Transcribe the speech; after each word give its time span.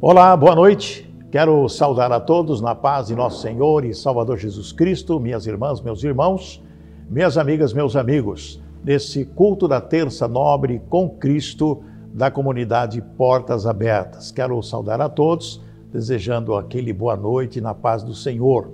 Olá, 0.00 0.36
boa 0.36 0.54
noite. 0.54 1.12
Quero 1.28 1.68
saudar 1.68 2.12
a 2.12 2.20
todos 2.20 2.60
na 2.60 2.72
paz 2.72 3.08
de 3.08 3.16
nosso 3.16 3.42
Senhor 3.42 3.84
e 3.84 3.92
Salvador 3.92 4.38
Jesus 4.38 4.70
Cristo, 4.70 5.18
minhas 5.18 5.44
irmãs, 5.44 5.80
meus 5.80 6.04
irmãos, 6.04 6.62
minhas 7.10 7.36
amigas, 7.36 7.72
meus 7.72 7.96
amigos, 7.96 8.62
nesse 8.84 9.24
culto 9.24 9.66
da 9.66 9.80
terça 9.80 10.28
nobre 10.28 10.80
com 10.88 11.10
Cristo 11.10 11.82
da 12.14 12.30
comunidade 12.30 13.02
Portas 13.16 13.66
Abertas. 13.66 14.30
Quero 14.30 14.62
saudar 14.62 15.00
a 15.00 15.08
todos, 15.08 15.60
desejando 15.92 16.54
aquele 16.54 16.92
boa 16.92 17.16
noite 17.16 17.60
na 17.60 17.74
paz 17.74 18.04
do 18.04 18.14
Senhor. 18.14 18.70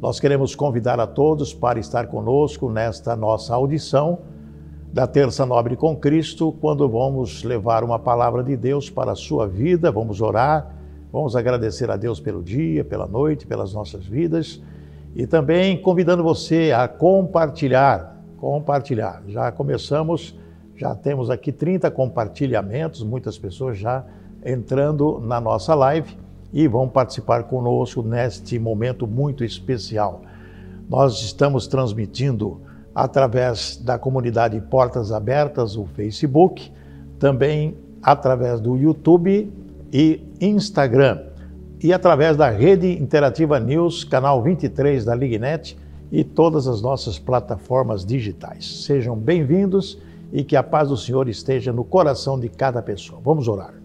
Nós 0.00 0.18
queremos 0.18 0.56
convidar 0.56 0.98
a 0.98 1.06
todos 1.06 1.54
para 1.54 1.78
estar 1.78 2.08
conosco 2.08 2.68
nesta 2.68 3.14
nossa 3.14 3.54
audição 3.54 4.18
da 4.92 5.06
Terça 5.06 5.46
Nobre 5.46 5.76
com 5.76 5.96
Cristo, 5.96 6.50
quando 6.60 6.88
vamos 6.88 7.44
levar 7.44 7.84
uma 7.84 7.98
palavra 7.98 8.42
de 8.42 8.56
Deus 8.56 8.90
para 8.90 9.12
a 9.12 9.16
sua 9.16 9.46
vida, 9.46 9.92
vamos 9.92 10.20
orar, 10.20 10.74
vamos 11.12 11.36
agradecer 11.36 11.88
a 11.90 11.96
Deus 11.96 12.18
pelo 12.18 12.42
dia, 12.42 12.84
pela 12.84 13.06
noite, 13.06 13.46
pelas 13.46 13.72
nossas 13.72 14.04
vidas 14.04 14.60
e 15.14 15.28
também 15.28 15.80
convidando 15.80 16.24
você 16.24 16.72
a 16.72 16.88
compartilhar, 16.88 18.20
compartilhar. 18.36 19.22
Já 19.28 19.52
começamos, 19.52 20.36
já 20.74 20.92
temos 20.92 21.30
aqui 21.30 21.52
30 21.52 21.88
compartilhamentos, 21.92 23.04
muitas 23.04 23.38
pessoas 23.38 23.78
já 23.78 24.04
entrando 24.44 25.20
na 25.20 25.40
nossa 25.40 25.72
live 25.72 26.18
e 26.52 26.66
vão 26.66 26.88
participar 26.88 27.44
conosco 27.44 28.02
neste 28.02 28.58
momento 28.58 29.06
muito 29.06 29.44
especial. 29.44 30.22
Nós 30.88 31.22
estamos 31.22 31.68
transmitindo 31.68 32.60
através 32.94 33.76
da 33.76 33.98
comunidade 33.98 34.60
Portas 34.60 35.12
Abertas, 35.12 35.76
o 35.76 35.86
Facebook, 35.86 36.70
também 37.18 37.76
através 38.02 38.60
do 38.60 38.76
YouTube 38.76 39.52
e 39.92 40.22
Instagram, 40.40 41.20
e 41.82 41.92
através 41.92 42.36
da 42.36 42.50
Rede 42.50 43.00
Interativa 43.00 43.58
News, 43.58 44.04
canal 44.04 44.42
23 44.42 45.04
da 45.04 45.14
Lignet 45.14 45.76
e 46.12 46.24
todas 46.24 46.66
as 46.66 46.82
nossas 46.82 47.18
plataformas 47.18 48.04
digitais. 48.04 48.84
Sejam 48.84 49.16
bem-vindos 49.16 49.98
e 50.32 50.44
que 50.44 50.56
a 50.56 50.62
paz 50.62 50.88
do 50.88 50.96
Senhor 50.96 51.28
esteja 51.28 51.72
no 51.72 51.84
coração 51.84 52.38
de 52.38 52.48
cada 52.48 52.82
pessoa. 52.82 53.20
Vamos 53.24 53.48
orar. 53.48 53.79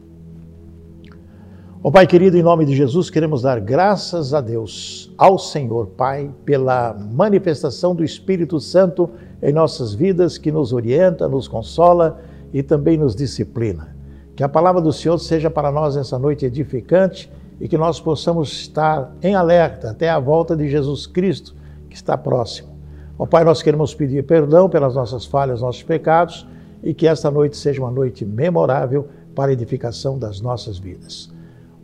Ó 1.87 1.91
Pai 1.91 2.07
querido, 2.07 2.35
em 2.35 2.41
nome 2.41 2.65
de 2.65 2.75
Jesus, 2.75 3.11
queremos 3.11 3.43
dar 3.43 3.59
graças 3.59 4.33
a 4.33 4.41
Deus, 4.41 5.13
ao 5.15 5.37
Senhor 5.37 5.85
Pai, 5.85 6.31
pela 6.43 6.95
manifestação 6.95 7.93
do 7.93 8.03
Espírito 8.03 8.59
Santo 8.59 9.07
em 9.39 9.53
nossas 9.53 9.93
vidas, 9.93 10.39
que 10.39 10.51
nos 10.51 10.73
orienta, 10.73 11.27
nos 11.27 11.47
consola 11.47 12.19
e 12.51 12.63
também 12.63 12.97
nos 12.97 13.15
disciplina. 13.15 13.95
Que 14.35 14.43
a 14.43 14.49
palavra 14.49 14.81
do 14.81 14.91
Senhor 14.91 15.19
seja 15.19 15.47
para 15.47 15.71
nós 15.71 15.95
essa 15.95 16.17
noite 16.17 16.43
edificante 16.43 17.31
e 17.61 17.67
que 17.67 17.77
nós 17.77 17.99
possamos 17.99 18.51
estar 18.51 19.15
em 19.21 19.35
alerta 19.35 19.91
até 19.91 20.09
a 20.09 20.17
volta 20.17 20.57
de 20.57 20.67
Jesus 20.67 21.05
Cristo, 21.05 21.53
que 21.87 21.95
está 21.95 22.17
próximo. 22.17 22.69
Ó 23.15 23.27
Pai, 23.27 23.43
nós 23.43 23.61
queremos 23.61 23.93
pedir 23.93 24.25
perdão 24.25 24.67
pelas 24.67 24.95
nossas 24.95 25.23
falhas, 25.23 25.61
nossos 25.61 25.83
pecados 25.83 26.47
e 26.81 26.95
que 26.95 27.05
esta 27.05 27.29
noite 27.29 27.55
seja 27.55 27.79
uma 27.79 27.91
noite 27.91 28.25
memorável 28.25 29.07
para 29.35 29.51
a 29.51 29.53
edificação 29.53 30.17
das 30.17 30.41
nossas 30.41 30.79
vidas. 30.79 31.34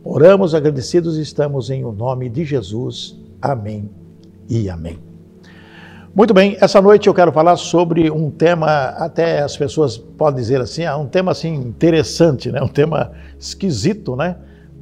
Oramos 0.04 0.52
agradecidos 0.52 1.16
e 1.16 1.22
estamos 1.22 1.70
em 1.70 1.84
o 1.84 1.92
nome 1.92 2.28
de 2.28 2.44
Jesus. 2.44 3.16
Amém 3.40 3.88
e 4.48 4.68
amém. 4.68 4.98
Muito 6.12 6.34
bem, 6.34 6.56
essa 6.60 6.82
noite 6.82 7.06
eu 7.06 7.14
quero 7.14 7.30
falar 7.30 7.56
sobre 7.56 8.10
um 8.10 8.28
tema, 8.28 8.66
até 8.98 9.42
as 9.42 9.56
pessoas 9.56 9.96
podem 9.96 10.40
dizer 10.40 10.60
assim, 10.60 10.84
ah, 10.84 10.96
um 10.96 11.06
tema 11.06 11.30
assim 11.30 11.54
interessante, 11.54 12.50
né? 12.50 12.60
um 12.60 12.68
tema 12.68 13.12
esquisito, 13.38 14.16
né? 14.16 14.36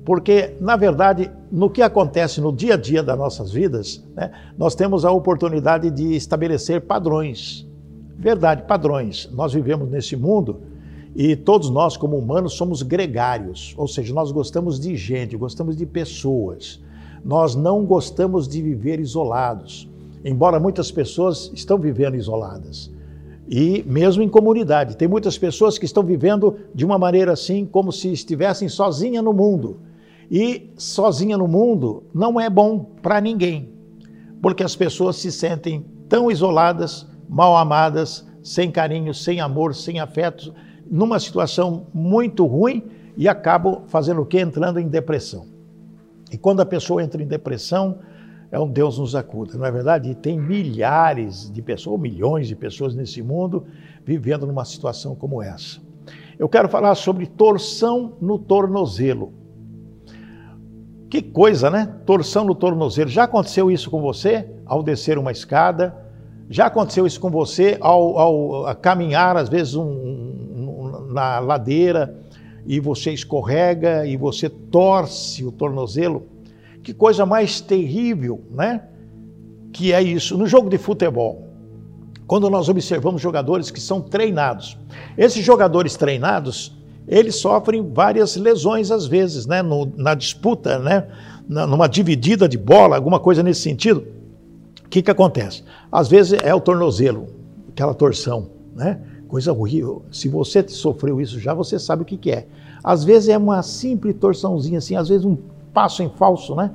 Porque, 0.07 0.55
na 0.59 0.75
verdade, 0.75 1.31
no 1.53 1.69
que 1.69 1.83
acontece 1.83 2.41
no 2.41 2.51
dia 2.51 2.75
a 2.75 2.77
dia 2.79 3.03
das 3.03 3.19
nossas 3.19 3.53
vidas, 3.53 4.03
né, 4.17 4.31
nós 4.57 4.75
temos 4.75 5.05
a 5.05 5.13
oportunidade 5.13 5.91
de 5.91 6.15
estabelecer 6.17 6.81
padrões. 6.81 7.69
Verdade, 8.19 8.63
padrões. 8.63 9.29
Nós 9.31 9.53
vivemos 9.53 9.89
nesse 9.91 10.17
mundo 10.17 10.63
e 11.15 11.35
todos 11.35 11.71
nós, 11.71 11.97
como 11.97 12.17
humanos, 12.17 12.55
somos 12.55 12.83
gregários, 12.83 13.75
ou 13.77 13.89
seja, 13.89 14.15
nós 14.15 14.31
gostamos 14.31 14.79
de 14.79 14.97
gente, 14.97 15.37
gostamos 15.37 15.77
de 15.77 15.85
pessoas. 15.85 16.81
Nós 17.25 17.55
não 17.55 17.85
gostamos 17.85 18.49
de 18.49 18.63
viver 18.63 19.01
isolados, 19.01 19.89
embora 20.25 20.61
muitas 20.61 20.91
pessoas 20.91 21.51
estão 21.53 21.79
vivendo 21.79 22.15
isoladas. 22.15 22.91
E 23.49 23.83
mesmo 23.85 24.23
em 24.23 24.29
comunidade, 24.29 24.97
tem 24.97 25.09
muitas 25.09 25.37
pessoas 25.37 25.77
que 25.77 25.85
estão 25.85 26.05
vivendo 26.05 26.57
de 26.73 26.85
uma 26.85 26.97
maneira 26.97 27.33
assim, 27.33 27.67
como 27.67 27.91
se 27.91 28.13
estivessem 28.13 28.69
sozinha 28.69 29.21
no 29.21 29.33
mundo. 29.33 29.81
E 30.31 30.71
sozinha 30.77 31.37
no 31.37 31.49
mundo 31.49 32.05
não 32.15 32.41
é 32.41 32.49
bom 32.49 32.87
para 33.03 33.21
ninguém, 33.21 33.69
porque 34.41 34.63
as 34.63 34.77
pessoas 34.77 35.17
se 35.17 35.33
sentem 35.33 35.85
tão 36.09 36.31
isoladas, 36.31 37.05
mal 37.29 37.57
amadas, 37.57 38.25
sem 38.41 38.71
carinho, 38.71 39.13
sem 39.13 39.41
amor, 39.41 39.75
sem 39.75 39.99
afeto, 39.99 40.55
numa 40.91 41.21
situação 41.21 41.87
muito 41.95 42.45
ruim 42.45 42.83
e 43.17 43.29
acabam 43.29 43.83
fazendo 43.87 44.23
o 44.23 44.27
quê? 44.27 44.41
Entrando 44.41 44.81
em 44.81 44.89
depressão. 44.89 45.47
E 46.33 46.37
quando 46.37 46.61
a 46.61 46.67
pessoa 46.67 47.03
entra 47.03 47.23
em 47.23 47.27
depressão, 47.27 47.99
é 48.51 48.59
um 48.59 48.69
Deus 48.69 48.99
nos 48.99 49.15
acuda, 49.15 49.57
não 49.57 49.65
é 49.65 49.71
verdade? 49.71 50.11
E 50.11 50.15
tem 50.15 50.39
milhares 50.39 51.51
de 51.51 51.63
pessoas, 51.63 51.93
ou 51.93 51.99
milhões 51.99 52.49
de 52.49 52.57
pessoas 52.57 52.95
nesse 52.95 53.23
mundo 53.23 53.65
vivendo 54.05 54.47
numa 54.47 54.65
situação 54.65 55.15
como 55.15 55.41
essa. 55.41 55.81
Eu 56.39 56.49
quero 56.49 56.69
falar 56.69 56.95
sobre 56.95 57.27
torção 57.27 58.15
no 58.21 58.39
tornozelo. 58.39 59.33
Que 61.09 61.21
coisa, 61.21 61.71
né? 61.71 61.95
Torção 62.07 62.45
no 62.45 62.55
tornozelo. 62.55 63.11
Já 63.11 63.25
aconteceu 63.25 63.71
isso 63.71 63.91
com 63.91 64.01
você 64.01 64.49
ao 64.65 64.83
descer 64.83 65.19
uma 65.19 65.33
escada? 65.33 65.95
Já 66.49 66.67
aconteceu 66.67 67.07
isso 67.07 67.21
com 67.21 67.31
você 67.31 67.77
ao, 67.81 68.19
ao 68.19 68.75
caminhar, 68.77 69.37
às 69.37 69.49
vezes, 69.49 69.75
um, 69.75 69.85
na 71.11 71.39
ladeira 71.39 72.17
e 72.67 72.79
você 72.81 73.11
escorrega 73.13 74.07
e 74.07 74.17
você 74.17 74.49
torce 74.49 75.45
o 75.45 75.53
tornozelo. 75.53 76.27
Que 76.83 76.95
coisa 76.95 77.27
mais 77.27 77.61
terrível, 77.61 78.43
né? 78.51 78.85
Que 79.73 79.93
é 79.93 80.03
isso. 80.03 80.37
No 80.37 80.47
jogo 80.47 80.71
de 80.71 80.79
futebol, 80.79 81.49
quando 82.27 82.49
nós 82.49 82.69
observamos 82.69 83.21
jogadores 83.21 83.71
que 83.71 83.81
são 83.81 84.01
treinados, 84.01 84.79
esses 85.19 85.45
jogadores 85.45 85.97
treinados, 85.97 86.77
eles 87.07 87.37
sofrem 87.37 87.93
várias 87.93 88.37
lesões 88.37 88.91
às 88.91 89.07
vezes, 89.07 89.47
né? 89.47 89.63
No, 89.63 89.93
na 89.97 90.15
disputa, 90.15 90.79
né? 90.79 91.07
numa 91.51 91.89
dividida 91.89 92.49
de 92.49 92.57
bola, 92.57 92.95
alguma 92.95 93.19
coisa 93.19 93.43
nesse 93.43 93.63
sentido. 93.63 94.07
O 94.87 94.89
que, 94.89 95.03
que 95.03 95.11
acontece? 95.11 95.65
Às 95.91 96.09
vezes 96.09 96.39
é 96.45 96.55
o 96.55 96.61
tornozelo, 96.61 97.27
aquela 97.71 97.93
torção, 97.93 98.51
né? 98.75 99.01
Coisa 99.31 99.53
horrível. 99.53 100.03
Se 100.11 100.29
você 100.29 100.67
sofreu 100.67 101.21
isso 101.21 101.39
já, 101.39 101.55
você 101.55 101.79
sabe 101.79 102.03
o 102.03 102.05
que, 102.05 102.17
que 102.17 102.33
é. 102.33 102.49
Às 102.83 103.05
vezes 103.05 103.29
é 103.29 103.39
uma 103.39 103.63
simples 103.63 104.17
torçãozinha 104.17 104.79
assim, 104.79 104.97
às 104.97 105.09
vezes 105.09 105.25
um 105.25 105.37
passo 105.73 106.03
em 106.03 106.09
falso, 106.11 106.57
né? 106.57 106.73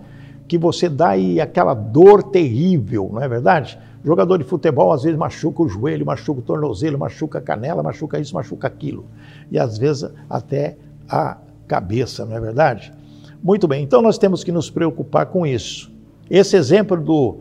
Que 0.48 0.58
você 0.58 0.88
dá 0.88 1.18
e 1.18 1.42
aquela 1.42 1.74
dor 1.74 2.24
terrível, 2.24 3.10
não 3.12 3.22
é 3.22 3.28
verdade? 3.28 3.78
Jogador 4.06 4.38
de 4.38 4.46
futebol 4.46 4.94
às 4.94 5.04
vezes 5.04 5.20
machuca 5.20 5.64
o 5.64 5.68
joelho, 5.68 6.06
machuca 6.06 6.40
o 6.40 6.44
tornozelo, 6.44 6.98
machuca 6.98 7.40
a 7.40 7.42
canela, 7.42 7.84
machuca 7.84 8.18
isso, 8.20 8.34
machuca 8.34 8.68
aquilo. 8.68 9.04
E 9.52 9.60
às 9.60 9.78
vezes 9.78 10.10
até 10.30 10.78
a 11.10 11.38
cabeça, 11.68 12.24
não 12.24 12.38
é 12.38 12.40
verdade? 12.40 12.94
Muito 13.44 13.68
bem, 13.68 13.84
então 13.84 14.02
nós 14.02 14.18
temos 14.18 14.46
que 14.46 14.52
nos 14.52 14.70
preocupar 14.70 15.26
com 15.26 15.46
isso. 15.46 15.92
Esse 16.30 16.56
exemplo 16.56 16.96
do 16.96 17.40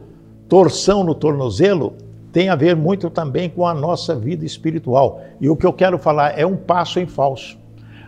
torção 0.49 1.05
no 1.05 1.15
tornozelo 1.15 1.93
tem 2.35 2.49
a 2.49 2.57
ver 2.57 2.75
muito 2.75 3.09
também 3.09 3.49
com 3.49 3.65
a 3.65 3.73
nossa 3.73 4.13
vida 4.17 4.45
espiritual. 4.45 5.23
E 5.41 5.49
o 5.49 5.57
que 5.57 5.65
eu 5.65 5.73
quero 5.73 5.97
falar 5.97 6.37
é 6.37 6.45
um 6.45 6.57
passo 6.57 6.99
em 6.99 7.07
falso. 7.07 7.57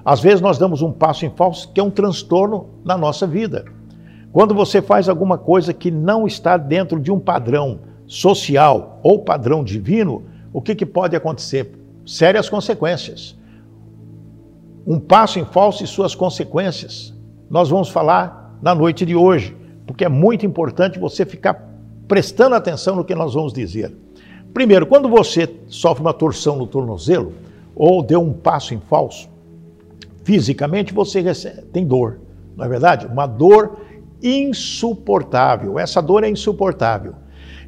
Às 0.04 0.20
vezes 0.20 0.40
nós 0.40 0.58
damos 0.58 0.82
um 0.82 0.90
passo 0.90 1.24
em 1.24 1.30
falso 1.30 1.70
que 1.72 1.78
é 1.78 1.82
um 1.82 1.92
transtorno 1.92 2.68
na 2.84 2.98
nossa 2.98 3.24
vida. 3.24 3.64
Quando 4.32 4.52
você 4.52 4.82
faz 4.82 5.08
alguma 5.08 5.38
coisa 5.38 5.72
que 5.72 5.92
não 5.92 6.26
está 6.26 6.56
dentro 6.56 6.98
de 6.98 7.12
um 7.12 7.20
padrão 7.20 7.78
social 8.04 8.98
ou 9.00 9.20
padrão 9.20 9.62
divino, 9.62 10.24
o 10.52 10.60
que, 10.60 10.74
que 10.74 10.84
pode 10.84 11.14
acontecer? 11.14 11.70
Sérias 12.04 12.48
consequências. 12.48 13.38
Um 14.84 14.98
passo 14.98 15.38
em 15.38 15.44
falso 15.44 15.84
e 15.84 15.86
suas 15.86 16.16
consequências. 16.16 17.14
Nós 17.48 17.68
vamos 17.68 17.90
falar 17.90 18.58
na 18.60 18.74
noite 18.74 19.06
de 19.06 19.14
hoje, 19.14 19.56
porque 19.86 20.04
é 20.04 20.08
muito 20.08 20.44
importante 20.44 20.98
você 20.98 21.24
ficar 21.24 21.64
prestando 22.08 22.56
atenção 22.56 22.96
no 22.96 23.04
que 23.04 23.14
nós 23.14 23.32
vamos 23.32 23.52
dizer. 23.52 23.96
Primeiro, 24.56 24.86
quando 24.86 25.06
você 25.06 25.54
sofre 25.68 26.00
uma 26.00 26.14
torção 26.14 26.56
no 26.56 26.66
tornozelo 26.66 27.34
ou 27.74 28.02
deu 28.02 28.22
um 28.22 28.32
passo 28.32 28.72
em 28.72 28.80
falso, 28.80 29.28
fisicamente 30.24 30.94
você 30.94 31.20
recebe, 31.20 31.60
tem 31.70 31.86
dor, 31.86 32.20
não 32.56 32.64
é 32.64 32.68
verdade? 32.70 33.04
Uma 33.04 33.26
dor 33.26 33.76
insuportável. 34.22 35.78
Essa 35.78 36.00
dor 36.00 36.24
é 36.24 36.30
insuportável. 36.30 37.16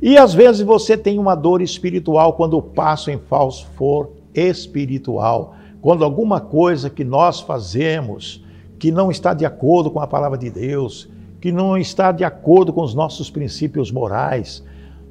E 0.00 0.16
às 0.16 0.32
vezes 0.32 0.62
você 0.62 0.96
tem 0.96 1.18
uma 1.18 1.34
dor 1.34 1.60
espiritual 1.60 2.32
quando 2.32 2.56
o 2.56 2.62
passo 2.62 3.10
em 3.10 3.18
falso 3.18 3.66
for 3.76 4.12
espiritual. 4.32 5.56
Quando 5.82 6.02
alguma 6.02 6.40
coisa 6.40 6.88
que 6.88 7.04
nós 7.04 7.38
fazemos 7.38 8.42
que 8.78 8.90
não 8.90 9.10
está 9.10 9.34
de 9.34 9.44
acordo 9.44 9.90
com 9.90 10.00
a 10.00 10.06
palavra 10.06 10.38
de 10.38 10.48
Deus, 10.48 11.06
que 11.38 11.52
não 11.52 11.76
está 11.76 12.12
de 12.12 12.24
acordo 12.24 12.72
com 12.72 12.80
os 12.80 12.94
nossos 12.94 13.28
princípios 13.28 13.92
morais, 13.92 14.64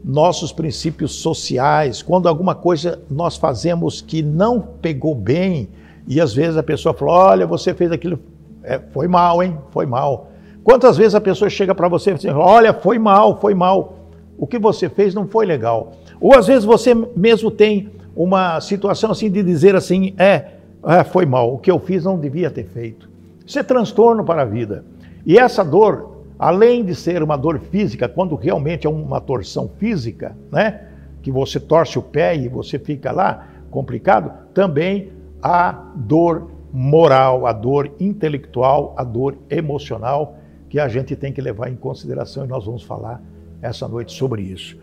nossos 0.04 0.52
princípios 0.52 1.14
sociais, 1.14 2.02
quando 2.02 2.28
alguma 2.28 2.56
coisa 2.56 3.02
nós 3.10 3.36
fazemos 3.36 4.02
que 4.02 4.22
não 4.22 4.60
pegou 4.60 5.14
bem, 5.14 5.68
e 6.08 6.22
às 6.22 6.34
vezes 6.34 6.58
a 6.58 6.64
pessoa 6.64 6.94
fala: 6.94 7.12
Olha, 7.12 7.48
você 7.48 7.74
fez 7.74 7.92
aquilo, 7.92 8.20
é, 8.64 8.80
foi 8.92 9.08
mal, 9.08 9.44
hein? 9.44 9.58
Foi 9.72 9.86
mal. 9.86 10.30
Quantas 10.64 10.98
vezes 10.98 11.16
a 11.16 11.22
pessoa 11.22 11.50
chega 11.50 11.76
para 11.76 11.88
você 11.88 12.12
e 12.12 12.14
diz: 12.16 12.26
Olha, 12.26 12.74
foi 12.74 12.98
mal, 12.98 13.40
foi 13.40 13.54
mal. 13.54 13.96
O 14.38 14.46
que 14.46 14.60
você 14.60 14.88
fez 14.90 15.14
não 15.14 15.28
foi 15.28 15.46
legal. 15.46 15.94
Ou 16.20 16.36
às 16.36 16.48
vezes 16.48 16.64
você 16.64 16.94
mesmo 16.94 17.52
tem 17.52 17.90
uma 18.16 18.60
situação 18.62 19.12
assim 19.12 19.30
de 19.30 19.44
dizer 19.44 19.76
assim: 19.76 20.14
É, 20.18 20.46
é 20.86 21.04
foi 21.04 21.26
mal, 21.26 21.54
o 21.54 21.58
que 21.58 21.70
eu 21.70 21.80
fiz 21.80 22.04
não 22.04 22.18
devia 22.18 22.50
ter 22.50 22.66
feito. 22.66 23.10
Isso 23.46 23.60
é 23.60 23.64
transtorno 23.64 24.24
para 24.24 24.42
a 24.42 24.46
vida. 24.46 24.84
E 25.26 25.38
essa 25.38 25.64
dor 25.64 26.17
além 26.38 26.84
de 26.84 26.94
ser 26.94 27.24
uma 27.24 27.38
dor 27.38 27.60
física, 27.60 28.08
quando 28.08 28.36
realmente 28.36 28.86
é 28.86 28.90
uma 28.90 29.20
torção 29.20 29.70
física, 29.78 30.36
né? 30.52 30.88
Que 31.22 31.32
você 31.32 31.60
torce 31.60 31.98
o 31.98 32.02
pé 32.02 32.36
e 32.36 32.48
você 32.48 32.78
fica 32.78 33.12
lá 33.12 33.48
complicado, 33.70 34.32
também 34.54 35.12
a 35.42 35.72
dor 35.96 36.50
moral, 36.72 37.46
a 37.46 37.54
dor 37.54 37.92
intelectual, 38.00 38.94
a 38.98 39.04
dor 39.04 39.38
emocional 39.50 40.36
que 40.70 40.80
a 40.80 40.88
gente 40.88 41.16
tem 41.16 41.32
que 41.32 41.42
levar 41.42 41.70
em 41.70 41.76
consideração 41.76 42.46
e 42.46 42.48
nós 42.48 42.66
vamos 42.66 42.84
falar 42.84 43.22
essa 43.62 43.88
noite 43.88 44.14
sobre 44.14 44.42
isso. 44.42 44.78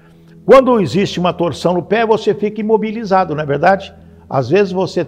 Quando 0.44 0.80
existe 0.80 1.18
uma 1.18 1.32
torção 1.32 1.74
no 1.74 1.82
pé, 1.82 2.04
você 2.04 2.34
fica 2.34 2.60
imobilizado, 2.60 3.34
não 3.34 3.42
é 3.42 3.46
verdade? 3.46 3.94
Às 4.28 4.48
vezes 4.48 4.72
você 4.72 5.06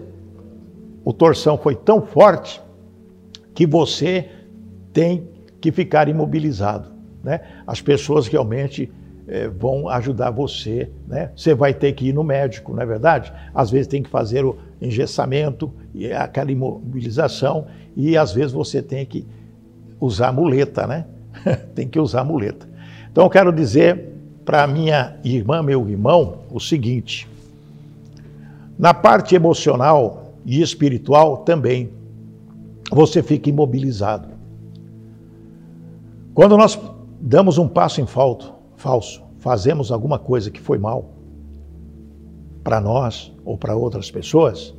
o 1.04 1.12
torção 1.12 1.56
foi 1.56 1.76
tão 1.76 2.02
forte 2.02 2.60
que 3.54 3.64
você 3.64 4.28
tem 4.92 5.28
que 5.66 5.72
ficar 5.72 6.08
imobilizado. 6.08 6.90
Né? 7.24 7.40
As 7.66 7.80
pessoas 7.80 8.28
realmente 8.28 8.90
é, 9.26 9.48
vão 9.48 9.88
ajudar 9.88 10.30
você. 10.30 10.88
Né? 11.08 11.32
Você 11.34 11.54
vai 11.54 11.74
ter 11.74 11.92
que 11.92 12.08
ir 12.08 12.12
no 12.12 12.22
médico, 12.22 12.72
não 12.72 12.82
é 12.82 12.86
verdade? 12.86 13.32
Às 13.52 13.68
vezes 13.68 13.88
tem 13.88 14.00
que 14.00 14.08
fazer 14.08 14.44
o 14.44 14.56
engessamento 14.80 15.72
e 15.92 16.12
aquela 16.12 16.52
imobilização, 16.52 17.66
e 17.96 18.16
às 18.16 18.32
vezes 18.32 18.52
você 18.52 18.80
tem 18.80 19.04
que 19.04 19.26
usar 20.00 20.30
muleta, 20.32 20.86
né? 20.86 21.06
tem 21.74 21.88
que 21.88 21.98
usar 21.98 22.22
muleta. 22.22 22.68
Então 23.10 23.24
eu 23.24 23.30
quero 23.30 23.50
dizer 23.50 24.12
para 24.44 24.66
minha 24.66 25.16
irmã, 25.24 25.62
meu 25.62 25.88
irmão, 25.88 26.40
o 26.50 26.60
seguinte: 26.60 27.26
na 28.78 28.94
parte 28.94 29.34
emocional 29.34 30.34
e 30.44 30.60
espiritual 30.60 31.38
também, 31.38 31.90
você 32.92 33.22
fica 33.22 33.48
imobilizado. 33.48 34.35
Quando 36.36 36.54
nós 36.54 36.78
damos 37.18 37.56
um 37.56 37.66
passo 37.66 37.98
em 37.98 38.04
falto, 38.04 38.52
falso, 38.76 39.24
fazemos 39.38 39.90
alguma 39.90 40.18
coisa 40.18 40.50
que 40.50 40.60
foi 40.60 40.76
mal 40.76 41.14
para 42.62 42.78
nós 42.78 43.34
ou 43.42 43.56
para 43.56 43.74
outras 43.74 44.10
pessoas, 44.10 44.74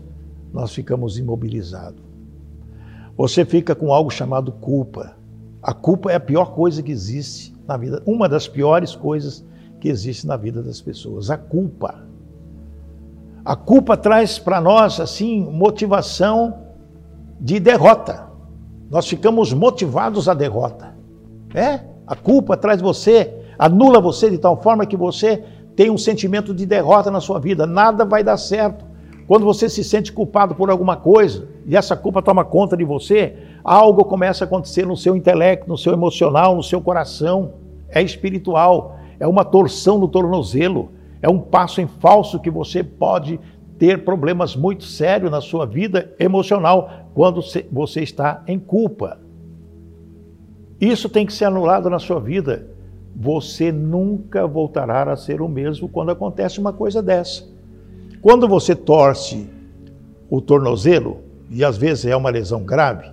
nós 0.54 0.72
ficamos 0.72 1.18
imobilizados. 1.18 2.00
Você 3.18 3.44
fica 3.44 3.74
com 3.74 3.92
algo 3.92 4.12
chamado 4.12 4.52
culpa. 4.52 5.18
A 5.60 5.74
culpa 5.74 6.12
é 6.12 6.16
a 6.16 6.20
pior 6.20 6.54
coisa 6.54 6.84
que 6.84 6.92
existe 6.92 7.56
na 7.68 7.76
vida, 7.76 8.04
uma 8.06 8.30
das 8.30 8.48
piores 8.48 8.96
coisas 8.96 9.44
que 9.82 9.90
existe 9.90 10.28
na 10.28 10.38
vida 10.38 10.62
das 10.62 10.80
pessoas, 10.80 11.32
a 11.32 11.40
culpa. 11.40 12.04
A 13.44 13.56
culpa 13.56 13.98
traz 13.98 14.38
para 14.38 14.62
nós 14.62 15.00
assim 15.00 15.44
motivação 15.44 16.68
de 17.42 17.60
derrota. 17.60 18.28
Nós 18.92 19.08
ficamos 19.08 19.52
motivados 19.54 20.30
à 20.30 20.36
derrota. 20.36 20.97
É, 21.54 21.80
a 22.06 22.16
culpa 22.16 22.56
traz 22.56 22.82
você, 22.82 23.34
anula 23.58 24.00
você 24.00 24.30
de 24.30 24.38
tal 24.38 24.62
forma 24.62 24.86
que 24.86 24.98
você 24.98 25.44
tem 25.76 25.90
um 25.90 25.98
sentimento 25.98 26.54
de 26.54 26.66
derrota 26.66 27.12
na 27.12 27.22
sua 27.22 27.40
vida. 27.40 27.66
Nada 27.66 28.04
vai 28.04 28.24
dar 28.24 28.38
certo. 28.38 28.86
Quando 29.28 29.46
você 29.46 29.68
se 29.68 29.84
sente 29.84 30.12
culpado 30.12 30.56
por 30.56 30.70
alguma 30.70 30.96
coisa 30.96 31.48
e 31.66 31.76
essa 31.76 31.96
culpa 31.96 32.22
toma 32.22 32.46
conta 32.46 32.78
de 32.78 32.86
você, 32.86 33.36
algo 33.64 34.06
começa 34.06 34.44
a 34.44 34.48
acontecer 34.48 34.88
no 34.88 34.96
seu 34.96 35.16
intelecto, 35.16 35.68
no 35.68 35.78
seu 35.78 35.92
emocional, 35.94 36.56
no 36.56 36.64
seu 36.64 36.82
coração. 36.82 37.54
É 37.90 38.02
espiritual, 38.02 38.98
é 39.20 39.28
uma 39.28 39.44
torção 39.44 39.98
no 39.98 40.08
tornozelo, 40.08 40.92
é 41.22 41.30
um 41.30 41.40
passo 41.40 41.82
em 41.82 41.88
falso 41.88 42.40
que 42.40 42.50
você 42.50 42.84
pode 42.84 43.40
ter 43.78 44.04
problemas 44.04 44.56
muito 44.56 44.86
sérios 44.86 45.30
na 45.30 45.42
sua 45.42 45.66
vida 45.66 46.14
emocional 46.20 46.90
quando 47.14 47.42
você 47.72 48.02
está 48.02 48.44
em 48.48 48.58
culpa. 48.58 49.20
Isso 50.80 51.10
tem 51.10 51.26
que 51.26 51.34
ser 51.34 51.46
anulado 51.46 51.90
na 51.90 52.00
sua 52.00 52.20
vida. 52.20 52.68
Você 53.16 53.72
nunca 53.72 54.46
voltará 54.46 55.12
a 55.12 55.16
ser 55.16 55.42
o 55.42 55.48
mesmo 55.48 55.90
quando 55.90 56.12
acontece 56.12 56.60
uma 56.60 56.72
coisa 56.72 57.02
dessa. 57.02 57.44
Quando 58.22 58.48
você 58.48 58.76
torce 58.76 59.50
o 60.30 60.42
tornozelo, 60.42 61.20
e 61.50 61.64
às 61.64 61.78
vezes 61.78 62.06
é 62.06 62.16
uma 62.16 62.30
lesão 62.30 62.64
grave, 62.64 63.10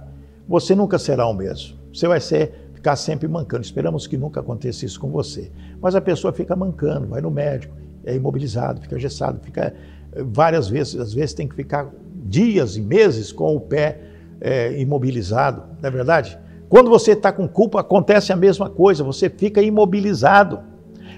você 0.47 0.75
nunca 0.75 0.99
será 0.99 1.27
o 1.27 1.33
mesmo. 1.33 1.77
Você 1.93 2.07
vai 2.07 2.21
ser, 2.21 2.69
ficar 2.75 2.97
sempre 2.97 3.29
mancando. 3.29 3.63
Esperamos 3.63 4.07
que 4.07 4.17
nunca 4.17 4.41
aconteça 4.41 4.85
isso 4.85 5.01
com 5.01 5.11
você. 5.11 5.51
Mas 5.81 5.95
a 5.95 6.01
pessoa 6.01 6.33
fica 6.33 6.55
mancando, 6.55 7.07
vai 7.07 7.21
no 7.21 7.31
médico, 7.31 7.75
é 8.05 8.15
imobilizado, 8.15 8.81
fica 8.81 8.99
gessado, 8.99 9.41
fica 9.43 9.75
eh, 10.13 10.23
várias 10.23 10.69
vezes, 10.69 10.97
às 10.97 11.15
vezes 11.15 11.33
tem 11.33 11.49
que 11.49 11.55
ficar 11.55 11.91
dias 12.27 12.77
e 12.77 12.81
meses 12.81 13.33
com 13.33 13.55
o 13.55 13.61
pé 13.61 14.01
é, 14.41 14.79
imobilizado, 14.81 15.63
não 15.81 15.89
é 15.89 15.91
verdade? 15.91 16.39
Quando 16.69 16.91
você 16.91 17.13
está 17.13 17.33
com 17.33 17.47
culpa, 17.47 17.81
acontece 17.81 18.33
a 18.33 18.37
mesma 18.37 18.69
coisa, 18.69 19.05
você 19.05 19.29
fica 19.29 19.63
imobilizado, 19.63 20.61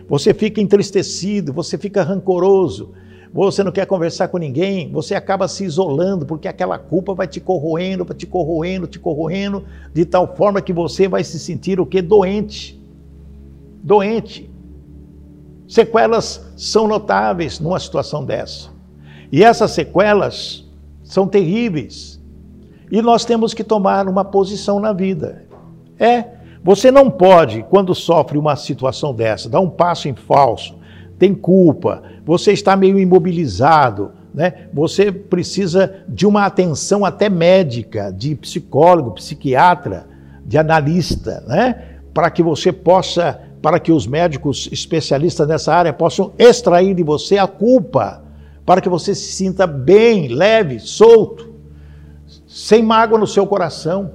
você 0.08 0.34
fica 0.34 0.60
entristecido, 0.60 1.52
você 1.52 1.78
fica 1.78 2.02
rancoroso, 2.02 2.93
você 3.32 3.62
não 3.62 3.72
quer 3.72 3.87
conversar 3.87 4.28
com 4.28 4.38
ninguém, 4.38 4.90
você 4.90 5.14
acaba 5.14 5.46
se 5.48 5.64
isolando, 5.64 6.25
porque 6.25 6.48
aquela 6.48 6.78
culpa 6.78 7.14
vai 7.14 7.26
te 7.26 7.40
corroendo, 7.40 8.04
vai 8.04 8.16
te 8.16 8.26
corroendo, 8.26 8.87
te 8.87 8.98
corroendo, 8.98 9.64
de 9.93 10.04
tal 10.04 10.34
forma 10.34 10.62
que 10.62 10.72
você 10.72 11.06
vai 11.06 11.22
se 11.22 11.38
sentir 11.38 11.78
o 11.81 11.87
que? 11.87 12.00
Doente. 12.00 12.81
Doente. 13.82 14.50
Sequelas 15.69 16.44
são 16.56 16.87
notáveis 16.87 17.58
numa 17.58 17.78
situação 17.78 18.25
dessa. 18.25 18.70
E 19.31 19.43
essas 19.43 19.72
sequelas 19.72 20.64
são 21.02 21.26
terríveis. 21.26 22.20
E 22.90 23.02
nós 23.02 23.24
temos 23.24 23.52
que 23.52 23.64
tomar 23.64 24.08
uma 24.08 24.24
posição 24.24 24.78
na 24.78 24.92
vida. 24.92 25.44
É, 25.98 26.24
você 26.62 26.90
não 26.90 27.10
pode, 27.10 27.64
quando 27.69 27.94
sofre 27.94 28.38
uma 28.38 28.56
situação 28.56 29.14
dessa, 29.14 29.48
dar 29.48 29.60
um 29.60 29.70
passo 29.70 30.08
em 30.08 30.14
falso, 30.14 30.76
tem 31.19 31.34
culpa, 31.34 32.02
você 32.24 32.52
está 32.52 32.76
meio 32.76 32.98
imobilizado, 32.98 34.12
né? 34.34 34.69
Você 34.74 35.10
precisa 35.10 36.05
de 36.06 36.26
uma 36.26 36.44
atenção 36.44 37.05
até 37.05 37.28
médica, 37.28 38.12
de 38.12 38.34
psicólogo, 38.34 39.12
psiquiatra, 39.12 40.06
de 40.44 40.58
analista, 40.58 41.43
né? 41.46 42.00
Para 42.12 42.31
que 42.31 42.43
você 42.43 42.70
possa, 42.70 43.40
para 43.62 43.81
que 43.81 43.90
os 43.90 44.06
médicos 44.06 44.69
especialistas 44.70 45.48
nessa 45.48 45.74
área 45.74 45.93
possam 45.93 46.32
extrair 46.38 46.94
de 46.94 47.02
você 47.02 47.38
a 47.38 47.46
culpa, 47.46 48.22
para 48.66 48.81
que 48.82 48.88
você 48.88 49.14
se 49.14 49.32
sinta 49.32 49.66
bem, 49.66 50.28
leve, 50.28 50.81
solto, 50.81 51.56
sem 52.56 52.82
mágoa 52.82 53.19
no 53.19 53.27
seu 53.27 53.46
coração, 53.46 54.13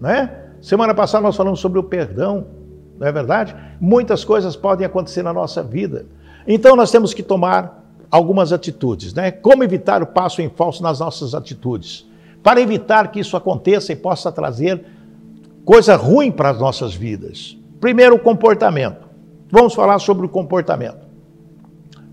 né? 0.00 0.40
Semana 0.60 0.92
passada 0.92 1.22
nós 1.22 1.36
falamos 1.36 1.60
sobre 1.60 1.78
o 1.78 1.84
perdão, 1.84 2.48
não 2.98 3.06
é 3.06 3.12
verdade? 3.12 3.54
Muitas 3.80 4.24
coisas 4.24 4.56
podem 4.56 4.84
acontecer 4.84 5.22
na 5.22 5.32
nossa 5.32 5.62
vida. 5.62 6.04
Então 6.48 6.74
nós 6.74 6.90
temos 6.90 7.14
que 7.14 7.22
tomar 7.22 7.80
algumas 8.10 8.52
atitudes, 8.52 9.14
né? 9.14 9.30
Como 9.30 9.62
evitar 9.62 10.02
o 10.02 10.06
passo 10.06 10.42
em 10.42 10.48
falso 10.50 10.82
nas 10.82 10.98
nossas 10.98 11.32
atitudes? 11.32 12.04
Para 12.42 12.60
evitar 12.60 13.12
que 13.12 13.20
isso 13.20 13.36
aconteça 13.36 13.92
e 13.92 13.96
possa 13.96 14.32
trazer 14.32 14.84
coisa 15.64 15.94
ruim 15.94 16.32
para 16.32 16.50
as 16.50 16.58
nossas 16.58 16.92
vidas. 16.92 17.56
Primeiro, 17.80 18.16
o 18.16 18.18
comportamento. 18.18 19.06
Vamos 19.48 19.74
falar 19.74 20.00
sobre 20.00 20.26
o 20.26 20.28
comportamento. 20.28 21.06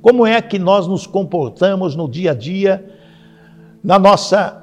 Como 0.03 0.23
é 0.23 0.39
que 0.39 0.59
nós 0.59 0.85
nos 0.85 1.07
comportamos 1.07 1.95
no 1.95 2.07
dia 2.07 2.29
a 2.29 2.35
dia 2.35 2.95
na 3.83 3.97
nossa, 3.97 4.60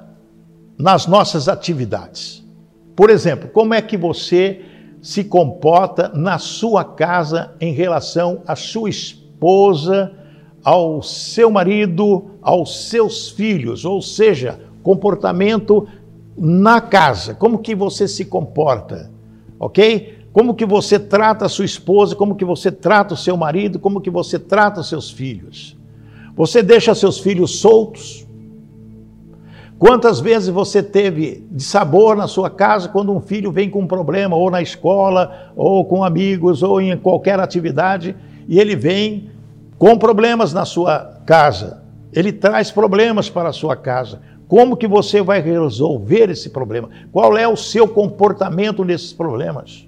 nas 0.78 1.06
nossas 1.06 1.48
atividades? 1.48 2.46
Por 2.94 3.10
exemplo, 3.10 3.48
como 3.48 3.74
é 3.74 3.82
que 3.82 3.96
você 3.96 4.62
se 5.02 5.24
comporta 5.24 6.10
na 6.14 6.38
sua 6.38 6.84
casa 6.84 7.54
em 7.60 7.72
relação 7.72 8.42
à 8.46 8.56
sua 8.56 8.90
esposa, 8.90 10.12
ao 10.62 11.02
seu 11.02 11.50
marido, 11.50 12.32
aos 12.42 12.88
seus 12.88 13.30
filhos, 13.30 13.84
ou 13.84 14.02
seja, 14.02 14.60
comportamento 14.82 15.86
na 16.36 16.80
casa, 16.80 17.34
como 17.34 17.58
que 17.58 17.74
você 17.74 18.06
se 18.06 18.24
comporta, 18.24 19.10
ok? 19.58 20.18
Como 20.32 20.54
que 20.54 20.64
você 20.64 20.98
trata 20.98 21.46
a 21.46 21.48
sua 21.48 21.64
esposa, 21.64 22.14
como 22.14 22.36
que 22.36 22.44
você 22.44 22.70
trata 22.70 23.14
o 23.14 23.16
seu 23.16 23.36
marido, 23.36 23.78
como 23.78 24.00
que 24.00 24.10
você 24.10 24.38
trata 24.38 24.80
os 24.80 24.88
seus 24.88 25.10
filhos. 25.10 25.76
Você 26.36 26.62
deixa 26.62 26.94
seus 26.94 27.18
filhos 27.18 27.58
soltos? 27.58 28.27
Quantas 29.78 30.18
vezes 30.18 30.48
você 30.48 30.82
teve 30.82 31.46
de 31.50 31.62
sabor 31.62 32.16
na 32.16 32.26
sua 32.26 32.50
casa 32.50 32.88
quando 32.88 33.12
um 33.12 33.20
filho 33.20 33.52
vem 33.52 33.70
com 33.70 33.80
um 33.80 33.86
problema, 33.86 34.34
ou 34.34 34.50
na 34.50 34.60
escola, 34.60 35.52
ou 35.54 35.84
com 35.84 36.02
amigos, 36.02 36.64
ou 36.64 36.80
em 36.80 36.96
qualquer 36.96 37.38
atividade, 37.38 38.16
e 38.48 38.58
ele 38.58 38.74
vem 38.74 39.30
com 39.78 39.96
problemas 39.96 40.52
na 40.52 40.64
sua 40.64 41.20
casa. 41.24 41.84
Ele 42.12 42.32
traz 42.32 42.72
problemas 42.72 43.30
para 43.30 43.50
a 43.50 43.52
sua 43.52 43.76
casa. 43.76 44.20
Como 44.48 44.76
que 44.76 44.88
você 44.88 45.22
vai 45.22 45.40
resolver 45.40 46.30
esse 46.30 46.50
problema? 46.50 46.88
Qual 47.12 47.36
é 47.36 47.46
o 47.46 47.56
seu 47.56 47.86
comportamento 47.86 48.84
nesses 48.84 49.12
problemas? 49.12 49.87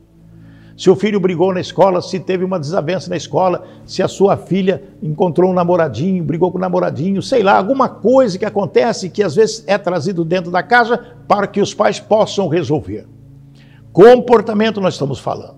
Se 0.80 0.88
o 0.88 0.96
filho 0.96 1.20
brigou 1.20 1.52
na 1.52 1.60
escola, 1.60 2.00
se 2.00 2.18
teve 2.18 2.42
uma 2.42 2.58
desavença 2.58 3.10
na 3.10 3.16
escola, 3.18 3.66
se 3.84 4.02
a 4.02 4.08
sua 4.08 4.34
filha 4.34 4.82
encontrou 5.02 5.50
um 5.50 5.52
namoradinho, 5.52 6.24
brigou 6.24 6.50
com 6.50 6.56
o 6.56 6.60
namoradinho, 6.60 7.20
sei 7.20 7.42
lá, 7.42 7.58
alguma 7.58 7.86
coisa 7.86 8.38
que 8.38 8.46
acontece 8.46 9.10
que 9.10 9.22
às 9.22 9.34
vezes 9.34 9.62
é 9.66 9.76
trazido 9.76 10.24
dentro 10.24 10.50
da 10.50 10.62
casa 10.62 10.96
para 11.28 11.46
que 11.46 11.60
os 11.60 11.74
pais 11.74 12.00
possam 12.00 12.48
resolver. 12.48 13.06
Comportamento 13.92 14.80
nós 14.80 14.94
estamos 14.94 15.18
falando. 15.18 15.56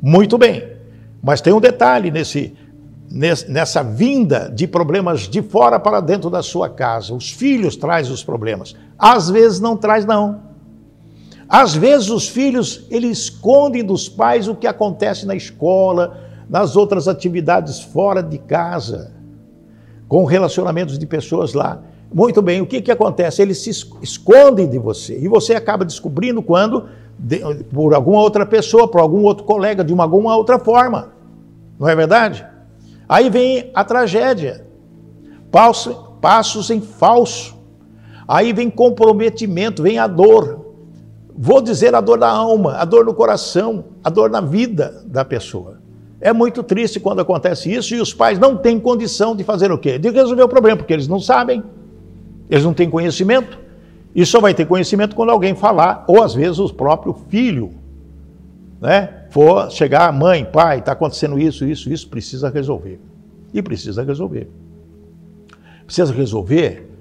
Muito 0.00 0.38
bem. 0.38 0.62
Mas 1.20 1.40
tem 1.40 1.52
um 1.52 1.60
detalhe 1.60 2.12
nesse 2.12 2.54
nessa 3.10 3.82
vinda 3.82 4.48
de 4.54 4.68
problemas 4.68 5.22
de 5.22 5.42
fora 5.42 5.80
para 5.80 6.00
dentro 6.00 6.30
da 6.30 6.44
sua 6.44 6.68
casa. 6.68 7.12
Os 7.12 7.28
filhos 7.28 7.74
trazem 7.74 8.12
os 8.12 8.22
problemas. 8.22 8.76
Às 8.96 9.28
vezes 9.28 9.58
não 9.58 9.76
traz 9.76 10.04
não. 10.04 10.53
Às 11.48 11.74
vezes 11.74 12.10
os 12.10 12.28
filhos, 12.28 12.86
eles 12.90 13.18
escondem 13.18 13.84
dos 13.84 14.08
pais 14.08 14.48
o 14.48 14.54
que 14.54 14.66
acontece 14.66 15.26
na 15.26 15.34
escola, 15.34 16.18
nas 16.48 16.76
outras 16.76 17.08
atividades 17.08 17.80
fora 17.80 18.22
de 18.22 18.38
casa, 18.38 19.12
com 20.08 20.24
relacionamentos 20.24 20.98
de 20.98 21.06
pessoas 21.06 21.54
lá. 21.54 21.82
Muito 22.12 22.40
bem, 22.40 22.60
o 22.60 22.66
que, 22.66 22.80
que 22.80 22.92
acontece? 22.92 23.42
Eles 23.42 23.58
se 23.58 23.70
escondem 24.02 24.68
de 24.68 24.78
você 24.78 25.18
e 25.18 25.26
você 25.26 25.54
acaba 25.54 25.84
descobrindo 25.84 26.42
quando, 26.42 26.88
de, 27.18 27.38
por 27.72 27.94
alguma 27.94 28.20
outra 28.20 28.46
pessoa, 28.46 28.88
por 28.88 29.00
algum 29.00 29.22
outro 29.22 29.44
colega, 29.44 29.82
de 29.82 29.92
uma, 29.92 30.04
alguma 30.04 30.36
outra 30.36 30.58
forma. 30.58 31.12
Não 31.78 31.88
é 31.88 31.96
verdade? 31.96 32.46
Aí 33.08 33.28
vem 33.28 33.70
a 33.74 33.84
tragédia, 33.84 34.66
passos, 35.50 35.96
passos 36.20 36.70
em 36.70 36.80
falso. 36.80 37.56
Aí 38.26 38.52
vem 38.52 38.70
comprometimento, 38.70 39.82
vem 39.82 39.98
a 39.98 40.06
dor, 40.06 40.63
Vou 41.36 41.60
dizer 41.60 41.94
a 41.94 42.00
dor 42.00 42.18
da 42.18 42.28
alma, 42.28 42.76
a 42.76 42.84
dor 42.84 43.04
no 43.04 43.12
coração, 43.12 43.84
a 44.02 44.08
dor 44.08 44.30
na 44.30 44.40
vida 44.40 45.02
da 45.06 45.24
pessoa. 45.24 45.78
É 46.20 46.32
muito 46.32 46.62
triste 46.62 47.00
quando 47.00 47.20
acontece 47.20 47.72
isso 47.72 47.94
e 47.94 48.00
os 48.00 48.14
pais 48.14 48.38
não 48.38 48.56
têm 48.56 48.78
condição 48.78 49.34
de 49.34 49.42
fazer 49.42 49.72
o 49.72 49.76
quê? 49.76 49.98
De 49.98 50.10
resolver 50.10 50.44
o 50.44 50.48
problema, 50.48 50.76
porque 50.76 50.92
eles 50.92 51.08
não 51.08 51.20
sabem, 51.20 51.62
eles 52.48 52.64
não 52.64 52.72
têm 52.72 52.88
conhecimento. 52.88 53.58
E 54.14 54.24
só 54.24 54.40
vai 54.40 54.54
ter 54.54 54.64
conhecimento 54.64 55.16
quando 55.16 55.30
alguém 55.30 55.56
falar, 55.56 56.04
ou 56.06 56.22
às 56.22 56.32
vezes 56.32 56.60
o 56.60 56.72
próprio 56.72 57.12
filho, 57.28 57.72
né? 58.80 59.24
For 59.30 59.68
chegar, 59.72 60.12
mãe, 60.12 60.44
pai, 60.44 60.78
está 60.78 60.92
acontecendo 60.92 61.36
isso, 61.36 61.64
isso, 61.64 61.92
isso, 61.92 62.08
precisa 62.08 62.48
resolver. 62.48 63.00
E 63.52 63.60
precisa 63.60 64.04
resolver. 64.04 64.48
Precisa 65.84 66.12
resolver 66.12 66.93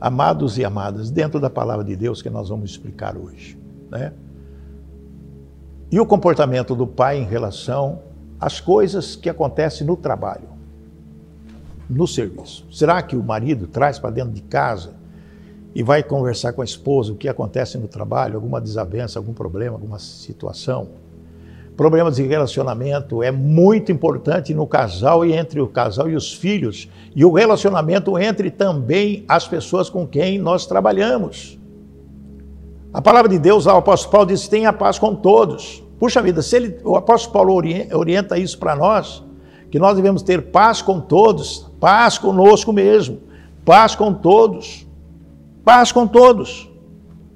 amados 0.00 0.56
e 0.56 0.64
amadas, 0.64 1.10
dentro 1.10 1.38
da 1.38 1.50
palavra 1.50 1.84
de 1.84 1.94
Deus 1.94 2.22
que 2.22 2.30
nós 2.30 2.48
vamos 2.48 2.70
explicar 2.70 3.16
hoje. 3.16 3.58
Né? 3.90 4.12
E 5.90 6.00
o 6.00 6.06
comportamento 6.06 6.74
do 6.74 6.86
pai 6.86 7.18
em 7.18 7.24
relação 7.24 8.00
às 8.38 8.60
coisas 8.60 9.14
que 9.14 9.28
acontecem 9.28 9.86
no 9.86 9.96
trabalho, 9.96 10.48
no 11.88 12.06
serviço. 12.06 12.64
Será 12.72 13.02
que 13.02 13.16
o 13.16 13.22
marido 13.22 13.66
traz 13.66 13.98
para 13.98 14.10
dentro 14.10 14.32
de 14.32 14.40
casa 14.40 14.94
e 15.74 15.82
vai 15.82 16.02
conversar 16.02 16.52
com 16.52 16.62
a 16.62 16.64
esposa 16.64 17.12
o 17.12 17.16
que 17.16 17.28
acontece 17.28 17.76
no 17.76 17.88
trabalho, 17.88 18.36
alguma 18.36 18.60
desavença, 18.60 19.18
algum 19.18 19.34
problema, 19.34 19.74
alguma 19.74 19.98
situação? 19.98 20.88
Problemas 21.76 22.16
de 22.16 22.22
relacionamento 22.24 23.22
é 23.22 23.30
muito 23.30 23.90
importante 23.90 24.52
no 24.52 24.66
casal 24.66 25.24
e 25.24 25.32
entre 25.32 25.60
o 25.60 25.66
casal 25.66 26.10
e 26.10 26.14
os 26.14 26.32
filhos, 26.32 26.88
e 27.16 27.24
o 27.24 27.32
relacionamento 27.32 28.18
entre 28.18 28.50
também 28.50 29.24
as 29.26 29.48
pessoas 29.48 29.88
com 29.88 30.06
quem 30.06 30.38
nós 30.38 30.66
trabalhamos. 30.66 31.58
A 32.92 33.00
palavra 33.00 33.30
de 33.30 33.38
Deus, 33.38 33.66
o 33.66 33.70
apóstolo 33.70 34.12
Paulo 34.12 34.26
diz: 34.26 34.48
tenha 34.48 34.72
paz 34.72 34.98
com 34.98 35.14
todos. 35.14 35.82
Puxa 35.98 36.20
vida, 36.20 36.42
se 36.42 36.56
ele, 36.56 36.78
o 36.82 36.96
apóstolo 36.96 37.32
Paulo 37.32 37.62
orienta 37.92 38.36
isso 38.38 38.58
para 38.58 38.74
nós, 38.74 39.22
que 39.70 39.78
nós 39.78 39.96
devemos 39.96 40.22
ter 40.22 40.50
paz 40.50 40.82
com 40.82 41.00
todos, 41.00 41.70
paz 41.78 42.18
conosco 42.18 42.72
mesmo, 42.72 43.20
paz 43.64 43.94
com 43.94 44.12
todos, 44.12 44.86
paz 45.64 45.92
com 45.92 46.06
todos. 46.06 46.68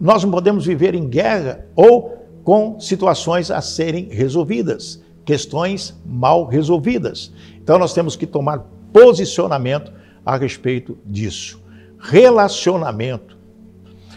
Nós 0.01 0.25
não 0.25 0.31
podemos 0.31 0.67
viver 0.67 0.95
em 0.95 1.07
guerra 1.07 1.67
ou 1.77 2.24
com 2.45 2.79
situações 2.79 3.51
a 3.51 3.63
serem 3.63 4.09
resolvidas, 4.11 5.03
questões 5.25 5.99
mal 6.05 6.47
resolvidas. 6.47 7.33
Então 7.57 7.79
nós 7.79 7.95
temos 7.95 8.15
que 8.15 8.27
tomar 8.27 8.67
posicionamento 8.93 9.91
a 10.25 10.37
respeito 10.37 10.99
disso. 11.07 11.61
Relacionamento. 11.99 13.37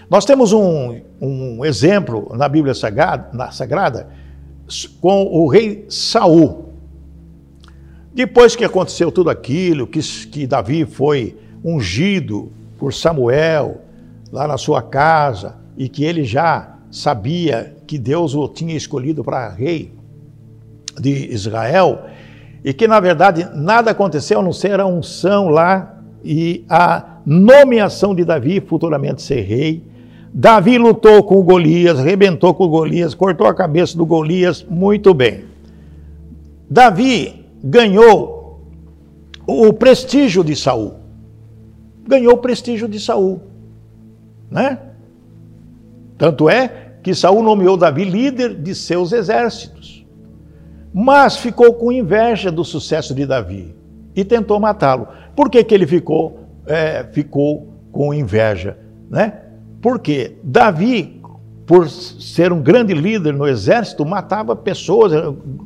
Nós 0.10 0.26
temos 0.26 0.52
um, 0.52 1.02
um 1.22 1.66
exemplo 1.66 2.30
na 2.36 2.50
Bíblia 2.50 2.74
Sagrada, 2.74 3.30
na 3.34 3.50
Sagrada 3.52 4.10
com 5.00 5.24
o 5.24 5.48
rei 5.48 5.86
Saul. 5.90 6.74
Depois 8.14 8.56
que 8.56 8.66
aconteceu 8.66 9.12
tudo 9.12 9.30
aquilo, 9.30 9.88
que, 9.88 10.02
que 10.28 10.46
Davi 10.46 10.86
foi 10.86 11.38
ungido 11.64 12.52
por 12.78 12.94
Samuel 12.94 13.82
lá 14.32 14.48
na 14.48 14.58
sua 14.58 14.82
casa 14.82 15.56
e 15.78 15.88
que 15.88 16.04
ele 16.04 16.26
já 16.26 16.76
sabia 16.92 17.77
que 17.88 17.98
Deus 17.98 18.36
o 18.36 18.48
tinha 18.50 18.76
escolhido 18.76 19.24
para 19.24 19.50
rei 19.50 19.94
de 21.00 21.34
Israel 21.34 22.04
e 22.64 22.74
que, 22.74 22.88
na 22.88 23.00
verdade, 23.00 23.48
nada 23.56 23.92
aconteceu 23.92 24.40
a 24.40 24.44
não 24.44 24.52
ser 24.52 24.80
a 24.80 24.86
unção 24.86 25.48
lá 25.48 26.02
e 26.24 26.66
a 26.70 27.20
nomeação 27.26 28.14
de 28.14 28.26
Davi 28.26 28.60
futuramente 28.60 29.22
ser 29.22 29.42
rei. 29.42 29.84
Davi 30.34 30.78
lutou 30.78 31.24
com 31.24 31.42
Golias, 31.42 32.00
rebentou 32.00 32.54
com 32.54 32.68
Golias, 32.68 33.14
cortou 33.14 33.48
a 33.48 33.54
cabeça 33.54 33.98
do 33.98 34.06
Golias, 34.06 34.66
muito 34.70 35.14
bem. 35.14 35.46
Davi 36.70 37.46
ganhou 37.64 38.62
o 39.48 39.72
prestígio 39.72 40.44
de 40.44 40.56
Saul. 40.56 40.96
Ganhou 42.06 42.34
o 42.34 42.38
prestígio 42.38 42.88
de 42.88 43.00
Saul, 43.00 43.42
né? 44.52 44.80
Tanto 46.18 46.50
é 46.50 46.87
que 47.08 47.16
Saul 47.16 47.42
nomeou 47.42 47.78
Davi 47.78 48.04
líder 48.04 48.54
de 48.54 48.76
seus 48.76 49.14
exércitos. 49.14 50.06
Mas 50.94 51.38
ficou 51.38 51.74
com 51.74 51.90
inveja 51.90 52.52
do 52.52 52.66
sucesso 52.66 53.16
de 53.16 53.26
Davi 53.26 53.74
e 54.14 54.26
tentou 54.26 54.60
matá-lo. 54.60 55.08
Por 55.34 55.50
que, 55.50 55.64
que 55.64 55.74
ele 55.74 55.88
ficou, 55.88 56.42
é, 56.66 57.06
ficou 57.14 57.70
com 57.94 58.14
inveja? 58.14 58.78
Né? 59.10 59.36
Porque 59.82 60.36
Davi, 60.44 61.22
por 61.66 61.88
ser 61.88 62.52
um 62.52 62.62
grande 62.62 62.94
líder 62.94 63.34
no 63.34 63.48
exército, 63.48 64.06
matava 64.06 64.54
pessoas, 64.54 65.14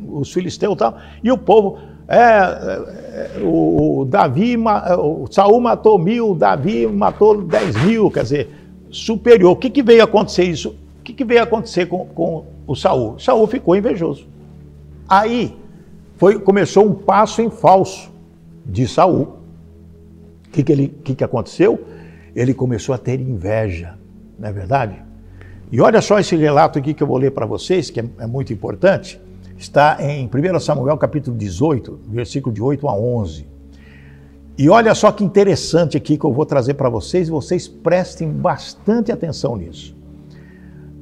os 0.09 0.31
filisteus 0.31 0.75
e 0.75 0.77
tal, 0.77 0.95
e 1.23 1.31
o 1.31 1.39
povo. 1.39 1.79
É, 2.07 2.19
é, 2.19 3.31
o 3.41 4.05
Davi, 4.07 4.55
o 4.99 5.25
Saul 5.31 5.59
matou 5.59 5.97
mil, 5.97 6.35
Davi 6.35 6.85
matou 6.85 7.41
dez 7.41 7.83
mil, 7.83 8.11
quer 8.11 8.21
dizer, 8.21 8.49
superior. 8.91 9.53
O 9.53 9.55
que, 9.55 9.71
que 9.71 9.81
veio 9.81 10.03
acontecer 10.03 10.43
isso? 10.43 10.79
Que, 11.11 11.13
que 11.13 11.25
veio 11.25 11.43
acontecer 11.43 11.87
com, 11.87 12.05
com 12.05 12.45
o 12.65 12.75
Saul? 12.75 13.19
Saul 13.19 13.45
ficou 13.47 13.75
invejoso. 13.75 14.27
Aí 15.07 15.57
foi, 16.15 16.39
começou 16.39 16.85
um 16.85 16.93
passo 16.93 17.41
em 17.41 17.49
falso 17.49 18.09
de 18.65 18.87
Saul. 18.87 19.37
O 20.47 20.49
que, 20.51 20.63
que, 20.63 20.71
ele, 20.71 20.87
que, 21.03 21.15
que 21.15 21.23
aconteceu? 21.23 21.83
Ele 22.33 22.53
começou 22.53 22.95
a 22.95 22.97
ter 22.97 23.19
inveja, 23.19 23.97
não 24.39 24.47
é 24.47 24.53
verdade? 24.53 25.03
E 25.71 25.81
olha 25.81 26.01
só 26.01 26.19
esse 26.19 26.35
relato 26.35 26.79
aqui 26.79 26.93
que 26.93 27.03
eu 27.03 27.07
vou 27.07 27.17
ler 27.17 27.31
para 27.31 27.45
vocês, 27.45 27.89
que 27.89 27.99
é, 27.99 28.05
é, 28.19 28.27
muito 28.27 28.53
importante. 28.53 29.19
Está 29.57 29.97
em 29.99 30.27
1 30.27 30.59
Samuel 30.59 30.97
capítulo 30.97 31.35
18, 31.35 31.99
versículo 32.07 32.53
de 32.53 32.61
8 32.61 32.87
a 32.87 32.95
11. 32.95 33.47
E 34.57 34.69
olha 34.69 34.95
só 34.95 35.11
que 35.11 35.23
interessante 35.23 35.97
aqui 35.97 36.17
que 36.17 36.25
eu 36.25 36.31
vou 36.31 36.45
trazer 36.45 36.75
para 36.75 36.89
vocês, 36.89 37.27
e 37.27 37.31
vocês 37.31 37.67
prestem 37.67 38.31
bastante 38.31 39.11
atenção 39.11 39.55
nisso. 39.57 40.00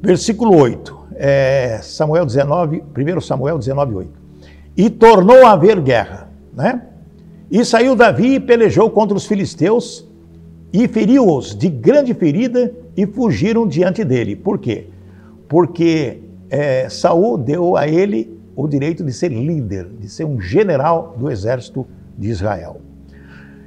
Versículo 0.02 0.56
8, 0.56 0.98
é 1.16 1.80
Samuel 1.82 2.26
19, 2.26 2.84
1 2.98 3.22
Samuel 3.22 3.58
19, 3.58 3.96
8. 3.96 4.12
E 4.78 4.90
tornou 4.90 5.46
a 5.46 5.52
haver 5.52 5.80
guerra, 5.82 6.30
né? 6.54 6.84
E 7.52 7.66
saiu 7.66 7.96
Davi 7.96 8.36
e 8.36 8.40
pelejou 8.40 8.90
contra 8.90 9.18
os 9.18 9.26
filisteus 9.26 10.08
e 10.72 10.88
feriu-os 10.88 11.56
de 11.56 11.68
grande 11.68 12.14
ferida 12.14 12.72
e 12.96 13.06
fugiram 13.06 13.68
diante 13.68 14.04
dele. 14.04 14.36
Por 14.36 14.60
quê? 14.60 14.88
Porque 15.48 16.20
é, 16.50 16.88
Saul 16.90 17.38
deu 17.38 17.76
a 17.76 17.88
ele 17.88 18.40
o 18.56 18.68
direito 18.68 19.04
de 19.04 19.12
ser 19.12 19.30
líder, 19.30 19.88
de 20.00 20.08
ser 20.08 20.26
um 20.26 20.40
general 20.40 21.16
do 21.18 21.30
exército 21.30 21.88
de 22.18 22.30
Israel 22.30 22.82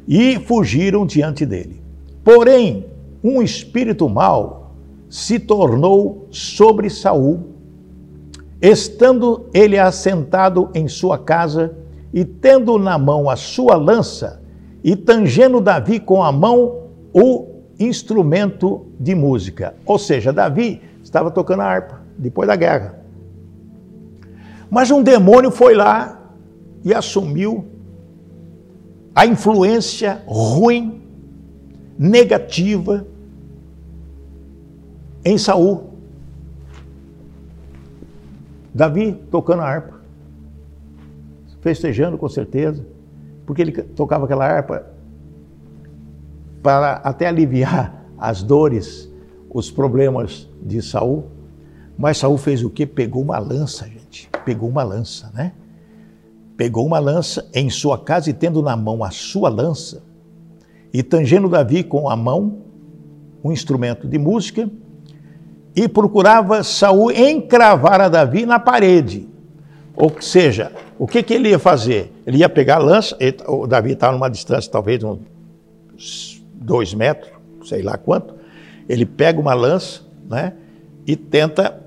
e 0.07 0.39
fugiram 0.41 1.07
diante 1.07 1.47
dele. 1.47 1.81
Porém, 2.25 2.87
um 3.23 3.43
espírito 3.43 4.09
mau 4.09 4.62
se 5.13 5.39
tornou 5.39 6.27
sobre 6.31 6.89
Saul, 6.89 7.51
estando 8.63 9.45
ele 9.53 9.79
assentado 9.79 10.71
em 10.75 10.89
sua 10.89 11.19
casa 11.19 11.77
e 12.15 12.25
tendo 12.25 12.79
na 12.79 12.97
mão 12.97 13.29
a 13.29 13.37
sua 13.37 13.77
lança 13.77 14.41
e 14.83 14.97
tangendo 14.97 15.61
Davi 15.61 16.01
com 16.01 16.23
a 16.23 16.33
mão 16.33 16.85
o 17.13 17.47
instrumento 17.79 18.87
de 18.99 19.15
música. 19.15 19.75
Ou 19.85 19.99
seja, 19.99 20.33
Davi 20.33 20.81
estava 21.05 21.31
tocando 21.31 21.61
a 21.61 21.67
harpa 21.67 22.01
depois 22.17 22.49
da 22.49 22.57
guerra. 22.57 22.99
Mas 24.71 24.91
um 24.91 25.03
demônio 25.03 25.51
foi 25.51 25.75
lá 25.75 26.23
e 26.83 26.95
assumiu 26.95 27.67
a 29.15 29.27
influência 29.27 30.23
ruim, 30.27 31.03
negativa 31.99 33.07
em 35.25 35.39
Saul. 35.39 35.93
Davi 38.75 39.13
tocando 39.31 39.61
a 39.61 39.67
harpa, 39.67 40.01
festejando 41.61 42.17
com 42.17 42.29
certeza, 42.29 42.85
porque 43.45 43.63
ele 43.63 43.73
tocava 43.73 44.25
aquela 44.25 44.47
harpa 44.47 44.87
para 46.63 46.95
até 47.05 47.27
aliviar 47.27 48.05
as 48.19 48.43
dores, 48.43 49.11
os 49.51 49.71
problemas 49.71 50.49
de 50.63 50.81
Saul. 50.81 51.27
Mas 51.99 52.19
Saul 52.19 52.39
fez 52.39 52.65
o 52.65 52.71
que? 52.71 52.87
Pegou 52.87 53.23
uma 53.23 53.39
lança, 53.39 53.87
gente. 53.87 54.31
Pegou 54.45 54.69
uma 54.69 54.83
lança, 54.83 55.31
né? 55.35 55.53
Pegou 56.57 56.87
uma 56.87 56.99
lança 56.99 57.49
em 57.53 57.69
sua 57.69 57.99
casa 57.99 58.31
e 58.31 58.33
tendo 58.33 58.63
na 58.63 58.77
mão 58.77 59.05
a 59.05 59.11
sua 59.11 59.49
lança, 59.49 60.03
e 60.93 61.03
tangendo 61.03 61.49
Davi 61.49 61.83
com 61.83 62.09
a 62.09 62.17
mão 62.17 62.59
um 63.43 63.51
instrumento 63.51 64.07
de 64.07 64.19
música, 64.19 64.71
e 65.75 65.89
procurava 65.89 66.63
Saul 66.63 67.11
encravar 67.11 68.01
a 68.01 68.09
Davi 68.09 68.45
na 68.45 68.59
parede. 68.59 69.29
Ou 69.97 70.15
seja, 70.21 70.73
o 70.99 71.07
que, 71.07 71.23
que 71.23 71.35
ele 71.35 71.51
ia 71.51 71.59
fazer? 71.59 72.13
Ele 72.27 72.39
ia 72.39 72.49
pegar 72.49 72.77
a 72.77 72.79
lança, 72.79 73.17
o 73.47 73.67
Davi 73.67 73.93
estava 73.93 74.13
numa 74.13 74.31
distância 74.31 74.71
talvez 74.71 75.03
uns 75.03 76.43
dois 76.55 76.95
metros, 76.95 77.33
sei 77.65 77.83
lá 77.83 77.97
quanto, 77.97 78.35
ele 78.89 79.05
pega 79.05 79.41
uma 79.41 79.55
lança 79.55 80.03
né, 80.29 80.55
e 81.07 81.17
tenta 81.17 81.81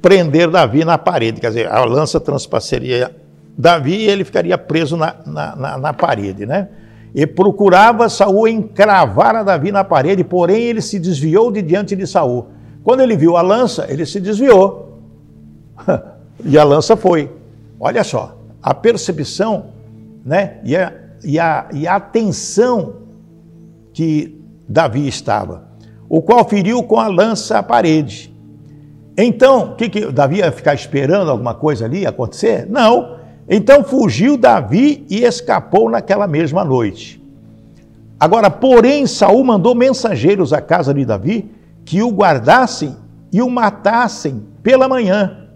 prender 0.00 0.50
Davi 0.50 0.84
na 0.84 0.98
parede. 0.98 1.40
Quer 1.40 1.48
dizer, 1.48 1.68
a 1.68 1.84
lança 1.84 2.20
transpassaria 2.20 3.14
Davi 3.56 3.96
e 3.96 4.08
ele 4.08 4.24
ficaria 4.24 4.58
preso 4.58 4.96
na, 4.96 5.16
na, 5.24 5.56
na, 5.56 5.78
na 5.78 5.92
parede, 5.92 6.44
né? 6.44 6.68
E 7.14 7.26
procurava 7.26 8.08
Saul 8.10 8.46
encravar 8.46 9.34
a 9.36 9.42
Davi 9.42 9.72
na 9.72 9.82
parede, 9.82 10.22
porém 10.22 10.64
ele 10.64 10.82
se 10.82 10.98
desviou 10.98 11.50
de 11.50 11.62
diante 11.62 11.96
de 11.96 12.06
Saul. 12.06 12.48
Quando 12.86 13.00
ele 13.00 13.16
viu 13.16 13.36
a 13.36 13.42
lança, 13.42 13.84
ele 13.88 14.06
se 14.06 14.20
desviou. 14.20 15.00
e 16.44 16.56
a 16.56 16.62
lança 16.62 16.96
foi. 16.96 17.28
Olha 17.80 18.04
só, 18.04 18.38
a 18.62 18.72
percepção 18.72 19.70
né, 20.24 20.60
e, 20.62 20.76
a, 20.76 20.92
e, 21.24 21.36
a, 21.36 21.68
e 21.72 21.88
a 21.88 21.96
atenção 21.96 22.94
que 23.92 24.40
Davi 24.68 25.08
estava, 25.08 25.66
o 26.08 26.22
qual 26.22 26.48
feriu 26.48 26.80
com 26.84 27.00
a 27.00 27.08
lança 27.08 27.58
a 27.58 27.62
parede. 27.62 28.32
Então, 29.18 29.74
que, 29.74 29.88
que 29.88 30.12
Davi 30.12 30.36
ia 30.36 30.52
ficar 30.52 30.74
esperando 30.74 31.28
alguma 31.28 31.54
coisa 31.54 31.86
ali 31.86 32.06
acontecer? 32.06 32.68
Não. 32.70 33.16
Então 33.48 33.82
fugiu 33.82 34.36
Davi 34.36 35.04
e 35.10 35.24
escapou 35.24 35.90
naquela 35.90 36.28
mesma 36.28 36.64
noite. 36.64 37.20
Agora, 38.20 38.48
porém, 38.48 39.08
Saul 39.08 39.42
mandou 39.42 39.74
mensageiros 39.74 40.52
à 40.52 40.60
casa 40.60 40.94
de 40.94 41.04
Davi 41.04 41.55
que 41.86 42.02
o 42.02 42.10
guardassem 42.10 42.94
e 43.32 43.40
o 43.40 43.48
matassem 43.48 44.42
pela 44.62 44.88
manhã. 44.88 45.46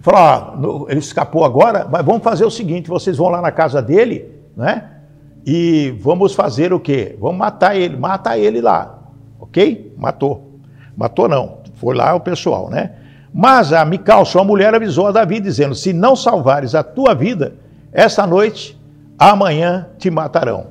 Falou: 0.00 0.86
ele 0.88 1.00
escapou 1.00 1.44
agora, 1.44 1.86
mas 1.90 2.04
vamos 2.06 2.22
fazer 2.22 2.44
o 2.44 2.50
seguinte: 2.50 2.88
vocês 2.88 3.18
vão 3.18 3.28
lá 3.28 3.42
na 3.42 3.50
casa 3.50 3.82
dele, 3.82 4.30
né? 4.56 4.90
E 5.44 5.94
vamos 6.00 6.34
fazer 6.34 6.72
o 6.72 6.80
quê? 6.80 7.16
Vamos 7.20 7.36
matar 7.36 7.76
ele, 7.76 7.96
mata 7.96 8.38
ele 8.38 8.62
lá, 8.62 8.98
ok? 9.38 9.92
Matou. 9.98 10.52
Matou 10.96 11.28
não, 11.28 11.58
foi 11.74 11.94
lá 11.94 12.14
o 12.14 12.20
pessoal, 12.20 12.70
né? 12.70 12.92
Mas 13.32 13.72
a 13.72 13.84
Mical, 13.84 14.24
sua 14.24 14.44
mulher, 14.44 14.72
avisou 14.72 15.08
a 15.08 15.12
Davi, 15.12 15.40
dizendo: 15.40 15.74
Se 15.74 15.92
não 15.92 16.14
salvares 16.14 16.74
a 16.74 16.84
tua 16.84 17.14
vida, 17.14 17.54
esta 17.92 18.26
noite, 18.26 18.80
amanhã 19.18 19.88
te 19.98 20.08
matarão. 20.08 20.68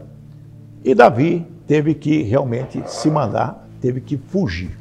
E 0.84 0.96
Davi 0.96 1.46
teve 1.68 1.94
que 1.94 2.24
realmente 2.24 2.82
se 2.86 3.10
mandar, 3.10 3.63
teve 3.84 4.00
que 4.00 4.16
fugir. 4.16 4.80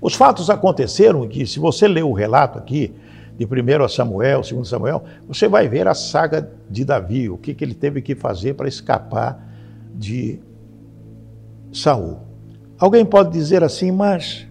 Os 0.00 0.14
fatos 0.14 0.48
aconteceram 0.48 1.28
que, 1.28 1.46
se 1.46 1.58
você 1.58 1.86
ler 1.86 2.02
o 2.02 2.14
relato 2.14 2.58
aqui, 2.58 2.94
de 3.36 3.44
1 3.44 3.88
Samuel, 3.90 4.40
2 4.40 4.66
Samuel, 4.66 5.04
você 5.28 5.46
vai 5.46 5.68
ver 5.68 5.86
a 5.86 5.92
saga 5.92 6.50
de 6.70 6.82
Davi, 6.82 7.28
o 7.28 7.36
que, 7.36 7.52
que 7.52 7.62
ele 7.62 7.74
teve 7.74 8.00
que 8.00 8.14
fazer 8.14 8.54
para 8.54 8.66
escapar 8.66 9.46
de 9.94 10.40
Saul. 11.70 12.20
Alguém 12.78 13.04
pode 13.04 13.32
dizer 13.32 13.62
assim, 13.62 13.92
mas 13.92 14.46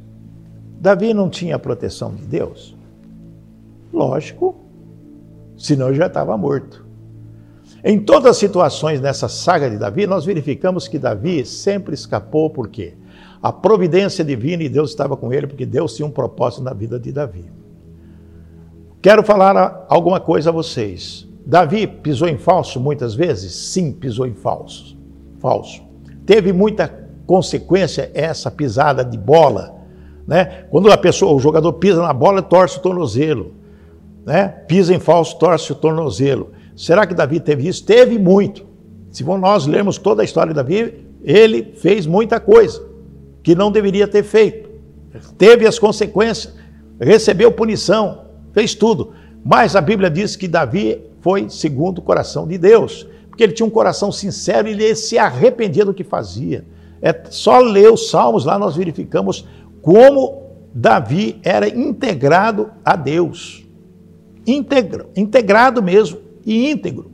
Davi 0.79 1.11
não 1.11 1.27
tinha 1.27 1.57
proteção 1.57 2.13
de 2.13 2.23
Deus? 2.23 2.77
Lógico, 3.91 4.55
senão 5.57 5.91
já 5.91 6.05
estava 6.05 6.37
morto. 6.37 6.85
Em 7.83 7.99
todas 7.99 8.31
as 8.31 8.37
situações 8.37 9.01
nessa 9.01 9.27
saga 9.27 9.69
de 9.69 9.77
Davi, 9.77 10.05
nós 10.05 10.23
verificamos 10.23 10.87
que 10.87 10.99
Davi 10.99 11.45
sempre 11.45 11.95
escapou, 11.95 12.49
por 12.49 12.67
quê? 12.67 12.93
A 13.41 13.51
providência 13.51 14.23
divina 14.23 14.63
e 14.63 14.69
Deus 14.69 14.89
estava 14.89 15.15
com 15.15 15.31
ele, 15.31 15.47
porque 15.47 15.65
Deus 15.65 15.95
tinha 15.95 16.05
um 16.05 16.11
propósito 16.11 16.63
na 16.63 16.73
vida 16.73 16.99
de 16.99 17.11
Davi. 17.11 17.45
Quero 19.01 19.23
falar 19.23 19.85
alguma 19.87 20.19
coisa 20.19 20.49
a 20.49 20.53
vocês. 20.53 21.27
Davi 21.45 21.87
pisou 21.87 22.27
em 22.27 22.37
falso 22.37 22.79
muitas 22.79 23.15
vezes? 23.15 23.53
Sim, 23.53 23.91
pisou 23.91 24.25
em 24.25 24.33
falso. 24.33 24.97
Falso. 25.39 25.81
Teve 26.25 26.51
muita 26.51 27.07
consequência 27.25 28.11
essa 28.13 28.49
pisada 28.49 29.03
de 29.03 29.17
bola 29.17 29.77
né? 30.27 30.65
Quando 30.69 30.91
a 30.91 30.97
pessoa, 30.97 31.33
o 31.33 31.39
jogador 31.39 31.71
pisa 31.73 32.01
na 32.01 32.11
bola, 32.11 32.41
torce 32.41 32.77
o 32.77 32.81
tornozelo. 32.81 33.53
Né? 34.25 34.49
Pisa 34.67 34.93
em 34.93 34.99
falso, 34.99 35.39
torce 35.39 35.71
o 35.71 35.75
tornozelo. 35.75 36.51
Será 36.75 37.07
que 37.07 37.13
Davi 37.13 37.39
teve 37.39 37.67
isso? 37.67 37.85
Teve 37.85 38.19
muito. 38.19 38.67
Se 39.09 39.23
nós 39.23 39.65
lermos 39.65 39.97
toda 39.97 40.21
a 40.21 40.25
história 40.25 40.51
de 40.51 40.57
Davi, 40.57 41.07
ele 41.23 41.73
fez 41.77 42.05
muita 42.05 42.41
coisa 42.41 42.85
que 43.47 43.55
não 43.55 43.71
deveria 43.71 44.05
ter 44.05 44.23
feito. 44.23 44.69
Teve 45.37 45.65
as 45.65 45.79
consequências, 45.79 46.53
recebeu 46.99 47.49
punição, 47.49 48.25
fez 48.51 48.75
tudo. 48.75 49.13
Mas 49.41 49.73
a 49.73 49.79
Bíblia 49.79 50.09
diz 50.09 50.35
que 50.35 50.49
Davi 50.49 51.01
foi 51.21 51.49
segundo 51.49 51.99
o 51.99 52.01
coração 52.01 52.45
de 52.45 52.57
Deus, 52.57 53.07
porque 53.29 53.41
ele 53.41 53.53
tinha 53.53 53.65
um 53.65 53.69
coração 53.69 54.11
sincero 54.11 54.67
e 54.67 54.71
ele 54.71 54.93
se 54.95 55.17
arrependia 55.17 55.85
do 55.85 55.93
que 55.93 56.03
fazia. 56.03 56.65
É 57.01 57.17
só 57.29 57.59
ler 57.59 57.89
os 57.89 58.09
salmos 58.09 58.43
lá 58.43 58.59
nós 58.59 58.75
verificamos 58.75 59.47
como 59.81 60.43
Davi 60.73 61.39
era 61.41 61.69
integrado 61.69 62.69
a 62.83 62.97
Deus. 62.97 63.65
Integrado 64.45 65.81
mesmo 65.81 66.19
e 66.45 66.69
íntegro 66.69 67.09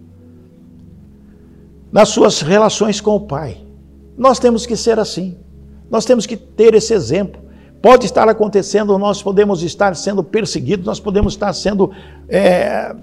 nas 1.92 2.10
suas 2.10 2.42
relações 2.42 3.00
com 3.00 3.18
o 3.18 3.22
Pai. 3.22 3.58
Nós 4.18 4.40
temos 4.40 4.66
que 4.66 4.76
ser 4.76 4.98
assim. 4.98 5.43
Nós 5.94 6.06
temos 6.06 6.26
que 6.26 6.36
ter 6.36 6.74
esse 6.74 6.92
exemplo. 6.92 7.40
Pode 7.80 8.08
estar 8.08 8.28
acontecendo, 8.28 8.98
nós 8.98 9.22
podemos 9.22 9.62
estar 9.62 9.96
sendo 9.96 10.24
perseguidos, 10.24 10.88
nós 10.88 11.00
podemos 11.00 11.34
estar 11.34 11.54
sendo 11.54 11.92
é, 12.28 12.96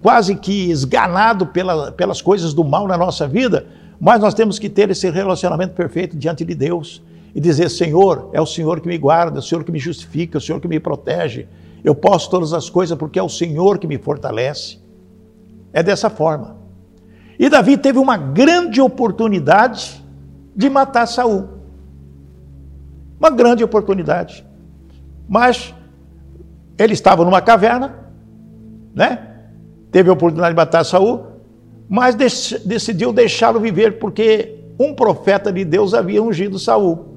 quase 0.00 0.36
que 0.36 0.70
esganado 0.70 1.46
pela, 1.46 1.90
pelas 1.90 2.22
coisas 2.22 2.54
do 2.54 2.62
mal 2.62 2.86
na 2.86 2.96
nossa 2.96 3.26
vida, 3.26 3.66
mas 3.98 4.20
nós 4.20 4.32
temos 4.32 4.60
que 4.60 4.68
ter 4.68 4.90
esse 4.92 5.10
relacionamento 5.10 5.74
perfeito 5.74 6.16
diante 6.16 6.44
de 6.44 6.54
Deus 6.54 7.02
e 7.34 7.40
dizer: 7.40 7.68
Senhor, 7.68 8.30
é 8.32 8.40
o 8.40 8.46
Senhor 8.46 8.80
que 8.80 8.86
me 8.86 8.96
guarda, 8.96 9.38
é 9.38 9.40
o 9.40 9.42
Senhor 9.42 9.64
que 9.64 9.72
me 9.72 9.80
justifica, 9.80 10.36
é 10.36 10.38
o 10.38 10.40
Senhor 10.40 10.60
que 10.60 10.68
me 10.68 10.78
protege. 10.78 11.48
Eu 11.82 11.96
posso 11.96 12.30
todas 12.30 12.52
as 12.52 12.70
coisas 12.70 12.96
porque 12.96 13.18
é 13.18 13.22
o 13.24 13.28
Senhor 13.28 13.76
que 13.76 13.88
me 13.88 13.98
fortalece. 13.98 14.78
É 15.72 15.82
dessa 15.82 16.08
forma. 16.08 16.58
E 17.40 17.48
Davi 17.48 17.76
teve 17.76 17.98
uma 17.98 18.16
grande 18.16 18.80
oportunidade 18.80 20.00
de 20.54 20.70
matar 20.70 21.06
Saul. 21.06 21.53
Uma 23.24 23.30
grande 23.30 23.64
oportunidade. 23.64 24.44
Mas 25.26 25.74
ele 26.76 26.92
estava 26.92 27.24
numa 27.24 27.40
caverna, 27.40 27.94
né? 28.94 29.36
Teve 29.90 30.10
a 30.10 30.12
oportunidade 30.12 30.52
de 30.52 30.56
matar 30.56 30.84
Saul, 30.84 31.28
mas 31.88 32.14
decidiu 32.14 33.14
deixá-lo 33.14 33.58
viver 33.58 33.98
porque 33.98 34.58
um 34.78 34.94
profeta 34.94 35.50
de 35.50 35.64
Deus 35.64 35.94
havia 35.94 36.22
ungido 36.22 36.58
Saul. 36.58 37.16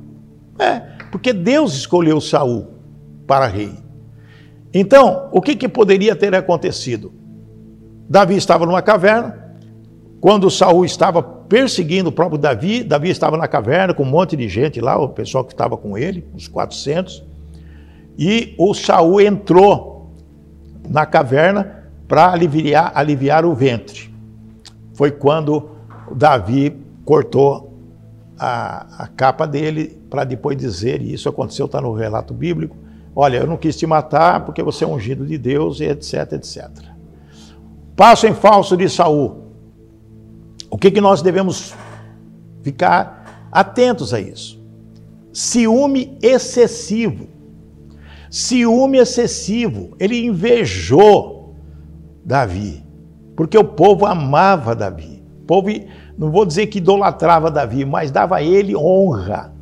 É, 0.58 0.80
porque 1.12 1.34
Deus 1.34 1.74
escolheu 1.74 2.22
Saul 2.22 2.67
para 3.28 3.46
rei. 3.46 3.74
Então, 4.74 5.28
o 5.34 5.41
que, 5.41 5.58
que 5.58 5.67
poderia 5.67 6.15
ter 6.15 6.34
acontecido? 6.34 7.12
Davi 8.10 8.38
estava 8.38 8.65
numa 8.65 8.82
caverna, 8.82 9.47
quando 10.28 10.52
Saul 10.52 10.84
estava 10.84 11.24
perseguindo 11.24 12.10
o 12.10 12.12
próprio 12.12 12.38
Davi, 12.38 12.84
Davi 12.84 13.10
estava 13.10 13.38
na 13.38 13.48
caverna 13.48 13.94
com 13.94 14.04
um 14.04 14.08
monte 14.08 14.36
de 14.36 14.50
gente 14.50 14.82
lá, 14.82 14.98
o 14.98 15.08
pessoal 15.08 15.46
que 15.46 15.54
estava 15.54 15.78
com 15.78 15.98
ele, 15.98 16.28
uns 16.36 16.50
400, 16.50 17.24
e 18.20 18.54
o 18.58 18.74
Saul 18.74 19.22
entrou 19.22 20.12
na 20.90 21.06
caverna 21.06 21.86
para 22.10 22.30
aliviar, 22.30 22.92
aliviar 22.94 23.46
o 23.46 23.56
ventre. 23.56 24.13
Foi 24.94 25.12
quando 25.12 25.70
Davi 26.13 26.76
cortou 27.06 27.74
a, 28.38 29.06
a 29.06 29.08
capa 29.08 29.48
dele 29.48 29.98
para 30.10 30.26
depois 30.26 30.58
dizer, 30.58 31.02
e 31.02 31.13
isso 31.13 31.30
aconteceu, 31.30 31.68
está 31.68 31.80
no 31.80 31.94
relato 31.94 32.34
bíblico, 32.34 32.76
olha, 33.16 33.38
eu 33.38 33.48
não 33.48 33.56
quis 33.56 33.78
te 33.78 33.88
matar 33.88 34.44
porque 34.44 34.62
você 34.62 34.84
é 34.84 34.88
ungido 34.88 35.26
de 35.26 35.38
Deus, 35.38 35.80
e 35.80 35.86
etc, 35.86 36.34
etc. 36.34 36.68
Passo 37.96 38.28
em 38.28 38.34
falso 38.34 38.76
de 38.76 38.90
Saul. 38.90 39.47
O 40.70 40.78
que, 40.78 40.92
que 40.92 41.02
nós 41.02 41.22
devemos 41.22 41.74
ficar 42.62 43.48
atentos 43.52 44.14
a 44.14 44.20
isso? 44.20 44.62
Ciúme 45.32 46.18
excessivo. 46.22 47.28
Ciúme 48.30 48.98
excessivo. 48.98 49.96
Ele 50.00 50.26
invejou 50.26 51.56
Davi, 52.26 52.84
porque 53.36 53.58
o 53.58 53.64
povo 53.64 54.06
amava 54.06 54.76
Davi. 54.76 55.24
O 55.42 55.46
povo, 55.46 55.70
não 56.18 56.30
vou 56.30 56.46
dizer 56.46 56.68
que 56.68 56.80
idolatrava 56.80 57.50
Davi, 57.50 57.86
mas 57.86 58.12
dava 58.12 58.38
a 58.38 58.44
ele 58.44 58.76
honra. 58.76 59.54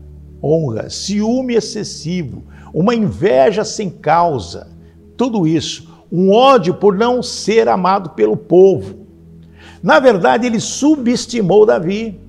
Honra, 0.41 0.89
ciúme 0.89 1.55
excessivo, 1.55 2.43
uma 2.73 2.93
inveja 2.93 3.63
sem 3.63 3.89
causa. 3.89 4.67
Tudo 5.17 5.47
isso, 5.47 5.87
um 6.11 6.31
ódio 6.31 6.73
por 6.73 6.95
não 6.95 7.21
ser 7.23 7.67
amado 7.67 8.11
pelo 8.11 8.35
povo 8.35 9.04
na 9.85 9.99
verdade, 9.99 10.47
ele 10.47 10.59
subestimou 10.59 11.63
Davi. 11.63 12.19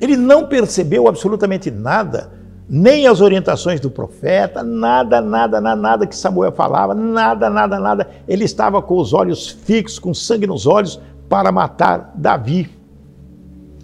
Ele 0.00 0.16
não 0.16 0.46
percebeu 0.46 1.06
absolutamente 1.06 1.70
nada, 1.70 2.32
nem 2.66 3.06
as 3.06 3.20
orientações 3.20 3.80
do 3.80 3.90
profeta, 3.90 4.62
nada, 4.62 5.20
nada, 5.20 5.60
nada, 5.60 5.76
nada 5.76 6.06
que 6.06 6.16
Samuel 6.16 6.52
falava, 6.52 6.94
nada, 6.94 7.50
nada, 7.50 7.78
nada. 7.78 8.08
Ele 8.26 8.44
estava 8.44 8.80
com 8.80 8.96
os 8.96 9.12
olhos 9.12 9.46
fixos, 9.46 9.98
com 9.98 10.14
sangue 10.14 10.46
nos 10.46 10.66
olhos, 10.66 10.98
para 11.28 11.52
matar 11.52 12.14
Davi. 12.14 12.70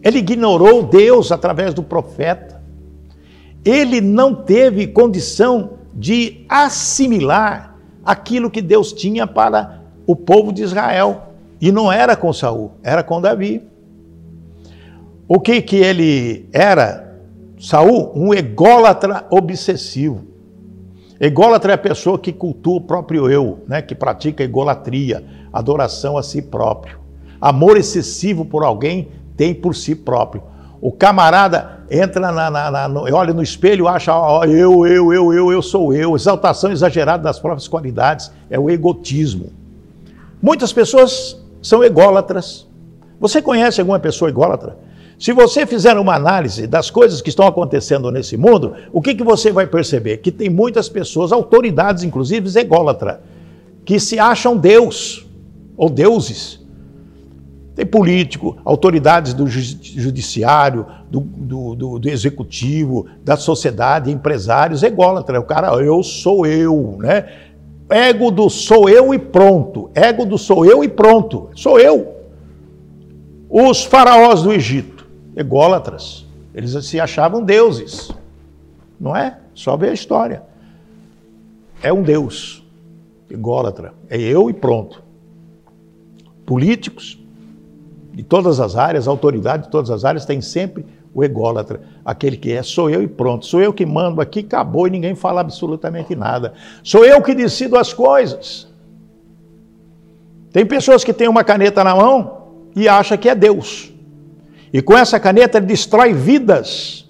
Ele 0.02 0.20
ignorou 0.20 0.82
Deus 0.82 1.30
através 1.30 1.74
do 1.74 1.82
profeta. 1.82 2.62
Ele 3.62 4.00
não 4.00 4.34
teve 4.34 4.86
condição 4.86 5.72
de 5.92 6.46
assimilar 6.48 7.76
aquilo 8.02 8.50
que 8.50 8.62
Deus 8.62 8.90
tinha 8.90 9.26
para 9.26 9.82
o 10.06 10.16
povo 10.16 10.50
de 10.50 10.62
Israel. 10.62 11.29
E 11.60 11.70
não 11.70 11.92
era 11.92 12.16
com 12.16 12.32
Saul, 12.32 12.72
era 12.82 13.02
com 13.02 13.20
Davi. 13.20 13.62
O 15.28 15.38
que 15.38 15.60
que 15.60 15.76
ele 15.76 16.48
era? 16.52 17.18
Saul, 17.58 18.12
um 18.14 18.32
ególatra 18.32 19.26
obsessivo. 19.30 20.24
Ególatra 21.20 21.72
é 21.72 21.74
a 21.74 21.78
pessoa 21.78 22.18
que 22.18 22.32
cultua 22.32 22.78
o 22.78 22.80
próprio 22.80 23.30
eu, 23.30 23.62
né? 23.68 23.82
que 23.82 23.94
pratica 23.94 24.42
egolatria, 24.42 25.22
adoração 25.52 26.16
a 26.16 26.22
si 26.22 26.40
próprio. 26.40 26.98
Amor 27.38 27.76
excessivo 27.76 28.44
por 28.44 28.64
alguém 28.64 29.08
tem 29.36 29.54
por 29.54 29.74
si 29.74 29.94
próprio. 29.94 30.42
O 30.80 30.90
camarada 30.90 31.80
entra 31.90 32.32
na, 32.32 32.50
na, 32.50 32.70
na 32.70 32.88
no, 32.88 33.00
olha 33.14 33.34
no 33.34 33.42
espelho, 33.42 33.86
acha 33.86 34.14
ó, 34.14 34.44
eu, 34.44 34.86
eu, 34.86 35.12
eu, 35.12 35.32
eu, 35.32 35.52
eu 35.52 35.62
sou 35.62 35.92
eu. 35.92 36.16
Exaltação 36.16 36.72
exagerada 36.72 37.22
das 37.22 37.38
próprias 37.38 37.68
qualidades 37.68 38.32
é 38.48 38.58
o 38.58 38.70
egotismo. 38.70 39.52
Muitas 40.40 40.72
pessoas 40.72 41.39
são 41.62 41.84
ególatras. 41.84 42.66
Você 43.18 43.42
conhece 43.42 43.80
alguma 43.80 43.98
pessoa 43.98 44.28
ególatra? 44.28 44.76
Se 45.18 45.32
você 45.32 45.66
fizer 45.66 45.98
uma 45.98 46.14
análise 46.14 46.66
das 46.66 46.88
coisas 46.88 47.20
que 47.20 47.28
estão 47.28 47.46
acontecendo 47.46 48.10
nesse 48.10 48.38
mundo, 48.38 48.74
o 48.90 49.02
que, 49.02 49.14
que 49.14 49.22
você 49.22 49.52
vai 49.52 49.66
perceber? 49.66 50.16
Que 50.16 50.32
tem 50.32 50.48
muitas 50.48 50.88
pessoas, 50.88 51.30
autoridades 51.30 52.02
inclusive, 52.02 52.58
ególatras, 52.58 53.18
que 53.84 54.00
se 54.00 54.18
acham 54.18 54.56
Deus 54.56 55.26
ou 55.76 55.90
deuses. 55.90 56.58
Tem 57.74 57.84
político, 57.84 58.56
autoridades 58.64 59.34
do 59.34 59.46
judiciário, 59.46 60.86
do, 61.10 61.20
do, 61.20 61.74
do, 61.74 61.98
do 61.98 62.08
executivo, 62.08 63.06
da 63.22 63.36
sociedade, 63.36 64.10
empresários, 64.10 64.82
ególatra. 64.82 65.38
O 65.38 65.44
cara, 65.44 65.68
eu 65.82 66.02
sou 66.02 66.46
eu, 66.46 66.96
né? 66.98 67.26
Ego 67.90 68.30
do 68.30 68.48
sou 68.48 68.88
eu 68.88 69.12
e 69.12 69.18
pronto. 69.18 69.90
Ego 69.94 70.24
do 70.24 70.38
sou 70.38 70.64
eu 70.64 70.84
e 70.84 70.88
pronto. 70.88 71.50
Sou 71.54 71.78
eu. 71.78 72.14
Os 73.48 73.84
faraós 73.84 74.42
do 74.42 74.52
Egito, 74.52 75.08
ególatras, 75.34 76.24
eles 76.54 76.72
se 76.86 77.00
achavam 77.00 77.42
deuses. 77.42 78.12
Não 78.98 79.16
é? 79.16 79.38
Só 79.54 79.76
ver 79.76 79.90
a 79.90 79.94
história. 79.94 80.42
É 81.82 81.92
um 81.92 82.02
deus. 82.02 82.64
Ególatra. 83.28 83.94
É 84.08 84.18
eu 84.18 84.48
e 84.48 84.52
pronto. 84.52 85.02
Políticos 86.46 87.18
de 88.12 88.22
todas 88.22 88.60
as 88.60 88.76
áreas, 88.76 89.08
autoridades 89.08 89.66
de 89.66 89.72
todas 89.72 89.90
as 89.90 90.04
áreas, 90.04 90.24
têm 90.24 90.40
sempre 90.40 90.84
o 91.12 91.24
ególatra, 91.24 91.80
aquele 92.04 92.36
que 92.36 92.52
é, 92.52 92.62
sou 92.62 92.88
eu 92.88 93.02
e 93.02 93.08
pronto, 93.08 93.44
sou 93.44 93.60
eu 93.60 93.72
que 93.72 93.84
mando 93.84 94.20
aqui, 94.20 94.40
acabou 94.40 94.86
e 94.86 94.90
ninguém 94.90 95.14
fala 95.14 95.40
absolutamente 95.40 96.14
nada. 96.14 96.54
Sou 96.82 97.04
eu 97.04 97.20
que 97.20 97.34
decido 97.34 97.76
as 97.76 97.92
coisas. 97.92 98.68
Tem 100.52 100.64
pessoas 100.64 101.04
que 101.04 101.12
têm 101.12 101.28
uma 101.28 101.44
caneta 101.44 101.82
na 101.82 101.94
mão 101.94 102.40
e 102.74 102.88
acha 102.88 103.16
que 103.16 103.28
é 103.28 103.34
Deus. 103.34 103.92
E 104.72 104.80
com 104.80 104.96
essa 104.96 105.18
caneta 105.18 105.58
ele 105.58 105.66
destrói 105.66 106.12
vidas. 106.12 107.08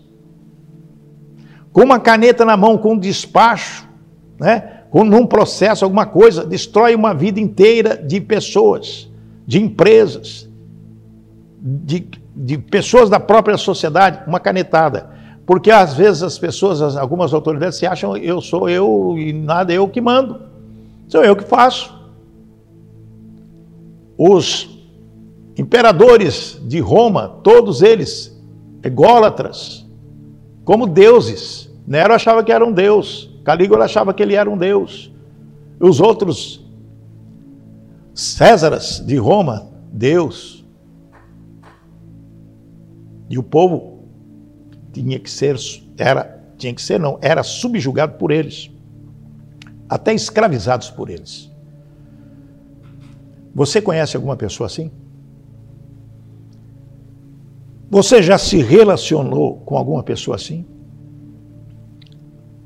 Com 1.73 1.83
uma 1.83 2.01
caneta 2.01 2.45
na 2.45 2.57
mão, 2.57 2.77
com 2.77 2.95
um 2.95 2.99
despacho, 2.99 3.89
né? 4.39 4.81
com 4.91 5.03
um 5.03 5.27
processo, 5.27 5.85
alguma 5.85 6.05
coisa, 6.05 6.45
destrói 6.45 6.95
uma 6.95 7.15
vida 7.15 7.39
inteira 7.39 7.97
de 7.97 8.21
pessoas, 8.21 9.09
de 9.47 9.63
empresas, 9.63 10.49
de 11.61 12.09
de 12.43 12.57
pessoas 12.57 13.11
da 13.11 13.21
própria 13.21 13.57
sociedade, 13.57 14.23
uma 14.27 14.41
canetada. 14.41 15.11
Porque 15.45 15.71
às 15.71 15.95
vezes 15.95 16.23
as 16.23 16.39
pessoas, 16.39 16.97
algumas 16.97 17.35
autoridades 17.35 17.79
se 17.79 17.87
acham 17.87 18.17
eu 18.17 18.41
sou 18.41 18.69
eu 18.69 19.17
e 19.19 19.33
nada 19.33 19.73
eu 19.73 19.89
que 19.89 20.01
mando. 20.01 20.41
Sou 21.09 21.25
eu 21.25 21.37
que 21.37 21.45
faço. 21.45 21.95
Os 24.17 24.69
imperadores 25.57 26.61
de 26.63 26.79
Roma, 26.81 27.29
todos 27.43 27.83
eles 27.83 28.41
ególatras, 28.83 29.87
como 30.65 30.87
deuses. 30.87 31.69
Nero 31.87 32.15
achava 32.15 32.45
que 32.45 32.53
era 32.53 32.65
um 32.65 32.73
deus, 32.73 33.31
Calígula 33.45 33.85
achava 33.85 34.15
que 34.15 34.23
ele 34.23 34.35
era 34.35 34.49
um 34.49 34.57
deus. 34.57 35.11
Os 35.81 36.01
outros 36.01 36.65
Césaras 38.15 39.03
de 39.05 39.17
Roma, 39.17 39.69
Deus. 39.91 40.60
E 43.31 43.39
o 43.39 43.45
povo 43.45 44.01
tinha 44.93 45.21
que 45.21 45.31
ser, 45.31 45.57
era, 45.97 46.43
tinha 46.59 46.75
que 46.75 46.83
ser 46.83 46.99
não, 46.99 47.17
era 47.23 47.45
subjugado 47.45 48.19
por 48.19 48.33
eles, 48.33 48.69
até 49.89 50.13
escravizados 50.13 50.91
por 50.91 51.09
eles. 51.09 51.49
Você 53.55 53.81
conhece 53.81 54.17
alguma 54.17 54.37
pessoa 54.37 54.67
assim? 54.67 54.91
Você 57.89 58.21
já 58.21 58.37
se 58.37 58.61
relacionou 58.63 59.59
com 59.61 59.77
alguma 59.77 60.03
pessoa 60.03 60.35
assim? 60.35 60.67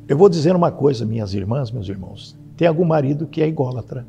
Eu 0.09 0.17
vou 0.17 0.31
dizer 0.31 0.57
uma 0.57 0.71
coisa, 0.71 1.05
minhas 1.05 1.35
irmãs, 1.35 1.71
meus 1.71 1.89
irmãos. 1.91 2.39
Tem 2.57 2.67
algum 2.67 2.85
marido 2.87 3.27
que 3.27 3.43
é 3.43 3.47
ególatra. 3.47 4.07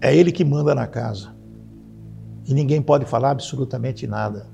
É 0.00 0.14
ele 0.14 0.32
que 0.32 0.44
manda 0.44 0.74
na 0.74 0.86
casa 0.86 1.41
e 2.52 2.54
ninguém 2.54 2.82
pode 2.82 3.06
falar 3.06 3.30
absolutamente 3.30 4.06
nada. 4.06 4.46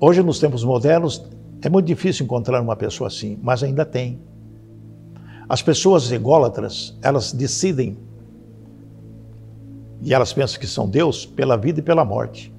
Hoje, 0.00 0.22
nos 0.22 0.38
tempos 0.38 0.62
modernos, 0.62 1.28
é 1.62 1.68
muito 1.68 1.86
difícil 1.86 2.24
encontrar 2.24 2.62
uma 2.62 2.76
pessoa 2.76 3.08
assim, 3.08 3.38
mas 3.42 3.62
ainda 3.62 3.84
tem. 3.84 4.20
As 5.48 5.62
pessoas 5.62 6.10
ególatras, 6.12 6.96
elas 7.02 7.32
decidem 7.32 7.98
e 10.00 10.14
elas 10.14 10.32
pensam 10.32 10.60
que 10.60 10.66
são 10.66 10.88
Deus 10.88 11.26
pela 11.26 11.56
vida 11.56 11.80
e 11.80 11.82
pela 11.82 12.04
morte. 12.04 12.54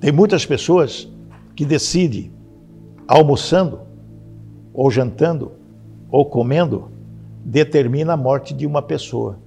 Tem 0.00 0.10
muitas 0.10 0.46
pessoas 0.46 1.08
que 1.54 1.66
decidem, 1.66 2.32
almoçando, 3.06 3.80
ou 4.72 4.90
jantando, 4.90 5.52
ou 6.10 6.24
comendo, 6.24 6.90
determina 7.44 8.14
a 8.14 8.16
morte 8.16 8.54
de 8.54 8.66
uma 8.66 8.80
pessoa. 8.80 9.38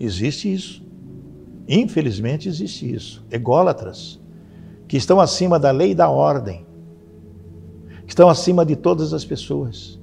Existe 0.00 0.50
isso. 0.50 0.82
Infelizmente 1.68 2.48
existe 2.48 2.90
isso. 2.90 3.22
Ególatras, 3.30 4.18
que 4.88 4.96
estão 4.96 5.20
acima 5.20 5.58
da 5.58 5.70
lei 5.70 5.90
e 5.90 5.94
da 5.94 6.08
ordem, 6.08 6.66
que 8.06 8.12
estão 8.12 8.30
acima 8.30 8.64
de 8.64 8.74
todas 8.74 9.12
as 9.12 9.24
pessoas. 9.24 10.00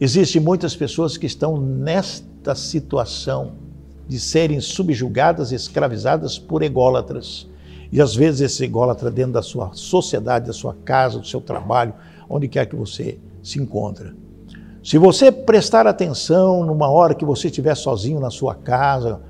Existem 0.00 0.42
muitas 0.42 0.74
pessoas 0.74 1.16
que 1.16 1.26
estão 1.26 1.56
nesta 1.56 2.54
situação 2.54 3.52
de 4.08 4.18
serem 4.18 4.60
subjugadas 4.60 5.52
escravizadas 5.52 6.38
por 6.38 6.62
ególatras. 6.62 7.48
E 7.92 8.00
às 8.00 8.14
vezes 8.14 8.40
esse 8.40 8.64
ególatra 8.64 9.10
dentro 9.10 9.32
da 9.32 9.42
sua 9.42 9.70
sociedade, 9.72 10.46
da 10.46 10.52
sua 10.52 10.74
casa, 10.84 11.18
do 11.18 11.26
seu 11.26 11.40
trabalho, 11.40 11.94
onde 12.28 12.48
quer 12.48 12.66
que 12.66 12.76
você 12.76 13.18
se 13.42 13.58
encontra. 13.58 14.14
Se 14.82 14.98
você 14.98 15.30
prestar 15.32 15.86
atenção 15.86 16.64
numa 16.64 16.88
hora 16.88 17.14
que 17.14 17.24
você 17.24 17.48
estiver 17.48 17.74
sozinho 17.74 18.20
na 18.20 18.30
sua 18.30 18.54
casa 18.54 19.20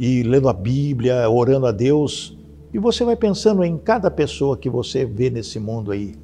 e 0.00 0.22
lendo 0.22 0.48
a 0.48 0.52
Bíblia, 0.54 1.28
orando 1.28 1.66
a 1.66 1.70
Deus, 1.70 2.34
e 2.72 2.78
você 2.78 3.04
vai 3.04 3.16
pensando 3.16 3.62
em 3.62 3.76
cada 3.76 4.10
pessoa 4.10 4.56
que 4.56 4.70
você 4.70 5.04
vê 5.04 5.28
nesse 5.28 5.60
mundo 5.60 5.92
aí, 5.92 6.14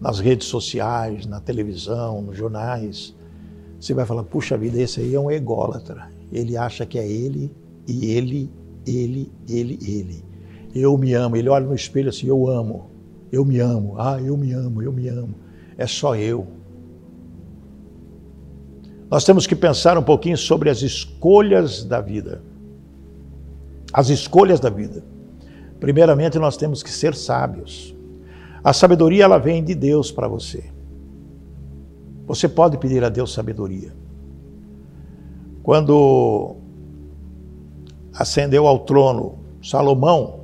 nas 0.00 0.18
redes 0.18 0.46
sociais, 0.46 1.26
na 1.26 1.40
televisão, 1.40 2.22
nos 2.22 2.38
jornais, 2.38 3.14
você 3.78 3.92
vai 3.92 4.06
falar: 4.06 4.22
puxa 4.22 4.56
vida, 4.56 4.80
esse 4.80 4.98
aí 4.98 5.14
é 5.14 5.20
um 5.20 5.30
ególatra. 5.30 6.08
Ele 6.32 6.56
acha 6.56 6.86
que 6.86 6.98
é 6.98 7.06
ele 7.06 7.52
e 7.86 8.10
ele, 8.12 8.50
ele, 8.86 9.30
ele, 9.46 9.78
ele. 9.82 10.24
Eu 10.74 10.96
me 10.96 11.12
amo. 11.12 11.36
Ele 11.36 11.50
olha 11.50 11.66
no 11.66 11.74
espelho 11.74 12.08
assim: 12.08 12.28
eu 12.28 12.48
amo, 12.48 12.88
eu 13.30 13.44
me 13.44 13.58
amo. 13.58 13.96
Ah, 13.98 14.18
eu 14.18 14.38
me 14.38 14.52
amo, 14.52 14.82
eu 14.82 14.90
me 14.90 15.06
amo. 15.08 15.34
É 15.76 15.86
só 15.86 16.16
eu. 16.16 16.46
Nós 19.10 19.22
temos 19.22 19.46
que 19.46 19.54
pensar 19.54 19.98
um 19.98 20.02
pouquinho 20.02 20.38
sobre 20.38 20.70
as 20.70 20.80
escolhas 20.80 21.84
da 21.84 22.00
vida. 22.00 22.42
As 23.94 24.08
escolhas 24.08 24.58
da 24.58 24.68
vida. 24.68 25.04
Primeiramente, 25.78 26.36
nós 26.36 26.56
temos 26.56 26.82
que 26.82 26.90
ser 26.90 27.14
sábios. 27.14 27.94
A 28.64 28.72
sabedoria 28.72 29.22
ela 29.22 29.38
vem 29.38 29.62
de 29.62 29.72
Deus 29.72 30.10
para 30.10 30.26
você. 30.26 30.64
Você 32.26 32.48
pode 32.48 32.76
pedir 32.76 33.04
a 33.04 33.08
Deus 33.08 33.32
sabedoria. 33.32 33.94
Quando 35.62 36.56
ascendeu 38.12 38.66
ao 38.66 38.80
trono 38.80 39.38
Salomão, 39.62 40.40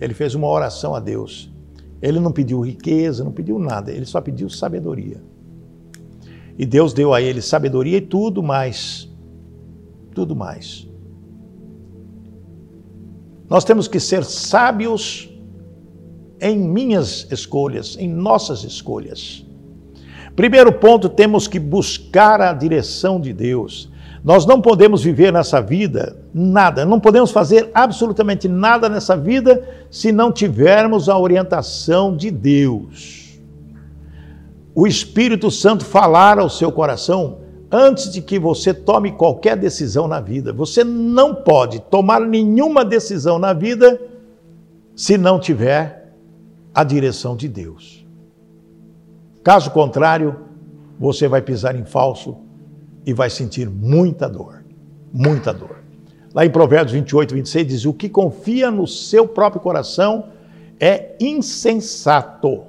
ele 0.00 0.14
fez 0.14 0.34
uma 0.34 0.48
oração 0.48 0.94
a 0.94 1.00
Deus. 1.00 1.52
Ele 2.00 2.18
não 2.18 2.32
pediu 2.32 2.60
riqueza, 2.60 3.22
não 3.22 3.32
pediu 3.32 3.58
nada, 3.58 3.92
ele 3.92 4.06
só 4.06 4.22
pediu 4.22 4.48
sabedoria. 4.48 5.22
E 6.56 6.64
Deus 6.64 6.94
deu 6.94 7.12
a 7.12 7.20
ele 7.20 7.42
sabedoria 7.42 7.98
e 7.98 8.00
tudo 8.00 8.42
mais. 8.42 9.06
Tudo 10.14 10.34
mais. 10.34 10.88
Nós 13.48 13.64
temos 13.64 13.86
que 13.86 14.00
ser 14.00 14.24
sábios 14.24 15.30
em 16.40 16.58
minhas 16.58 17.26
escolhas, 17.30 17.96
em 17.98 18.08
nossas 18.08 18.64
escolhas. 18.64 19.44
Primeiro 20.34 20.72
ponto, 20.72 21.08
temos 21.08 21.48
que 21.48 21.58
buscar 21.58 22.40
a 22.40 22.52
direção 22.52 23.20
de 23.20 23.32
Deus. 23.32 23.90
Nós 24.22 24.44
não 24.44 24.60
podemos 24.60 25.02
viver 25.02 25.32
nessa 25.32 25.62
vida 25.62 26.16
nada, 26.34 26.84
não 26.84 26.98
podemos 26.98 27.30
fazer 27.30 27.70
absolutamente 27.72 28.48
nada 28.48 28.88
nessa 28.88 29.16
vida 29.16 29.66
se 29.90 30.10
não 30.10 30.32
tivermos 30.32 31.08
a 31.08 31.16
orientação 31.16 32.14
de 32.16 32.30
Deus. 32.30 33.38
O 34.74 34.86
Espírito 34.86 35.50
Santo 35.50 35.84
falar 35.84 36.38
ao 36.38 36.50
seu 36.50 36.70
coração 36.70 37.38
antes 37.70 38.10
de 38.10 38.22
que 38.22 38.38
você 38.38 38.72
tome 38.72 39.12
qualquer 39.12 39.56
decisão 39.56 40.06
na 40.06 40.20
vida. 40.20 40.52
Você 40.52 40.84
não 40.84 41.34
pode 41.34 41.80
tomar 41.80 42.20
nenhuma 42.20 42.84
decisão 42.84 43.38
na 43.38 43.52
vida 43.52 44.00
se 44.94 45.18
não 45.18 45.38
tiver 45.38 46.12
a 46.74 46.84
direção 46.84 47.36
de 47.36 47.48
Deus. 47.48 48.06
Caso 49.42 49.70
contrário, 49.70 50.36
você 50.98 51.28
vai 51.28 51.42
pisar 51.42 51.76
em 51.76 51.84
falso 51.84 52.36
e 53.04 53.12
vai 53.12 53.30
sentir 53.30 53.68
muita 53.68 54.28
dor, 54.28 54.64
muita 55.12 55.52
dor. 55.52 55.76
Lá 56.34 56.44
em 56.44 56.50
Provérbios 56.50 56.92
28, 56.92 57.34
26 57.34 57.66
diz: 57.66 57.84
O 57.84 57.92
que 57.92 58.08
confia 58.08 58.70
no 58.70 58.86
seu 58.86 59.26
próprio 59.26 59.60
coração 59.60 60.26
é 60.78 61.16
insensato, 61.20 62.64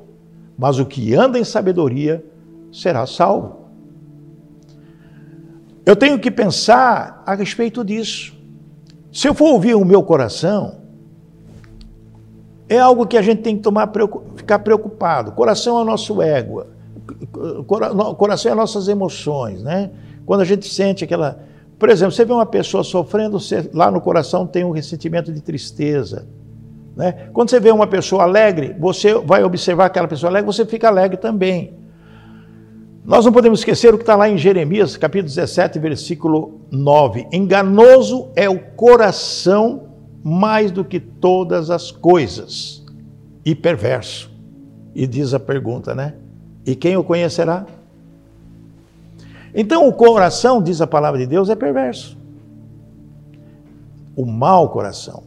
mas 0.58 0.80
o 0.80 0.86
que 0.86 1.14
anda 1.14 1.38
em 1.38 1.44
sabedoria 1.44 2.24
será 2.72 3.06
salvo. 3.06 3.57
Eu 5.88 5.96
tenho 5.96 6.20
que 6.20 6.30
pensar 6.30 7.24
a 7.26 7.34
respeito 7.34 7.82
disso. 7.82 8.36
Se 9.10 9.26
eu 9.26 9.34
for 9.34 9.54
ouvir 9.54 9.74
o 9.74 9.86
meu 9.86 10.04
coração, 10.04 10.82
é 12.68 12.78
algo 12.78 13.08
que 13.08 13.18
a 13.18 13.22
gente 13.22 13.42
tem 13.42 13.56
que 13.56 13.64
tomar, 13.64 13.90
ficar 14.36 14.60
preocupado. 14.60 15.32
Coração 15.32 15.80
é 15.80 15.82
o 15.84 15.86
nosso 15.86 16.22
ego. 16.22 16.66
Coração 18.18 18.52
é 18.52 18.54
nossas 18.54 18.90
emoções, 18.90 19.64
né? 19.64 19.92
Quando 20.26 20.42
a 20.42 20.44
gente 20.44 20.68
sente 20.68 21.06
aquela. 21.06 21.40
Por 21.80 21.88
exemplo, 21.90 22.12
você 22.12 22.26
vê 22.26 22.34
uma 22.34 22.46
pessoa 22.46 22.84
sofrendo, 22.84 23.40
você, 23.40 23.70
lá 23.74 23.90
no 23.90 24.02
coração 24.02 24.46
tem 24.46 24.66
um 24.66 24.72
ressentimento 24.72 25.32
de 25.32 25.40
tristeza. 25.40 26.28
Né? 26.98 27.30
Quando 27.32 27.50
você 27.50 27.62
vê 27.62 27.72
uma 27.72 27.88
pessoa 27.88 28.24
alegre, 28.24 28.76
você 28.78 29.14
vai 29.14 29.42
observar 29.42 29.86
aquela 29.86 30.08
pessoa 30.10 30.30
alegre, 30.30 30.48
você 30.48 30.66
fica 30.66 30.90
alegre 30.90 31.16
também. 31.16 31.87
Nós 33.08 33.24
não 33.24 33.32
podemos 33.32 33.60
esquecer 33.60 33.94
o 33.94 33.98
que 33.98 34.04
está 34.04 34.18
lá 34.18 34.28
em 34.28 34.38
Jeremias, 34.38 34.98
capítulo 34.98 35.30
17, 35.30 35.80
versículo 35.80 36.60
9. 36.70 37.26
Enganoso 37.32 38.28
é 38.36 38.50
o 38.50 38.60
coração 38.60 39.88
mais 40.22 40.74
do 40.74 40.84
que 40.84 41.00
todas 41.00 41.70
as 41.70 41.90
coisas, 41.90 42.84
e 43.46 43.56
perverso. 43.56 44.30
E 44.94 45.08
diz 45.08 45.34
a 45.34 45.40
pergunta, 45.40 45.96
né? 45.96 46.16
E 46.66 46.76
quem 46.76 46.98
o 46.98 47.04
conhecerá? 47.04 47.66
Então 49.56 49.88
o 49.88 49.94
coração, 49.94 50.62
diz 50.62 50.82
a 50.82 50.88
palavra 50.88 51.18
de 51.18 51.28
Deus, 51.28 51.50
é 51.50 51.56
perverso. 51.56 52.18
O 54.18 54.26
mau 54.26 54.68
coração. 54.68 55.24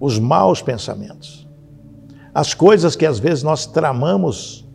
Os 0.00 0.18
maus 0.18 0.62
pensamentos. 0.62 1.46
As 2.32 2.54
coisas 2.54 2.96
que 2.96 3.04
às 3.04 3.18
vezes 3.18 3.42
nós 3.42 3.66
tramamos 3.66 4.66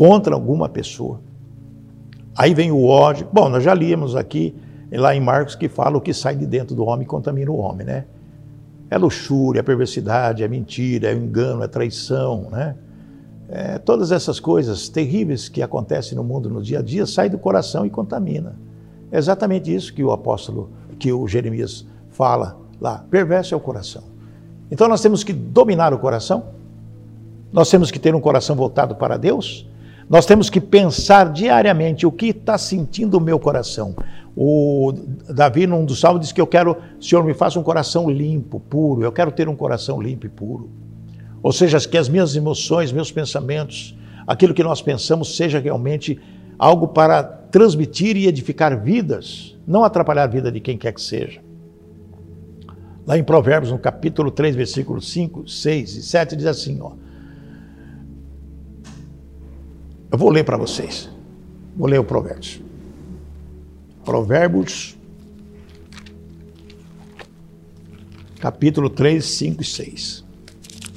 contra 0.00 0.34
alguma 0.34 0.66
pessoa. 0.66 1.20
Aí 2.34 2.54
vem 2.54 2.72
o 2.72 2.86
ódio. 2.86 3.28
Bom, 3.30 3.50
nós 3.50 3.62
já 3.62 3.74
líamos 3.74 4.16
aqui 4.16 4.54
lá 4.90 5.14
em 5.14 5.20
Marcos 5.20 5.54
que 5.54 5.68
fala 5.68 5.98
o 5.98 6.00
que 6.00 6.14
sai 6.14 6.34
de 6.34 6.46
dentro 6.46 6.74
do 6.74 6.86
homem 6.86 7.06
contamina 7.06 7.50
o 7.50 7.58
homem, 7.58 7.86
né? 7.86 8.06
É 8.88 8.96
luxúria, 8.96 9.60
é 9.60 9.62
perversidade, 9.62 10.42
é 10.42 10.48
mentira, 10.48 11.10
é 11.10 11.14
engano, 11.14 11.62
é 11.62 11.68
traição, 11.68 12.48
né? 12.50 12.76
É, 13.46 13.76
todas 13.76 14.10
essas 14.10 14.40
coisas 14.40 14.88
terríveis 14.88 15.50
que 15.50 15.60
acontecem 15.60 16.16
no 16.16 16.24
mundo 16.24 16.48
no 16.48 16.62
dia 16.62 16.78
a 16.78 16.82
dia 16.82 17.04
saem 17.04 17.30
do 17.30 17.36
coração 17.36 17.84
e 17.84 17.90
contamina. 17.90 18.54
É 19.12 19.18
exatamente 19.18 19.70
isso 19.74 19.92
que 19.92 20.02
o 20.02 20.12
apóstolo, 20.12 20.70
que 20.98 21.12
o 21.12 21.28
Jeremias 21.28 21.84
fala 22.08 22.56
lá. 22.80 23.04
Perverso 23.10 23.52
é 23.52 23.56
o 23.58 23.60
coração. 23.60 24.04
Então 24.70 24.88
nós 24.88 25.02
temos 25.02 25.22
que 25.22 25.34
dominar 25.34 25.92
o 25.92 25.98
coração. 25.98 26.44
Nós 27.52 27.68
temos 27.68 27.90
que 27.90 27.98
ter 27.98 28.14
um 28.14 28.20
coração 28.20 28.56
voltado 28.56 28.94
para 28.94 29.18
Deus. 29.18 29.68
Nós 30.10 30.26
temos 30.26 30.50
que 30.50 30.60
pensar 30.60 31.32
diariamente 31.32 32.04
o 32.04 32.10
que 32.10 32.26
está 32.26 32.58
sentindo 32.58 33.16
o 33.16 33.20
meu 33.20 33.38
coração. 33.38 33.94
O 34.36 34.92
Davi, 35.32 35.68
num 35.68 35.84
dos 35.84 36.00
salmos, 36.00 36.22
diz 36.22 36.32
que 36.32 36.40
eu 36.40 36.48
quero, 36.48 36.76
Senhor, 37.00 37.24
me 37.24 37.32
faça 37.32 37.60
um 37.60 37.62
coração 37.62 38.10
limpo, 38.10 38.58
puro. 38.58 39.04
Eu 39.04 39.12
quero 39.12 39.30
ter 39.30 39.48
um 39.48 39.54
coração 39.54 40.02
limpo 40.02 40.26
e 40.26 40.28
puro. 40.28 40.68
Ou 41.40 41.52
seja, 41.52 41.78
que 41.78 41.96
as 41.96 42.08
minhas 42.08 42.34
emoções, 42.34 42.90
meus 42.90 43.12
pensamentos, 43.12 43.96
aquilo 44.26 44.52
que 44.52 44.64
nós 44.64 44.82
pensamos 44.82 45.36
seja 45.36 45.60
realmente 45.60 46.20
algo 46.58 46.88
para 46.88 47.22
transmitir 47.22 48.16
e 48.16 48.26
edificar 48.26 48.82
vidas, 48.82 49.56
não 49.64 49.84
atrapalhar 49.84 50.24
a 50.24 50.26
vida 50.26 50.50
de 50.50 50.58
quem 50.58 50.76
quer 50.76 50.92
que 50.92 51.00
seja. 51.00 51.40
Lá 53.06 53.16
em 53.16 53.22
Provérbios, 53.22 53.70
no 53.70 53.78
capítulo 53.78 54.32
3, 54.32 54.56
versículos 54.56 55.08
5, 55.12 55.48
6 55.48 55.96
e 55.96 56.02
7, 56.02 56.34
diz 56.34 56.46
assim, 56.46 56.80
ó. 56.80 56.94
Eu 60.10 60.18
vou 60.18 60.30
ler 60.30 60.44
para 60.44 60.56
vocês. 60.56 61.08
Vou 61.76 61.88
ler 61.88 62.00
o 62.00 62.04
Provérbios. 62.04 62.60
Provérbios, 64.04 64.96
capítulo 68.40 68.90
3, 68.90 69.24
5 69.24 69.62
e 69.62 69.64
6. 69.64 70.24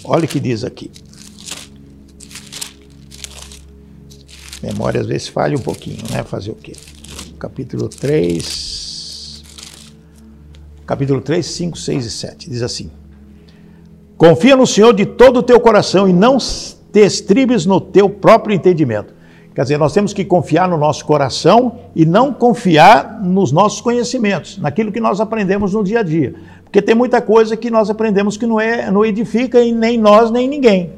Olha 0.03 0.25
o 0.25 0.27
que 0.27 0.39
diz 0.39 0.63
aqui. 0.63 0.89
Memória 4.63 5.01
às 5.01 5.07
vezes 5.07 5.27
falha 5.27 5.57
um 5.57 5.61
pouquinho, 5.61 6.03
né? 6.09 6.23
Fazer 6.23 6.51
o 6.51 6.55
quê? 6.55 6.73
Capítulo 7.37 7.89
3. 7.89 9.43
Capítulo 10.85 11.21
3, 11.21 11.45
5, 11.45 11.77
6 11.77 12.05
e 12.05 12.11
7. 12.11 12.49
Diz 12.49 12.61
assim: 12.61 12.89
Confia 14.17 14.55
no 14.55 14.65
Senhor 14.65 14.93
de 14.93 15.05
todo 15.05 15.37
o 15.37 15.43
teu 15.43 15.59
coração 15.59 16.07
e 16.07 16.13
não 16.13 16.39
te 16.93 16.99
estribes 16.99 17.65
no 17.65 17.81
teu 17.81 18.07
próprio 18.07 18.55
entendimento. 18.55 19.15
Quer 19.55 19.63
dizer, 19.63 19.77
nós 19.77 19.93
temos 19.93 20.13
que 20.13 20.23
confiar 20.23 20.69
no 20.69 20.77
nosso 20.77 21.03
coração 21.05 21.79
e 21.95 22.05
não 22.05 22.31
confiar 22.31 23.19
nos 23.21 23.51
nossos 23.51 23.81
conhecimentos, 23.81 24.59
naquilo 24.59 24.91
que 24.91 24.99
nós 24.99 25.19
aprendemos 25.19 25.73
no 25.73 25.83
dia 25.83 25.99
a 25.99 26.03
dia. 26.03 26.35
Porque 26.63 26.81
tem 26.81 26.95
muita 26.95 27.19
coisa 27.19 27.57
que 27.57 27.69
nós 27.69 27.89
aprendemos 27.89 28.37
que 28.37 28.45
não, 28.45 28.59
é, 28.59 28.89
não 28.91 29.03
edifica 29.03 29.59
nem 29.63 29.97
nós, 29.97 30.31
nem 30.31 30.47
ninguém. 30.47 30.91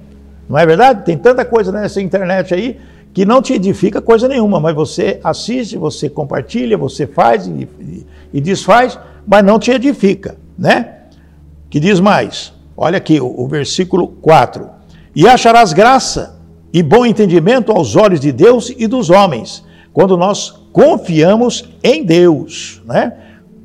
Não 0.49 0.57
é 0.57 0.65
verdade? 0.65 1.05
Tem 1.05 1.17
tanta 1.17 1.43
coisa 1.43 1.71
nessa 1.71 2.01
internet 2.01 2.53
aí 2.53 2.77
que 3.13 3.25
não 3.25 3.41
te 3.41 3.53
edifica 3.53 4.01
coisa 4.01 4.27
nenhuma, 4.27 4.59
mas 4.59 4.75
você 4.75 5.19
assiste, 5.23 5.77
você 5.77 6.09
compartilha, 6.09 6.77
você 6.77 7.07
faz 7.07 7.47
e, 7.47 7.67
e, 7.79 8.05
e 8.33 8.41
desfaz, 8.41 8.99
mas 9.25 9.43
não 9.43 9.57
te 9.57 9.71
edifica, 9.71 10.35
né? 10.57 10.95
Que 11.69 11.79
diz 11.79 12.01
mais, 12.01 12.53
olha 12.75 12.97
aqui 12.97 13.19
o, 13.19 13.33
o 13.41 13.47
versículo 13.47 14.09
4: 14.21 14.74
E 15.15 15.27
acharás 15.27 15.71
graça 15.71 16.41
e 16.73 16.83
bom 16.83 17.05
entendimento 17.05 17.71
aos 17.71 17.95
olhos 17.95 18.19
de 18.19 18.33
Deus 18.33 18.69
e 18.77 18.85
dos 18.85 19.09
homens, 19.09 19.63
quando 19.93 20.17
nós 20.17 20.51
confiamos 20.73 21.69
em 21.81 22.03
Deus, 22.03 22.81
né? 22.85 23.13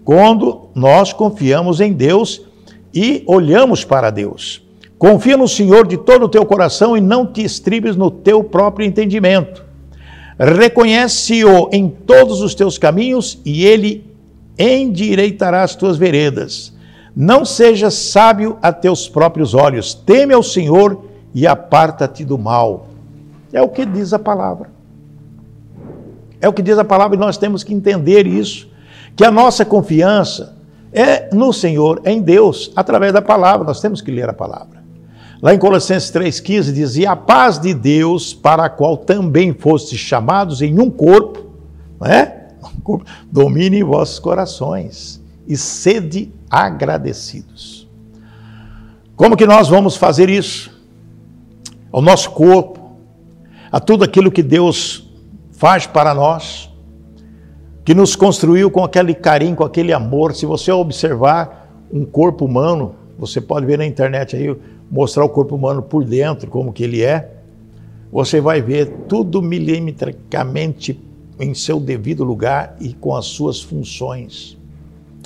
Quando 0.04 0.68
nós 0.76 1.12
confiamos 1.12 1.80
em 1.80 1.92
Deus 1.92 2.42
e 2.94 3.24
olhamos 3.26 3.84
para 3.84 4.10
Deus. 4.10 4.62
Confia 4.96 5.36
no 5.36 5.48
Senhor 5.48 5.88
de 5.88 5.96
todo 5.96 6.26
o 6.26 6.28
teu 6.28 6.46
coração 6.46 6.96
e 6.96 7.00
não 7.00 7.26
te 7.26 7.42
estribes 7.42 7.96
no 7.96 8.10
teu 8.12 8.44
próprio 8.44 8.86
entendimento. 8.86 9.64
Reconhece-o 10.38 11.68
em 11.72 11.88
todos 11.88 12.40
os 12.40 12.54
teus 12.54 12.78
caminhos 12.78 13.40
e 13.44 13.64
ele 13.64 14.06
endireitará 14.56 15.62
as 15.62 15.74
tuas 15.74 15.96
veredas. 15.96 16.72
Não 17.14 17.44
sejas 17.44 17.94
sábio 17.94 18.56
a 18.62 18.72
teus 18.72 19.08
próprios 19.08 19.52
olhos, 19.52 19.94
teme 19.94 20.32
ao 20.32 20.42
Senhor 20.42 21.09
e 21.34 21.46
aparta-te 21.46 22.24
do 22.24 22.38
mal. 22.38 22.88
É 23.52 23.62
o 23.62 23.68
que 23.68 23.84
diz 23.84 24.12
a 24.12 24.18
palavra. 24.18 24.70
É 26.40 26.48
o 26.48 26.52
que 26.52 26.62
diz 26.62 26.78
a 26.78 26.84
palavra 26.84 27.16
e 27.16 27.20
nós 27.20 27.36
temos 27.36 27.62
que 27.62 27.74
entender 27.74 28.26
isso, 28.26 28.68
que 29.14 29.24
a 29.24 29.30
nossa 29.30 29.64
confiança 29.64 30.56
é 30.92 31.34
no 31.34 31.52
Senhor, 31.52 32.00
é 32.04 32.12
em 32.12 32.22
Deus, 32.22 32.72
através 32.74 33.12
da 33.12 33.20
palavra. 33.20 33.66
Nós 33.66 33.80
temos 33.80 34.00
que 34.00 34.10
ler 34.10 34.28
a 34.28 34.32
palavra. 34.32 34.80
Lá 35.42 35.54
em 35.54 35.58
Colossenses 35.58 36.10
3,15 36.10 36.72
dizia: 36.72 37.12
A 37.12 37.16
paz 37.16 37.58
de 37.58 37.72
Deus, 37.72 38.34
para 38.34 38.64
a 38.64 38.70
qual 38.70 38.96
também 38.96 39.52
fostes 39.52 39.98
chamados 39.98 40.62
em 40.62 40.78
um 40.78 40.90
corpo, 40.90 41.46
né? 42.00 42.36
domine 43.30 43.80
em 43.80 43.84
vossos 43.84 44.18
corações 44.18 45.20
e 45.46 45.56
sede 45.56 46.32
agradecidos. 46.50 47.88
Como 49.16 49.36
que 49.36 49.46
nós 49.46 49.68
vamos 49.68 49.96
fazer 49.96 50.28
isso? 50.28 50.79
Ao 51.92 52.00
nosso 52.00 52.30
corpo, 52.30 52.92
a 53.70 53.80
tudo 53.80 54.04
aquilo 54.04 54.30
que 54.30 54.42
Deus 54.42 55.08
faz 55.52 55.86
para 55.86 56.14
nós, 56.14 56.70
que 57.84 57.94
nos 57.94 58.14
construiu 58.14 58.70
com 58.70 58.84
aquele 58.84 59.14
carinho, 59.14 59.56
com 59.56 59.64
aquele 59.64 59.92
amor. 59.92 60.34
Se 60.34 60.46
você 60.46 60.70
observar 60.70 61.68
um 61.92 62.04
corpo 62.04 62.44
humano, 62.44 62.94
você 63.18 63.40
pode 63.40 63.66
ver 63.66 63.78
na 63.78 63.86
internet 63.86 64.36
aí 64.36 64.56
mostrar 64.90 65.24
o 65.24 65.28
corpo 65.28 65.54
humano 65.54 65.82
por 65.82 66.04
dentro, 66.04 66.48
como 66.48 66.72
que 66.72 66.84
ele 66.84 67.02
é, 67.02 67.30
você 68.12 68.40
vai 68.40 68.60
ver 68.60 68.86
tudo 69.08 69.40
milimetricamente 69.40 71.00
em 71.38 71.54
seu 71.54 71.80
devido 71.80 72.24
lugar 72.24 72.76
e 72.80 72.92
com 72.92 73.14
as 73.14 73.26
suas 73.26 73.60
funções. 73.60 74.56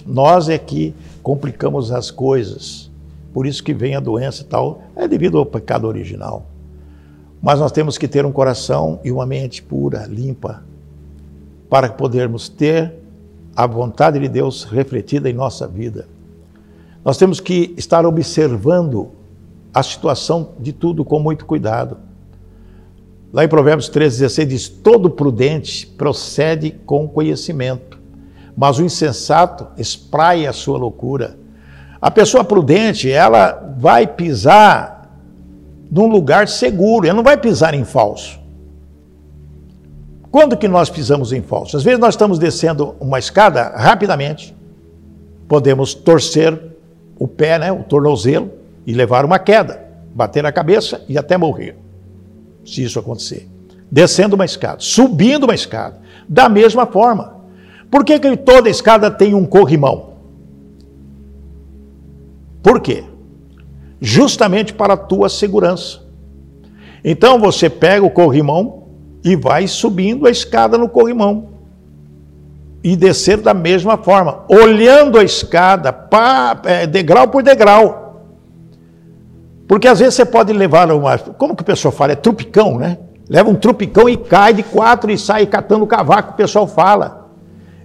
Nós 0.06 0.48
é 0.48 0.58
que 0.58 0.94
complicamos 1.22 1.90
as 1.90 2.10
coisas. 2.10 2.90
Por 3.32 3.46
isso 3.46 3.64
que 3.64 3.74
vem 3.74 3.96
a 3.96 4.00
doença 4.00 4.42
e 4.42 4.44
tal, 4.44 4.82
é 4.94 5.08
devido 5.08 5.38
ao 5.38 5.46
pecado 5.46 5.86
original. 5.86 6.46
Mas 7.44 7.60
nós 7.60 7.70
temos 7.70 7.98
que 7.98 8.08
ter 8.08 8.24
um 8.24 8.32
coração 8.32 8.98
e 9.04 9.12
uma 9.12 9.26
mente 9.26 9.62
pura, 9.62 10.06
limpa, 10.08 10.64
para 11.68 11.90
podermos 11.90 12.48
ter 12.48 12.94
a 13.54 13.66
vontade 13.66 14.18
de 14.18 14.28
Deus 14.28 14.64
refletida 14.64 15.28
em 15.28 15.34
nossa 15.34 15.68
vida. 15.68 16.08
Nós 17.04 17.18
temos 17.18 17.40
que 17.40 17.74
estar 17.76 18.06
observando 18.06 19.10
a 19.74 19.82
situação 19.82 20.52
de 20.58 20.72
tudo 20.72 21.04
com 21.04 21.20
muito 21.20 21.44
cuidado. 21.44 21.98
Lá 23.30 23.44
em 23.44 23.48
Provérbios 23.48 23.90
13, 23.90 24.20
16 24.20 24.48
diz: 24.48 24.68
Todo 24.70 25.10
prudente 25.10 25.86
procede 25.86 26.70
com 26.70 27.06
conhecimento, 27.06 28.00
mas 28.56 28.78
o 28.78 28.84
insensato 28.84 29.66
espraia 29.76 30.48
a 30.48 30.54
sua 30.54 30.78
loucura. 30.78 31.36
A 32.00 32.10
pessoa 32.10 32.42
prudente, 32.42 33.10
ela 33.10 33.76
vai 33.78 34.06
pisar 34.06 34.93
num 35.94 36.08
lugar 36.08 36.48
seguro, 36.48 37.06
ela 37.06 37.14
não 37.14 37.22
vai 37.22 37.36
pisar 37.36 37.72
em 37.72 37.84
falso. 37.84 38.40
Quando 40.28 40.56
que 40.56 40.66
nós 40.66 40.90
pisamos 40.90 41.32
em 41.32 41.40
falso? 41.40 41.76
Às 41.76 41.84
vezes 41.84 42.00
nós 42.00 42.14
estamos 42.14 42.36
descendo 42.36 42.96
uma 42.98 43.16
escada 43.16 43.72
rapidamente, 43.76 44.52
podemos 45.46 45.94
torcer 45.94 46.60
o 47.16 47.28
pé, 47.28 47.60
né, 47.60 47.70
o 47.70 47.84
tornozelo, 47.84 48.50
e 48.84 48.92
levar 48.92 49.24
uma 49.24 49.38
queda, 49.38 49.88
bater 50.12 50.44
a 50.44 50.50
cabeça 50.50 51.04
e 51.08 51.16
até 51.16 51.36
morrer, 51.36 51.76
se 52.66 52.82
isso 52.82 52.98
acontecer. 52.98 53.48
Descendo 53.88 54.34
uma 54.34 54.44
escada, 54.44 54.78
subindo 54.80 55.44
uma 55.44 55.54
escada, 55.54 56.00
da 56.28 56.48
mesma 56.48 56.86
forma. 56.86 57.36
Por 57.88 58.04
que, 58.04 58.18
que 58.18 58.36
toda 58.36 58.68
escada 58.68 59.12
tem 59.12 59.32
um 59.32 59.46
corrimão? 59.46 60.14
Por 62.64 62.80
quê? 62.80 63.04
Justamente 64.04 64.74
para 64.74 64.92
a 64.92 64.98
tua 64.98 65.30
segurança. 65.30 66.00
Então 67.02 67.38
você 67.38 67.70
pega 67.70 68.04
o 68.04 68.10
corrimão 68.10 68.88
e 69.24 69.34
vai 69.34 69.66
subindo 69.66 70.26
a 70.26 70.30
escada 70.30 70.76
no 70.76 70.90
corrimão. 70.90 71.54
E 72.82 72.94
descer 72.96 73.38
da 73.38 73.54
mesma 73.54 73.96
forma, 73.96 74.44
olhando 74.46 75.18
a 75.18 75.24
escada, 75.24 75.90
pá, 75.90 76.60
é, 76.66 76.86
degrau 76.86 77.28
por 77.28 77.42
degrau. 77.42 78.26
Porque 79.66 79.88
às 79.88 80.00
vezes 80.00 80.16
você 80.16 80.26
pode 80.26 80.52
levar 80.52 80.92
uma. 80.92 81.16
Como 81.16 81.56
que 81.56 81.62
o 81.62 81.64
pessoal 81.66 81.90
fala? 81.90 82.12
É 82.12 82.16
trupicão, 82.16 82.76
né? 82.76 82.98
Leva 83.26 83.48
um 83.48 83.54
trupicão 83.54 84.06
e 84.06 84.18
cai 84.18 84.52
de 84.52 84.62
quatro 84.62 85.10
e 85.10 85.16
sai 85.16 85.46
catando 85.46 85.84
o 85.84 85.86
cavaco, 85.86 86.32
o 86.32 86.36
pessoal 86.36 86.66
fala. 86.66 87.23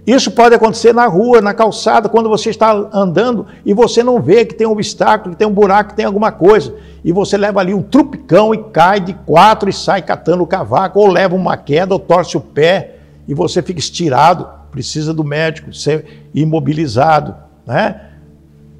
Isso 0.06 0.30
pode 0.30 0.54
acontecer 0.54 0.94
na 0.94 1.06
rua, 1.06 1.40
na 1.40 1.52
calçada, 1.52 2.08
quando 2.08 2.28
você 2.28 2.50
está 2.50 2.72
andando 2.92 3.46
e 3.64 3.74
você 3.74 4.02
não 4.02 4.20
vê 4.20 4.44
que 4.44 4.54
tem 4.54 4.66
um 4.66 4.72
obstáculo, 4.72 5.34
que 5.34 5.38
tem 5.38 5.46
um 5.46 5.52
buraco, 5.52 5.90
que 5.90 5.96
tem 5.96 6.06
alguma 6.06 6.32
coisa. 6.32 6.74
E 7.04 7.12
você 7.12 7.36
leva 7.36 7.60
ali 7.60 7.74
um 7.74 7.82
trupicão 7.82 8.54
e 8.54 8.58
cai 8.64 9.00
de 9.00 9.14
quatro 9.14 9.68
e 9.68 9.72
sai 9.72 10.02
catando 10.02 10.42
o 10.42 10.46
cavaco, 10.46 10.98
ou 10.98 11.06
leva 11.06 11.34
uma 11.34 11.56
queda, 11.56 11.94
ou 11.94 12.00
torce 12.00 12.36
o 12.36 12.40
pé 12.40 12.96
e 13.28 13.34
você 13.34 13.62
fica 13.62 13.78
estirado, 13.78 14.48
precisa 14.72 15.14
do 15.14 15.22
médico, 15.22 15.72
ser 15.72 16.28
imobilizado. 16.34 17.34
Né? 17.66 18.00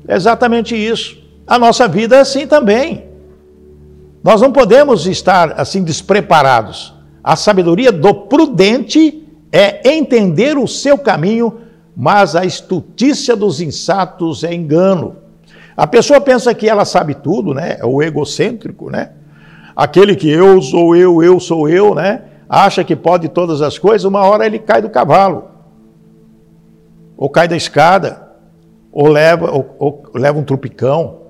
É 0.08 0.16
exatamente 0.16 0.74
isso. 0.74 1.18
A 1.46 1.58
nossa 1.58 1.86
vida 1.86 2.16
é 2.16 2.20
assim 2.20 2.46
também. 2.46 3.04
Nós 4.22 4.40
não 4.40 4.52
podemos 4.52 5.06
estar 5.06 5.52
assim 5.52 5.82
despreparados. 5.82 6.92
A 7.22 7.36
sabedoria 7.36 7.92
do 7.92 8.12
prudente 8.12 9.26
é 9.52 9.92
entender 9.92 10.56
o 10.56 10.66
seu 10.66 10.96
caminho, 10.96 11.60
mas 11.96 12.36
a 12.36 12.44
estutícia 12.44 13.34
dos 13.34 13.60
insatos 13.60 14.44
é 14.44 14.54
engano. 14.54 15.16
A 15.76 15.86
pessoa 15.86 16.20
pensa 16.20 16.54
que 16.54 16.68
ela 16.68 16.84
sabe 16.84 17.14
tudo, 17.14 17.54
né? 17.54 17.76
É 17.78 17.86
o 17.86 18.02
egocêntrico, 18.02 18.90
né? 18.90 19.12
Aquele 19.74 20.14
que 20.14 20.30
eu 20.30 20.60
sou 20.60 20.94
eu, 20.94 21.22
eu 21.22 21.40
sou 21.40 21.68
eu, 21.68 21.94
né? 21.94 22.22
Acha 22.48 22.84
que 22.84 22.94
pode 22.94 23.28
todas 23.28 23.62
as 23.62 23.78
coisas, 23.78 24.04
uma 24.04 24.24
hora 24.24 24.44
ele 24.44 24.58
cai 24.58 24.82
do 24.82 24.90
cavalo. 24.90 25.44
Ou 27.16 27.28
cai 27.28 27.48
da 27.48 27.56
escada, 27.56 28.28
ou 28.92 29.08
leva, 29.08 29.50
ou, 29.50 29.76
ou 29.78 30.02
leva 30.14 30.38
um 30.38 30.44
trupicão 30.44 31.20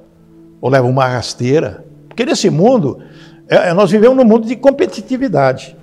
ou 0.61 0.70
leva 0.70 0.87
uma 0.87 1.06
rasteira. 1.06 1.85
Porque 2.09 2.24
nesse 2.24 2.50
mundo, 2.50 3.00
é, 3.48 3.72
nós 3.72 3.90
vivemos 3.90 4.16
num 4.16 4.24
mundo 4.24 4.46
de 4.46 4.56
competitividade. 4.56 5.76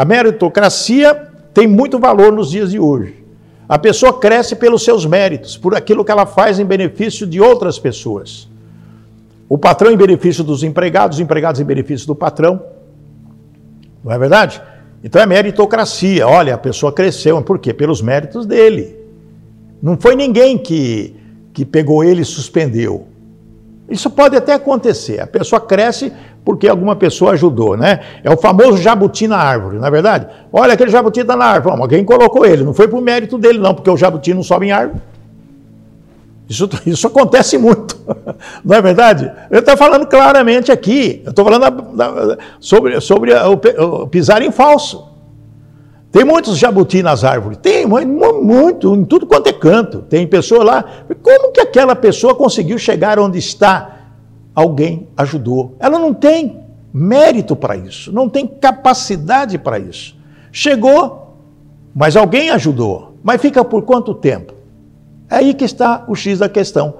A 0.00 0.04
meritocracia 0.06 1.28
tem 1.52 1.66
muito 1.66 1.98
valor 1.98 2.32
nos 2.32 2.50
dias 2.50 2.70
de 2.70 2.80
hoje. 2.80 3.22
A 3.68 3.78
pessoa 3.78 4.18
cresce 4.18 4.56
pelos 4.56 4.82
seus 4.82 5.04
méritos, 5.04 5.58
por 5.58 5.76
aquilo 5.76 6.02
que 6.02 6.10
ela 6.10 6.24
faz 6.24 6.58
em 6.58 6.64
benefício 6.64 7.26
de 7.26 7.38
outras 7.38 7.78
pessoas. 7.78 8.48
O 9.46 9.58
patrão 9.58 9.90
em 9.90 9.98
benefício 9.98 10.42
dos 10.42 10.62
empregados, 10.62 11.18
os 11.18 11.20
empregados 11.20 11.60
em 11.60 11.64
benefício 11.64 12.06
do 12.06 12.14
patrão. 12.14 12.62
Não 14.02 14.10
é 14.10 14.18
verdade? 14.18 14.62
Então 15.04 15.20
é 15.20 15.26
meritocracia. 15.26 16.26
Olha, 16.26 16.54
a 16.54 16.58
pessoa 16.58 16.90
cresceu. 16.90 17.42
Por 17.42 17.58
quê? 17.58 17.74
Pelos 17.74 18.00
méritos 18.00 18.46
dele. 18.46 18.96
Não 19.82 19.98
foi 20.00 20.16
ninguém 20.16 20.56
que, 20.56 21.14
que 21.52 21.62
pegou 21.62 22.02
ele 22.02 22.22
e 22.22 22.24
suspendeu. 22.24 23.06
Isso 23.86 24.08
pode 24.08 24.34
até 24.34 24.54
acontecer. 24.54 25.20
A 25.20 25.26
pessoa 25.26 25.60
cresce 25.60 26.10
porque 26.44 26.68
alguma 26.68 26.96
pessoa 26.96 27.32
ajudou, 27.32 27.76
né? 27.76 28.00
É 28.24 28.32
o 28.32 28.36
famoso 28.36 28.78
jabuti 28.78 29.28
na 29.28 29.36
árvore, 29.36 29.78
não 29.78 29.86
é 29.86 29.90
verdade? 29.90 30.26
Olha, 30.52 30.74
aquele 30.74 30.90
jabuti 30.90 31.20
está 31.20 31.36
na 31.36 31.44
árvore. 31.44 31.76
Bom, 31.76 31.82
alguém 31.82 32.04
colocou 32.04 32.46
ele, 32.46 32.64
não 32.64 32.72
foi 32.72 32.88
por 32.88 33.00
mérito 33.00 33.36
dele, 33.38 33.58
não, 33.58 33.74
porque 33.74 33.90
o 33.90 33.96
jabuti 33.96 34.32
não 34.32 34.42
sobe 34.42 34.66
em 34.66 34.72
árvore. 34.72 35.00
Isso, 36.48 36.68
isso 36.84 37.06
acontece 37.06 37.56
muito, 37.56 37.96
não 38.64 38.76
é 38.76 38.82
verdade? 38.82 39.30
Eu 39.50 39.60
estou 39.60 39.76
falando 39.76 40.06
claramente 40.06 40.72
aqui, 40.72 41.22
eu 41.24 41.30
estou 41.30 41.44
falando 41.44 41.60
da, 41.60 41.70
da, 41.70 42.38
sobre, 42.58 43.00
sobre 43.00 43.32
o, 43.32 44.02
o 44.02 44.06
pisar 44.08 44.42
em 44.42 44.50
falso. 44.50 45.10
Tem 46.10 46.24
muitos 46.24 46.58
jabuti 46.58 47.04
nas 47.04 47.22
árvores, 47.22 47.56
tem 47.58 47.86
muito, 47.86 48.96
em 48.96 49.04
tudo 49.04 49.26
quanto 49.26 49.46
é 49.46 49.52
canto. 49.52 49.98
Tem 50.08 50.26
pessoa 50.26 50.64
lá. 50.64 50.84
Como 51.22 51.52
que 51.52 51.60
aquela 51.60 51.94
pessoa 51.94 52.34
conseguiu 52.34 52.78
chegar 52.78 53.16
onde 53.20 53.38
está? 53.38 53.99
Alguém 54.60 55.08
ajudou. 55.16 55.74
Ela 55.80 55.98
não 55.98 56.12
tem 56.12 56.60
mérito 56.92 57.56
para 57.56 57.78
isso, 57.78 58.12
não 58.12 58.28
tem 58.28 58.46
capacidade 58.46 59.56
para 59.56 59.78
isso. 59.78 60.14
Chegou, 60.52 61.34
mas 61.94 62.14
alguém 62.14 62.50
ajudou. 62.50 63.14
Mas 63.22 63.40
fica 63.40 63.64
por 63.64 63.80
quanto 63.84 64.12
tempo? 64.12 64.52
É 65.30 65.36
aí 65.36 65.54
que 65.54 65.64
está 65.64 66.04
o 66.06 66.14
X 66.14 66.40
da 66.40 66.48
questão. 66.48 66.96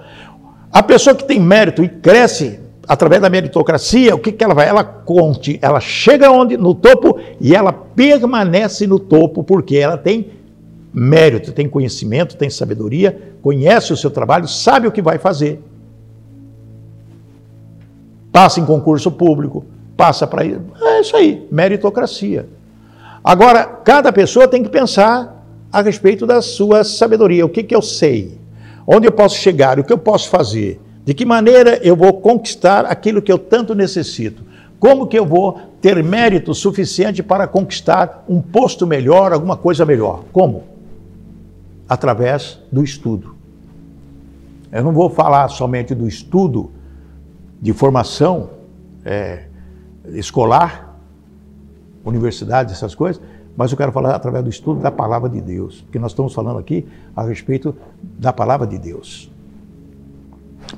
A 0.72 0.82
pessoa 0.82 1.14
que 1.14 1.22
tem 1.22 1.38
mérito 1.38 1.84
e 1.84 1.88
cresce 1.90 2.60
através 2.88 3.20
da 3.20 3.28
meritocracia, 3.28 4.14
o 4.14 4.18
que, 4.18 4.32
que 4.32 4.42
ela 4.42 4.54
vai? 4.54 4.66
Ela 4.66 4.82
conte, 4.82 5.58
ela 5.60 5.80
chega 5.80 6.30
onde? 6.30 6.56
No 6.56 6.74
topo 6.74 7.20
e 7.38 7.54
ela 7.54 7.74
permanece 7.74 8.86
no 8.86 8.98
topo 8.98 9.44
porque 9.44 9.76
ela 9.76 9.98
tem 9.98 10.30
mérito, 10.94 11.52
tem 11.52 11.68
conhecimento, 11.68 12.38
tem 12.38 12.48
sabedoria, 12.48 13.34
conhece 13.42 13.92
o 13.92 13.96
seu 13.98 14.10
trabalho, 14.10 14.48
sabe 14.48 14.86
o 14.86 14.92
que 14.92 15.02
vai 15.02 15.18
fazer. 15.18 15.60
Passa 18.32 18.60
em 18.60 18.64
concurso 18.64 19.10
público, 19.10 19.64
passa 19.96 20.26
para. 20.26 20.44
É 20.44 21.00
isso 21.00 21.16
aí, 21.16 21.46
meritocracia. 21.50 22.48
Agora, 23.22 23.64
cada 23.64 24.12
pessoa 24.12 24.48
tem 24.48 24.62
que 24.62 24.68
pensar 24.68 25.44
a 25.72 25.82
respeito 25.82 26.26
da 26.26 26.40
sua 26.40 26.84
sabedoria. 26.84 27.44
O 27.44 27.48
que, 27.48 27.62
que 27.62 27.74
eu 27.74 27.82
sei? 27.82 28.38
Onde 28.86 29.06
eu 29.06 29.12
posso 29.12 29.36
chegar? 29.36 29.78
O 29.78 29.84
que 29.84 29.92
eu 29.92 29.98
posso 29.98 30.28
fazer? 30.28 30.80
De 31.04 31.14
que 31.14 31.24
maneira 31.24 31.78
eu 31.82 31.94
vou 31.96 32.14
conquistar 32.14 32.84
aquilo 32.86 33.22
que 33.22 33.30
eu 33.30 33.38
tanto 33.38 33.74
necessito? 33.74 34.42
Como 34.78 35.06
que 35.06 35.18
eu 35.18 35.26
vou 35.26 35.60
ter 35.80 36.02
mérito 36.02 36.54
suficiente 36.54 37.22
para 37.22 37.46
conquistar 37.46 38.24
um 38.28 38.40
posto 38.40 38.86
melhor, 38.86 39.32
alguma 39.32 39.56
coisa 39.56 39.84
melhor? 39.84 40.24
Como? 40.32 40.64
Através 41.88 42.58
do 42.72 42.82
estudo. 42.82 43.34
Eu 44.72 44.82
não 44.82 44.92
vou 44.92 45.10
falar 45.10 45.48
somente 45.48 45.94
do 45.94 46.08
estudo 46.08 46.70
de 47.60 47.72
formação 47.72 48.50
é, 49.04 49.44
escolar, 50.14 50.98
universidade, 52.04 52.72
essas 52.72 52.94
coisas, 52.94 53.20
mas 53.56 53.70
eu 53.70 53.76
quero 53.76 53.92
falar 53.92 54.14
através 54.14 54.42
do 54.42 54.50
estudo 54.50 54.80
da 54.80 54.90
palavra 54.90 55.28
de 55.28 55.40
Deus, 55.40 55.82
porque 55.82 55.98
nós 55.98 56.12
estamos 56.12 56.32
falando 56.32 56.58
aqui 56.58 56.86
a 57.14 57.22
respeito 57.22 57.76
da 58.02 58.32
palavra 58.32 58.66
de 58.66 58.78
Deus. 58.78 59.30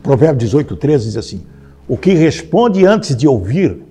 Provérbio 0.02 0.38
18, 0.38 0.76
13 0.76 1.04
diz 1.04 1.16
assim: 1.16 1.46
O 1.86 1.96
que 1.96 2.14
responde 2.14 2.84
antes 2.84 3.14
de 3.14 3.28
ouvir, 3.28 3.82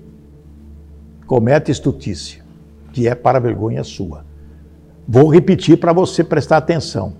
comete 1.25 1.71
estutícia, 1.71 2.43
que 2.91 3.07
é 3.07 3.15
para 3.15 3.39
vergonha 3.39 3.83
sua. 3.83 4.25
Vou 5.07 5.31
repetir 5.31 5.77
para 5.77 5.93
você 5.93 6.23
prestar 6.23 6.57
atenção. 6.57 7.13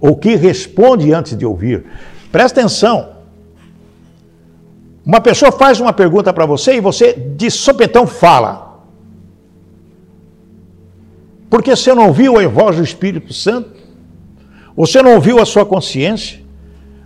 O 0.00 0.14
que 0.16 0.36
responde 0.36 1.12
antes 1.12 1.36
de 1.36 1.44
ouvir, 1.44 1.84
presta 2.30 2.60
atenção. 2.60 3.15
Uma 5.06 5.20
pessoa 5.20 5.52
faz 5.52 5.78
uma 5.78 5.92
pergunta 5.92 6.32
para 6.32 6.44
você 6.44 6.74
e 6.74 6.80
você 6.80 7.12
de 7.12 7.48
sopetão 7.48 8.08
fala. 8.08 8.80
Porque 11.48 11.76
você 11.76 11.94
não 11.94 12.08
ouviu 12.08 12.36
a 12.40 12.48
voz 12.48 12.76
do 12.76 12.82
Espírito 12.82 13.32
Santo? 13.32 13.70
Você 14.76 15.00
não 15.00 15.14
ouviu 15.14 15.40
a 15.40 15.46
sua 15.46 15.64
consciência? 15.64 16.40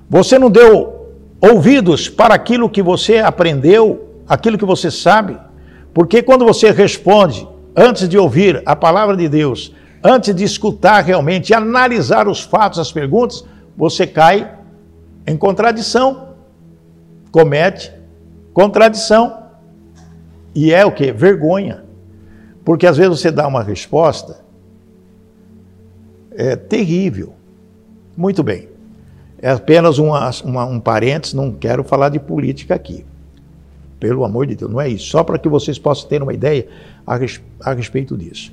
Você 0.08 0.38
não 0.38 0.50
deu 0.50 1.10
ouvidos 1.42 2.08
para 2.08 2.34
aquilo 2.34 2.70
que 2.70 2.82
você 2.82 3.18
aprendeu, 3.18 4.08
aquilo 4.26 4.56
que 4.56 4.64
você 4.64 4.90
sabe? 4.90 5.38
Porque 5.92 6.22
quando 6.22 6.46
você 6.46 6.70
responde 6.70 7.46
antes 7.76 8.08
de 8.08 8.16
ouvir 8.16 8.62
a 8.64 8.74
palavra 8.74 9.14
de 9.14 9.28
Deus, 9.28 9.74
antes 10.02 10.34
de 10.34 10.42
escutar 10.42 11.04
realmente, 11.04 11.52
analisar 11.52 12.28
os 12.28 12.40
fatos, 12.40 12.78
as 12.78 12.90
perguntas, 12.90 13.44
você 13.76 14.06
cai 14.06 14.50
em 15.26 15.36
contradição 15.36 16.29
comete 17.30 17.92
contradição. 18.52 19.40
E 20.54 20.72
é 20.72 20.84
o 20.84 20.92
que? 20.92 21.12
Vergonha. 21.12 21.84
Porque 22.64 22.86
às 22.86 22.96
vezes 22.96 23.20
você 23.20 23.30
dá 23.30 23.46
uma 23.46 23.62
resposta 23.62 24.40
é 26.32 26.56
terrível. 26.56 27.34
Muito 28.16 28.42
bem. 28.42 28.68
É 29.42 29.50
apenas 29.50 29.98
uma, 29.98 30.30
um 30.64 30.80
parênteses, 30.80 31.34
não 31.34 31.52
quero 31.52 31.82
falar 31.82 32.08
de 32.08 32.18
política 32.18 32.74
aqui. 32.74 33.04
Pelo 33.98 34.24
amor 34.24 34.46
de 34.46 34.54
Deus, 34.54 34.70
não 34.70 34.80
é 34.80 34.88
isso. 34.88 35.06
Só 35.06 35.22
para 35.22 35.38
que 35.38 35.48
vocês 35.48 35.78
possam 35.78 36.08
ter 36.08 36.22
uma 36.22 36.32
ideia 36.32 36.66
a, 37.06 37.16
res, 37.16 37.40
a 37.62 37.72
respeito 37.72 38.16
disso. 38.16 38.52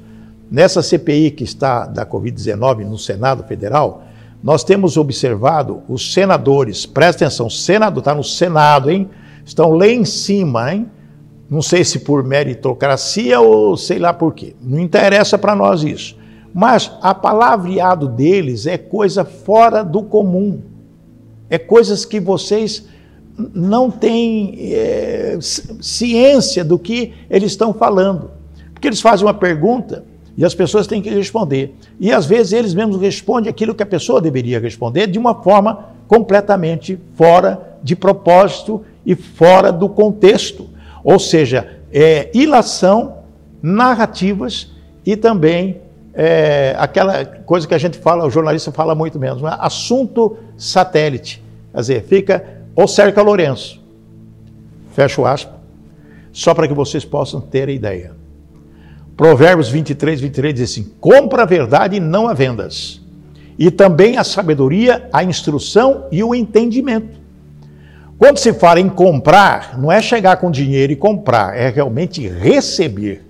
Nessa 0.50 0.82
CPI 0.82 1.32
que 1.32 1.44
está 1.44 1.86
da 1.86 2.06
Covid-19 2.06 2.86
no 2.86 2.98
Senado 2.98 3.44
Federal, 3.44 4.04
nós 4.48 4.64
temos 4.64 4.96
observado 4.96 5.84
os 5.90 6.14
senadores, 6.14 6.86
presta 6.86 7.26
atenção, 7.26 7.50
Senado, 7.50 8.00
está 8.00 8.16
no 8.16 8.24
Senado, 8.24 8.90
hein? 8.90 9.10
Estão 9.46 9.72
lá 9.72 9.86
em 9.90 10.06
cima, 10.06 10.74
hein? 10.74 10.90
Não 11.50 11.62
sei 11.62 11.84
se 11.84 12.00
por 12.00 12.24
meritocracia 12.24 13.42
ou 13.42 13.76
sei 13.76 14.00
lá 14.00 14.14
por 14.14 14.34
quê. 14.34 14.56
Não 14.62 14.80
interessa 14.80 15.38
para 15.38 15.54
nós 15.54 15.84
isso. 15.84 16.16
Mas 16.54 16.90
a 17.02 17.14
palavreado 17.14 18.08
deles 18.08 18.66
é 18.66 18.78
coisa 18.78 19.26
fora 19.26 19.84
do 19.84 20.02
comum. 20.02 20.62
É 21.50 21.58
coisas 21.58 22.06
que 22.06 22.18
vocês 22.18 22.88
não 23.54 23.92
têm 23.92 24.56
é, 24.72 25.38
ciência 25.42 26.64
do 26.64 26.80
que 26.80 27.14
eles 27.30 27.52
estão 27.52 27.74
falando. 27.74 28.32
Porque 28.74 28.88
eles 28.88 29.02
fazem 29.02 29.26
uma 29.28 29.34
pergunta 29.34 30.06
e 30.38 30.46
as 30.46 30.54
pessoas 30.54 30.86
têm 30.86 31.02
que 31.02 31.10
responder. 31.10 31.76
E 32.00 32.12
às 32.12 32.28
vezes 32.28 32.54
eles 32.54 32.74
mesmos 32.76 33.02
respondem 33.02 33.50
aquilo 33.50 33.74
que 33.74 33.82
a 33.82 33.88
pessoa 33.88 34.22
deveria 34.22 34.60
responder 34.60 35.08
de 35.08 35.18
uma 35.18 35.34
forma 35.42 35.86
completamente 36.08 37.00
fora 37.16 37.78
de 37.82 37.96
propósito 37.96 38.86
e 39.04 39.16
fora 39.16 39.72
do 39.72 39.90
contexto. 39.90 40.70
Ou 41.04 41.18
seja, 41.18 41.80
é, 41.92 42.30
ilação, 42.34 43.18
narrativas 43.62 44.72
e 45.04 45.16
também 45.16 45.82
é, 46.14 46.76
aquela 46.78 47.26
coisa 47.26 47.68
que 47.68 47.74
a 47.74 47.78
gente 47.78 47.98
fala, 47.98 48.26
o 48.26 48.30
jornalista 48.30 48.72
fala 48.72 48.94
muito 48.94 49.18
menos, 49.18 49.42
né? 49.42 49.56
assunto 49.60 50.38
satélite. 50.56 51.44
Quer 51.72 51.80
dizer, 51.80 52.04
fica 52.04 52.44
ou 52.76 52.88
cerca 52.88 53.22
Lourenço. 53.24 53.82
Fecha 54.94 55.22
o 55.22 55.26
aspa, 55.26 55.54
só 56.32 56.54
para 56.54 56.68
que 56.68 56.74
vocês 56.74 57.06
possam 57.06 57.42
ter 57.42 57.70
a 57.70 57.72
ideia. 57.72 58.14
Provérbios 59.18 59.68
23, 59.68 60.22
23 60.22 60.54
diz 60.54 60.72
assim: 60.72 60.94
compra 61.02 61.42
a 61.42 61.46
verdade 61.46 61.98
e 61.98 62.00
não 62.00 62.28
a 62.28 62.34
vendas. 62.36 63.02
E 63.58 63.72
também 63.72 64.18
a 64.18 64.24
sabedoria, 64.24 65.10
a 65.12 65.24
instrução 65.24 66.06
e 66.12 66.24
o 66.24 66.36
entendimento. 66.36 67.18
Quando 68.20 68.38
se 68.38 68.54
fala 68.54 68.80
em 68.80 68.88
comprar, 68.88 69.78
não 69.80 69.92
é 69.92 70.00
chegar 70.02 70.38
com 70.38 70.52
dinheiro 70.52 70.94
e 70.94 70.96
comprar, 70.96 71.58
é 71.58 71.70
realmente 71.70 72.28
receber. 72.28 73.26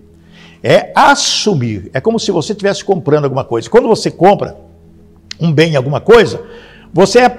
É 0.62 0.92
assumir. 0.94 1.90
É 1.94 2.02
como 2.02 2.20
se 2.20 2.32
você 2.32 2.52
estivesse 2.52 2.84
comprando 2.84 3.24
alguma 3.24 3.46
coisa. 3.46 3.70
Quando 3.70 3.88
você 3.88 4.12
compra 4.12 4.58
um 5.40 5.52
bem, 5.52 5.76
alguma 5.76 6.02
coisa, 6.02 6.42
você 6.94 7.20
é 7.20 7.32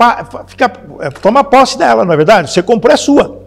fica, 0.46 0.72
é, 1.00 1.10
toma 1.10 1.44
posse 1.44 1.76
dela, 1.76 2.04
não 2.04 2.12
é 2.12 2.16
verdade? 2.16 2.50
Você 2.50 2.62
comprou, 2.62 2.94
é 2.94 2.96
sua. 2.96 3.42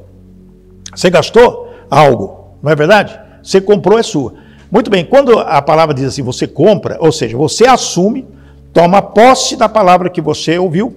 Você 0.93 1.09
gastou 1.09 1.73
algo, 1.89 2.57
não 2.61 2.71
é 2.71 2.75
verdade? 2.75 3.19
Você 3.41 3.61
comprou, 3.61 3.97
é 3.97 4.03
sua. 4.03 4.33
Muito 4.71 4.89
bem, 4.89 5.03
quando 5.03 5.37
a 5.37 5.61
palavra 5.61 5.93
diz 5.93 6.05
assim, 6.05 6.21
você 6.21 6.47
compra, 6.47 6.97
ou 7.01 7.11
seja, 7.11 7.35
você 7.35 7.67
assume, 7.67 8.25
toma 8.71 9.01
posse 9.01 9.57
da 9.57 9.67
palavra 9.67 10.09
que 10.09 10.21
você 10.21 10.57
ouviu, 10.57 10.95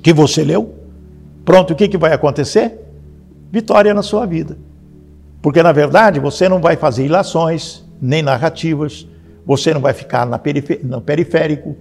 que 0.00 0.12
você 0.12 0.44
leu, 0.44 0.72
pronto, 1.44 1.72
o 1.72 1.76
que, 1.76 1.88
que 1.88 1.98
vai 1.98 2.12
acontecer? 2.12 2.80
Vitória 3.50 3.92
na 3.92 4.02
sua 4.02 4.24
vida. 4.24 4.56
Porque, 5.42 5.62
na 5.62 5.72
verdade, 5.72 6.20
você 6.20 6.48
não 6.48 6.60
vai 6.60 6.76
fazer 6.76 7.04
ilações, 7.04 7.84
nem 8.00 8.22
narrativas, 8.22 9.08
você 9.44 9.74
não 9.74 9.80
vai 9.80 9.92
ficar 9.92 10.24
no 10.24 11.00
periférico, 11.00 11.76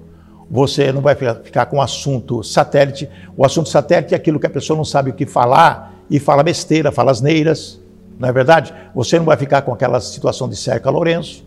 você 0.49 0.91
não 0.91 1.01
vai 1.01 1.15
ficar 1.15 1.65
com 1.67 1.81
assunto 1.81 2.43
satélite. 2.43 3.09
O 3.35 3.45
assunto 3.45 3.69
satélite 3.69 4.13
é 4.13 4.17
aquilo 4.17 4.39
que 4.39 4.47
a 4.47 4.49
pessoa 4.49 4.77
não 4.77 4.85
sabe 4.85 5.09
o 5.11 5.13
que 5.13 5.25
falar 5.25 5.95
e 6.09 6.19
fala 6.19 6.43
besteira, 6.43 6.91
fala 6.91 7.11
asneiras. 7.11 7.79
Não 8.17 8.29
é 8.29 8.31
verdade? 8.31 8.73
Você 8.93 9.17
não 9.17 9.25
vai 9.25 9.37
ficar 9.37 9.61
com 9.61 9.73
aquela 9.73 9.99
situação 9.99 10.47
de 10.47 10.55
cerca 10.55 10.89
Lourenço. 10.89 11.45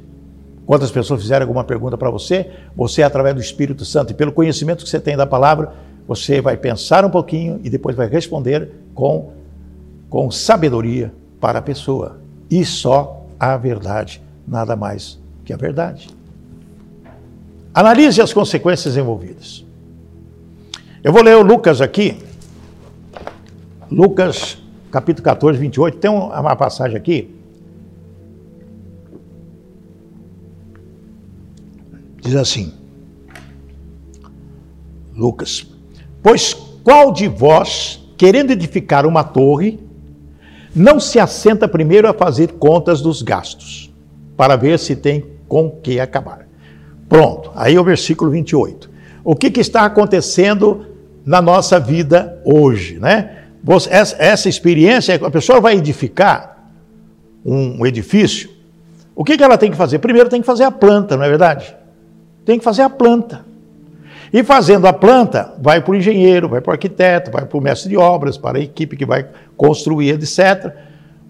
Quantas 0.66 0.90
pessoas 0.90 1.22
fizeram 1.22 1.44
alguma 1.44 1.64
pergunta 1.64 1.96
para 1.96 2.10
você, 2.10 2.50
você, 2.76 3.02
através 3.02 3.34
do 3.34 3.40
Espírito 3.40 3.86
Santo 3.86 4.10
e 4.12 4.14
pelo 4.14 4.32
conhecimento 4.32 4.84
que 4.84 4.90
você 4.90 5.00
tem 5.00 5.16
da 5.16 5.26
palavra, 5.26 5.72
você 6.06 6.42
vai 6.42 6.58
pensar 6.58 7.04
um 7.06 7.10
pouquinho 7.10 7.58
e 7.64 7.70
depois 7.70 7.96
vai 7.96 8.06
responder 8.06 8.70
com, 8.94 9.32
com 10.10 10.30
sabedoria 10.30 11.12
para 11.40 11.60
a 11.60 11.62
pessoa. 11.62 12.18
E 12.50 12.64
só 12.66 13.24
a 13.40 13.56
verdade, 13.56 14.22
nada 14.46 14.76
mais 14.76 15.18
que 15.44 15.54
a 15.54 15.56
verdade. 15.56 16.08
Analise 17.72 18.20
as 18.20 18.32
consequências 18.32 18.96
envolvidas. 18.96 19.64
Eu 21.02 21.12
vou 21.12 21.22
ler 21.22 21.36
o 21.36 21.42
Lucas 21.42 21.80
aqui. 21.80 22.22
Lucas 23.90 24.58
capítulo 24.90 25.24
14, 25.24 25.58
28, 25.58 25.98
tem 25.98 26.10
uma 26.10 26.56
passagem 26.56 26.96
aqui. 26.96 27.34
Diz 32.20 32.34
assim, 32.34 32.72
Lucas: 35.14 35.66
Pois 36.22 36.54
qual 36.84 37.12
de 37.12 37.28
vós, 37.28 38.02
querendo 38.16 38.50
edificar 38.50 39.06
uma 39.06 39.24
torre, 39.24 39.78
não 40.74 41.00
se 41.00 41.18
assenta 41.18 41.66
primeiro 41.66 42.08
a 42.08 42.14
fazer 42.14 42.52
contas 42.52 43.00
dos 43.00 43.22
gastos, 43.22 43.92
para 44.36 44.56
ver 44.56 44.78
se 44.78 44.94
tem 44.94 45.24
com 45.48 45.70
que 45.70 45.98
acabar. 45.98 46.46
Pronto, 47.08 47.50
aí 47.54 47.74
é 47.74 47.80
o 47.80 47.84
versículo 47.84 48.30
28. 48.30 48.90
O 49.24 49.34
que, 49.34 49.50
que 49.50 49.60
está 49.60 49.84
acontecendo 49.84 50.86
na 51.24 51.42
nossa 51.42 51.80
vida 51.80 52.40
hoje, 52.44 52.98
né? 52.98 53.37
Essa 53.90 54.48
experiência, 54.48 55.14
a 55.14 55.30
pessoa 55.30 55.60
vai 55.60 55.76
edificar 55.76 56.70
um 57.44 57.86
edifício, 57.86 58.50
o 59.18 59.24
que, 59.24 59.36
que 59.36 59.42
ela 59.42 59.58
tem 59.58 59.68
que 59.68 59.76
fazer? 59.76 59.98
Primeiro 59.98 60.28
tem 60.28 60.40
que 60.40 60.46
fazer 60.46 60.62
a 60.62 60.70
planta, 60.70 61.16
não 61.16 61.24
é 61.24 61.28
verdade? 61.28 61.74
Tem 62.44 62.56
que 62.56 62.64
fazer 62.64 62.82
a 62.82 62.88
planta. 62.88 63.44
E 64.32 64.44
fazendo 64.44 64.86
a 64.86 64.92
planta, 64.92 65.54
vai 65.60 65.80
para 65.80 65.90
o 65.90 65.96
engenheiro, 65.96 66.48
vai 66.48 66.60
para 66.60 66.70
o 66.70 66.72
arquiteto, 66.74 67.28
vai 67.28 67.44
para 67.44 67.58
o 67.58 67.60
mestre 67.60 67.88
de 67.88 67.96
obras, 67.96 68.38
para 68.38 68.58
a 68.58 68.60
equipe 68.60 68.96
que 68.96 69.04
vai 69.04 69.26
construir, 69.56 70.10
etc. 70.10 70.72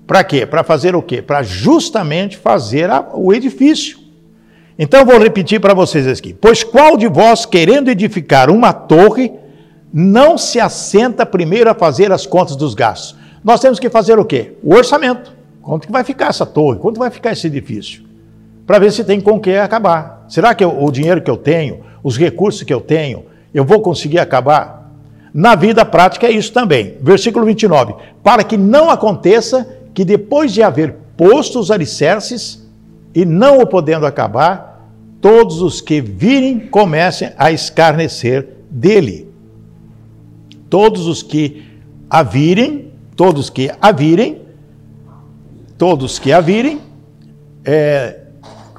Para 0.06 0.22
quê? 0.22 0.44
Para 0.44 0.62
fazer 0.62 0.94
o 0.94 1.00
quê? 1.00 1.22
Para 1.22 1.42
justamente 1.42 2.36
fazer 2.36 2.90
a, 2.90 3.08
o 3.14 3.32
edifício. 3.32 3.98
Então 4.78 5.06
vou 5.06 5.18
repetir 5.18 5.58
para 5.58 5.72
vocês 5.72 6.06
aqui. 6.06 6.34
Pois 6.34 6.62
qual 6.62 6.94
de 6.94 7.08
vós, 7.08 7.46
querendo 7.46 7.88
edificar 7.88 8.50
uma 8.50 8.74
torre, 8.74 9.32
não 9.98 10.38
se 10.38 10.60
assenta 10.60 11.26
primeiro 11.26 11.68
a 11.68 11.74
fazer 11.74 12.12
as 12.12 12.24
contas 12.24 12.54
dos 12.54 12.72
gastos? 12.72 13.16
Nós 13.42 13.58
temos 13.58 13.80
que 13.80 13.90
fazer 13.90 14.16
o 14.16 14.24
quê? 14.24 14.52
O 14.62 14.76
orçamento. 14.76 15.32
Quanto 15.60 15.88
que 15.88 15.92
vai 15.92 16.04
ficar 16.04 16.28
essa 16.28 16.46
torre? 16.46 16.78
Quanto 16.78 17.00
vai 17.00 17.10
ficar 17.10 17.32
esse 17.32 17.48
edifício? 17.48 18.04
Para 18.64 18.78
ver 18.78 18.92
se 18.92 19.02
tem 19.02 19.20
com 19.20 19.40
que 19.40 19.56
acabar. 19.56 20.24
Será 20.28 20.54
que 20.54 20.62
eu, 20.62 20.84
o 20.84 20.92
dinheiro 20.92 21.20
que 21.20 21.28
eu 21.28 21.36
tenho, 21.36 21.80
os 22.00 22.16
recursos 22.16 22.62
que 22.62 22.72
eu 22.72 22.80
tenho, 22.80 23.24
eu 23.52 23.64
vou 23.64 23.80
conseguir 23.80 24.20
acabar? 24.20 24.88
Na 25.34 25.56
vida 25.56 25.84
prática 25.84 26.28
é 26.28 26.30
isso 26.30 26.52
também. 26.52 26.94
Versículo 27.00 27.44
29. 27.44 27.94
Para 28.22 28.44
que 28.44 28.56
não 28.56 28.90
aconteça 28.90 29.68
que 29.92 30.04
depois 30.04 30.52
de 30.52 30.62
haver 30.62 30.94
posto 31.16 31.58
os 31.58 31.72
alicerces 31.72 32.64
e 33.12 33.24
não 33.24 33.58
o 33.58 33.66
podendo 33.66 34.06
acabar, 34.06 34.88
todos 35.20 35.60
os 35.60 35.80
que 35.80 36.00
virem 36.00 36.60
comecem 36.60 37.32
a 37.36 37.50
escarnecer 37.50 38.46
dele. 38.70 39.27
Todos 40.70 41.06
os 41.06 41.22
que 41.22 41.64
a 42.08 42.22
virem, 42.22 42.92
todos 43.16 43.50
que 43.50 43.70
a 43.80 43.92
virem, 43.92 44.42
todos 45.76 46.18
que 46.18 46.32
a 46.32 46.40
virem, 46.40 46.80
é, 47.64 48.20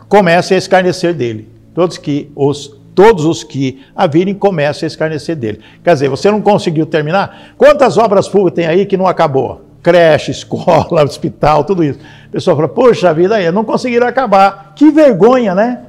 comecem 0.08 0.56
a 0.56 0.58
escarnecer 0.58 1.14
dele. 1.14 1.48
Todos 1.74 1.98
que 1.98 2.32
os 2.36 2.78
todos 3.00 3.24
os 3.24 3.46
que 3.46 3.82
a 3.96 4.06
virem 4.08 4.34
começam 4.34 4.86
a 4.86 4.88
escarnecer 4.88 5.34
dele. 5.34 5.62
Quer 5.82 5.94
dizer, 5.94 6.10
você 6.10 6.30
não 6.30 6.42
conseguiu 6.42 6.86
terminar? 6.86 7.54
Quantas 7.58 7.98
obras 7.98 8.28
públicas 8.28 8.56
tem 8.56 8.66
aí 8.66 8.86
que 8.86 8.98
não 8.98 9.08
acabou? 9.08 9.62
Creche, 9.82 10.32
escola, 10.32 11.02
hospital, 11.06 11.64
tudo 11.64 11.82
isso. 11.82 11.98
A 12.28 12.32
pessoa 12.32 12.58
fala, 12.58 12.68
poxa 12.68 13.14
vida, 13.14 13.36
aí, 13.36 13.50
não 13.54 13.64
conseguiram 13.64 14.06
acabar. 14.06 14.74
Que 14.76 14.92
vergonha, 14.92 15.56
né? 15.56 15.84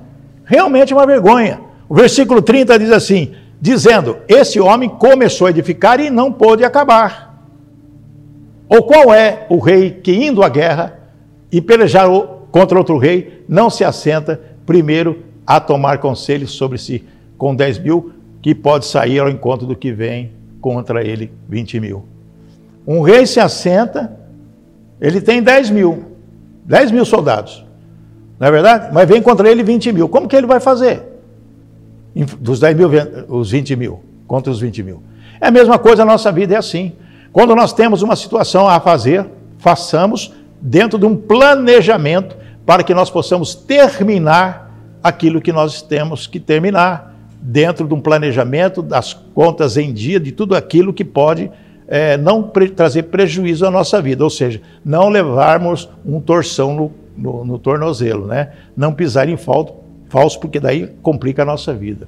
Realmente 0.45 0.95
uma 0.95 1.05
vergonha. 1.05 1.61
O 1.89 1.97
versículo 1.97 2.41
30 2.41 2.79
diz 2.79 2.93
assim: 2.93 3.33
dizendo: 3.61 4.19
Esse 4.29 4.59
homem 4.59 4.89
começou 4.89 5.47
a 5.47 5.51
edificar 5.51 6.01
e 6.01 6.11
não 6.11 6.33
pôde 6.33 6.65
acabar. 6.65 7.45
Ou 8.69 8.83
qual 8.85 9.13
é 9.13 9.47
o 9.51 9.59
rei 9.59 9.91
que, 9.91 10.13
indo 10.13 10.43
à 10.43 10.49
guerra 10.49 10.99
e 11.51 11.61
pelejar 11.61 12.09
contra 12.51 12.79
outro 12.79 12.97
rei, 12.99 13.45
não 13.49 13.69
se 13.69 13.85
assenta 13.85 14.41
primeiro 14.65 15.25
a 15.47 15.59
tomar 15.59 15.99
conselhos 15.99 16.53
sobre 16.53 16.79
si 16.79 17.05
com 17.37 17.55
10 17.55 17.81
mil, 17.81 18.13
que 18.41 18.55
pode 18.55 18.87
sair 18.87 19.19
ao 19.19 19.29
encontro 19.29 19.67
do 19.67 19.75
que 19.75 19.93
vem 19.93 20.33
contra 20.61 21.05
ele 21.05 21.33
20 21.49 21.81
mil. 21.81 22.05
Um 22.87 23.01
rei 23.01 23.27
se 23.27 23.41
assenta, 23.41 24.17
ele 25.01 25.21
tem 25.21 25.43
10 25.43 25.71
mil, 25.71 26.05
10 26.65 26.93
mil 26.93 27.05
soldados, 27.05 27.65
não 28.39 28.47
é 28.47 28.51
verdade? 28.51 28.91
Mas 28.93 29.09
vem 29.09 29.21
contra 29.21 29.51
ele 29.51 29.63
20 29.63 29.93
mil. 29.93 30.09
Como 30.09 30.29
que 30.29 30.37
ele 30.37 30.47
vai 30.47 30.61
fazer? 30.61 31.10
Dos 32.41 32.59
10 32.61 32.77
mil, 32.77 32.91
os 33.29 33.51
20 33.51 33.77
mil, 33.77 34.01
contra 34.27 34.51
os 34.51 34.61
20 34.61 34.83
mil. 34.83 35.03
É 35.41 35.49
a 35.49 35.51
mesma 35.51 35.79
coisa, 35.79 36.03
a 36.03 36.07
nossa 36.07 36.31
vida 36.31 36.55
é 36.55 36.59
assim. 36.59 36.93
Quando 37.33 37.55
nós 37.55 37.73
temos 37.73 38.03
uma 38.03 38.17
situação 38.17 38.69
a 38.69 38.81
fazer, 38.81 39.27
façamos 39.59 40.35
dentro 40.61 40.99
de 40.99 41.07
um 41.07 41.17
planejamento 41.17 42.37
para 42.67 42.83
que 42.83 42.93
nós 42.93 43.11
possamos 43.11 43.55
terminar 43.55 44.71
aquilo 45.03 45.41
que 45.41 45.53
nós 45.53 45.81
temos 45.81 46.27
que 46.27 46.39
terminar, 46.39 47.15
dentro 47.41 47.89
de 47.89 47.95
um 47.95 48.01
planejamento 48.01 48.83
das 48.83 49.15
contas 49.15 49.77
em 49.77 49.93
dia, 49.93 50.21
de 50.21 50.31
tudo 50.31 50.55
aquilo 50.55 50.93
que 50.93 51.05
pode 51.05 51.51
é, 51.89 52.17
não 52.17 52.43
pre 52.43 52.69
trazer 52.69 53.05
prejuízo 53.05 53.67
à 53.67 53.71
nossa 53.71 54.01
vida, 54.01 54.23
ou 54.23 54.31
seja, 54.31 54.61
não 54.85 55.09
levarmos 55.09 55.89
um 56.05 56.21
torção 56.21 56.75
no, 56.75 56.93
no, 57.17 57.45
no 57.45 57.59
tornozelo, 57.59 58.27
né? 58.27 58.53
não 58.77 58.93
pisar 58.93 59.29
em 59.29 59.37
falso, 59.37 59.75
falso, 60.11 60.39
porque 60.39 60.61
daí 60.61 60.87
complica 61.03 61.41
a 61.41 61.47
nossa 61.47 61.73
vida. 61.73 62.07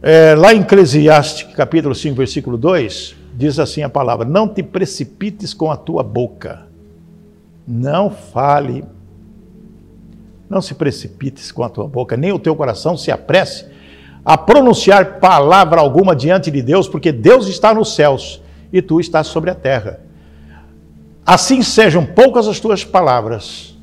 É, 0.00 0.34
lá 0.34 0.54
em 0.54 0.62
Eclesiastes, 0.62 1.54
capítulo 1.54 1.94
5, 1.94 2.16
versículo 2.16 2.56
2, 2.56 3.14
diz 3.34 3.58
assim 3.58 3.82
a 3.82 3.88
palavra: 3.90 4.26
Não 4.26 4.48
te 4.48 4.62
precipites 4.62 5.52
com 5.52 5.70
a 5.70 5.76
tua 5.76 6.02
boca, 6.02 6.66
não 7.68 8.08
fale 8.08 8.84
não 10.48 10.62
se 10.62 10.74
precipites 10.74 11.50
com 11.50 11.62
a 11.64 11.68
tua 11.68 11.86
boca, 11.86 12.16
nem 12.16 12.32
o 12.32 12.38
teu 12.38 12.54
coração 12.54 12.96
se 12.96 13.10
apresse 13.10 13.66
a 14.24 14.36
pronunciar 14.36 15.20
palavra 15.20 15.80
alguma 15.80 16.14
diante 16.14 16.50
de 16.50 16.62
Deus, 16.62 16.88
porque 16.88 17.12
Deus 17.12 17.46
está 17.46 17.72
nos 17.72 17.94
céus 17.94 18.42
e 18.72 18.82
tu 18.82 19.00
estás 19.00 19.28
sobre 19.28 19.50
a 19.50 19.54
terra. 19.54 20.00
Assim 21.24 21.62
sejam 21.62 22.04
poucas 22.04 22.48
as 22.48 22.58
tuas 22.58 22.84
palavras. 22.84 23.75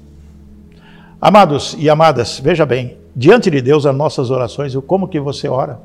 Amados 1.26 1.74
e 1.80 1.90
amadas, 1.90 2.38
veja 2.38 2.66
bem, 2.66 2.98
diante 3.16 3.50
de 3.50 3.62
Deus 3.62 3.86
as 3.86 3.96
nossas 3.96 4.30
orações, 4.30 4.76
como 4.86 5.08
que 5.08 5.22
você 5.22 5.48
ora? 5.48 5.80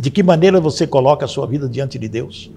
De 0.00 0.10
que 0.10 0.20
maneira 0.20 0.60
você 0.60 0.84
coloca 0.84 1.24
a 1.24 1.28
sua 1.28 1.46
vida 1.46 1.68
diante 1.68 1.96
de 1.96 2.08
Deus? 2.08 2.50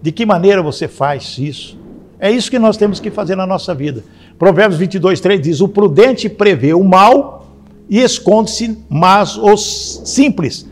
De 0.00 0.12
que 0.12 0.24
maneira 0.24 0.62
você 0.62 0.88
faz 0.88 1.36
isso? 1.36 1.78
É 2.18 2.30
isso 2.30 2.50
que 2.50 2.58
nós 2.58 2.78
temos 2.78 3.00
que 3.00 3.10
fazer 3.10 3.36
na 3.36 3.46
nossa 3.46 3.74
vida. 3.74 4.02
Provérbios 4.38 4.80
22, 4.80 5.20
3 5.20 5.42
diz: 5.42 5.60
O 5.60 5.68
prudente 5.68 6.26
prevê 6.26 6.72
o 6.72 6.82
mal 6.82 7.48
e 7.86 8.00
esconde-se, 8.00 8.82
mas 8.88 9.36
os 9.36 10.00
simples 10.06 10.66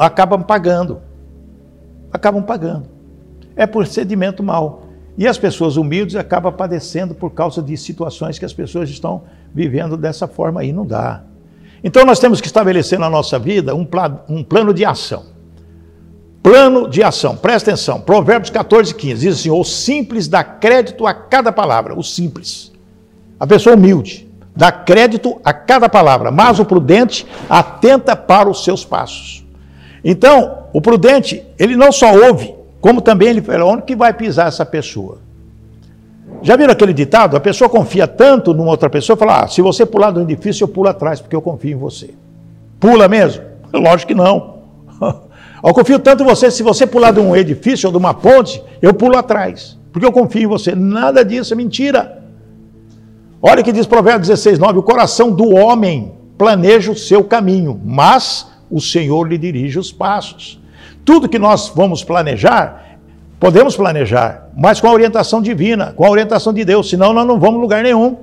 acabam 0.00 0.42
pagando. 0.42 0.98
Acabam 2.12 2.42
pagando. 2.42 2.88
É 3.54 3.68
procedimento 3.68 4.42
mal. 4.42 4.82
E 5.16 5.28
as 5.28 5.38
pessoas 5.38 5.76
humildes 5.76 6.16
acabam 6.16 6.52
padecendo 6.52 7.14
por 7.14 7.30
causa 7.30 7.62
de 7.62 7.76
situações 7.76 8.36
que 8.36 8.44
as 8.44 8.52
pessoas 8.52 8.90
estão 8.90 9.22
vivendo 9.56 9.96
dessa 9.96 10.28
forma 10.28 10.60
aí. 10.60 10.70
Não 10.70 10.84
dá. 10.84 11.22
Então 11.82 12.04
nós 12.04 12.18
temos 12.18 12.40
que 12.40 12.46
estabelecer 12.46 12.98
na 12.98 13.08
nossa 13.08 13.38
vida 13.38 13.74
um, 13.74 13.88
um 14.28 14.44
plano 14.44 14.74
de 14.74 14.84
ação. 14.84 15.24
Plano 16.42 16.88
de 16.88 17.02
ação, 17.02 17.36
presta 17.36 17.70
atenção. 17.70 18.00
Provérbios 18.00 18.50
14, 18.50 18.94
15 18.94 19.20
diz 19.20 19.40
assim: 19.40 19.50
O 19.50 19.64
simples 19.64 20.28
dá 20.28 20.44
crédito 20.44 21.06
a 21.06 21.14
cada 21.14 21.50
palavra. 21.50 21.98
O 21.98 22.04
simples. 22.04 22.70
A 23.40 23.46
pessoa 23.46 23.74
humilde 23.74 24.28
dá 24.54 24.70
crédito 24.70 25.40
a 25.44 25.52
cada 25.52 25.88
palavra, 25.88 26.30
mas 26.30 26.58
o 26.58 26.64
prudente 26.64 27.26
atenta 27.48 28.14
para 28.14 28.48
os 28.48 28.62
seus 28.62 28.84
passos. 28.84 29.44
Então, 30.04 30.68
o 30.72 30.80
prudente, 30.80 31.44
ele 31.58 31.76
não 31.76 31.90
só 31.90 32.14
ouve, 32.14 32.54
como 32.80 33.00
também 33.00 33.28
ele 33.28 33.42
fala: 33.42 33.64
onde 33.64 33.82
que 33.82 33.96
vai 33.96 34.12
pisar 34.12 34.48
essa 34.48 34.64
pessoa? 34.64 35.25
Já 36.42 36.56
viram 36.56 36.72
aquele 36.72 36.92
ditado? 36.92 37.36
A 37.36 37.40
pessoa 37.40 37.68
confia 37.68 38.06
tanto 38.06 38.54
numa 38.54 38.70
outra 38.70 38.88
pessoa, 38.88 39.16
fala: 39.16 39.44
ah, 39.44 39.48
se 39.48 39.62
você 39.62 39.84
pular 39.84 40.10
do 40.10 40.20
edifício, 40.20 40.64
eu 40.64 40.68
pulo 40.68 40.88
atrás, 40.88 41.20
porque 41.20 41.34
eu 41.34 41.42
confio 41.42 41.72
em 41.72 41.78
você. 41.78 42.14
Pula 42.78 43.08
mesmo? 43.08 43.42
Lógico 43.72 44.08
que 44.08 44.14
não. 44.14 44.56
Eu 45.64 45.74
confio 45.74 45.98
tanto 45.98 46.22
em 46.22 46.26
você, 46.26 46.48
se 46.48 46.62
você 46.62 46.86
pular 46.86 47.10
de 47.10 47.18
um 47.18 47.34
edifício 47.34 47.88
ou 47.88 47.90
de 47.90 47.98
uma 47.98 48.14
ponte, 48.14 48.62
eu 48.80 48.94
pulo 48.94 49.16
atrás, 49.16 49.76
porque 49.90 50.06
eu 50.06 50.12
confio 50.12 50.42
em 50.42 50.46
você. 50.46 50.76
Nada 50.76 51.24
disso 51.24 51.54
é 51.54 51.56
mentira. 51.56 52.22
Olha 53.42 53.62
o 53.62 53.64
que 53.64 53.72
diz 53.72 53.84
Provérbios 53.84 54.28
16, 54.28 54.60
9: 54.60 54.78
O 54.78 54.82
coração 54.82 55.32
do 55.32 55.56
homem 55.56 56.12
planeja 56.38 56.92
o 56.92 56.96
seu 56.96 57.24
caminho, 57.24 57.80
mas 57.84 58.46
o 58.70 58.80
Senhor 58.80 59.26
lhe 59.26 59.36
dirige 59.36 59.78
os 59.78 59.90
passos. 59.90 60.60
Tudo 61.04 61.28
que 61.28 61.38
nós 61.38 61.72
vamos 61.74 62.04
planejar, 62.04 62.85
podemos 63.38 63.76
planejar, 63.76 64.48
mas 64.56 64.80
com 64.80 64.88
a 64.88 64.92
orientação 64.92 65.40
divina, 65.42 65.92
com 65.92 66.04
a 66.04 66.10
orientação 66.10 66.52
de 66.52 66.64
Deus, 66.64 66.88
senão 66.88 67.12
nós 67.12 67.26
não 67.26 67.38
vamos 67.38 67.60
lugar 67.60 67.82
nenhum. 67.82 68.16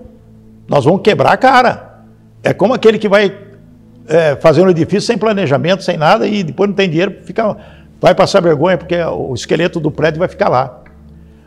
Nós 0.67 0.85
vamos 0.85 1.01
quebrar 1.01 1.33
a 1.33 1.37
cara. 1.37 1.99
É 2.41 2.53
como 2.53 2.73
aquele 2.73 2.97
que 2.97 3.07
vai 3.07 3.35
é, 4.07 4.35
fazer 4.35 4.61
um 4.61 4.69
edifício 4.69 5.01
sem 5.01 5.17
planejamento, 5.17 5.83
sem 5.83 5.97
nada, 5.97 6.27
e 6.27 6.43
depois 6.43 6.69
não 6.69 6.75
tem 6.75 6.89
dinheiro, 6.89 7.17
fica, 7.23 7.55
vai 8.01 8.13
passar 8.13 8.41
vergonha, 8.41 8.77
porque 8.77 8.99
o 9.01 9.33
esqueleto 9.33 9.79
do 9.79 9.91
prédio 9.91 10.19
vai 10.19 10.27
ficar 10.27 10.49
lá. 10.49 10.79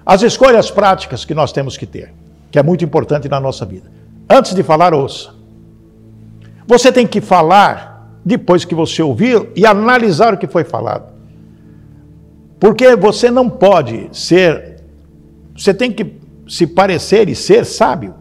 As 0.05 0.23
escolhas 0.23 0.71
práticas 0.71 1.25
que 1.25 1.35
nós 1.35 1.53
temos 1.53 1.77
que 1.77 1.87
ter, 1.87 2.13
que 2.51 2.59
é 2.59 2.63
muito 2.63 2.85
importante 2.85 3.29
na 3.29 3.41
nossa 3.41 3.65
vida. 3.67 3.91
Antes 4.29 4.55
de 4.55 4.63
falar, 4.63 4.95
ouça. 4.95 5.31
Você 6.67 6.91
tem 6.91 7.07
que 7.07 7.21
falar 7.21 8.11
depois 8.25 8.65
que 8.65 8.75
você 8.75 9.03
ouviu 9.03 9.51
e 9.55 9.67
analisar 9.67 10.35
o 10.35 10.39
que 10.39 10.47
foi 10.47 10.65
falado. 10.65 11.16
Porque 12.59 12.97
você 12.97 13.31
não 13.31 13.49
pode 13.49 14.09
ser. 14.13 14.83
Você 15.57 15.73
tem 15.75 15.93
que 15.93 16.17
se 16.49 16.67
parecer 16.67 17.29
e 17.29 17.35
ser 17.35 17.65
sábio, 17.65 18.15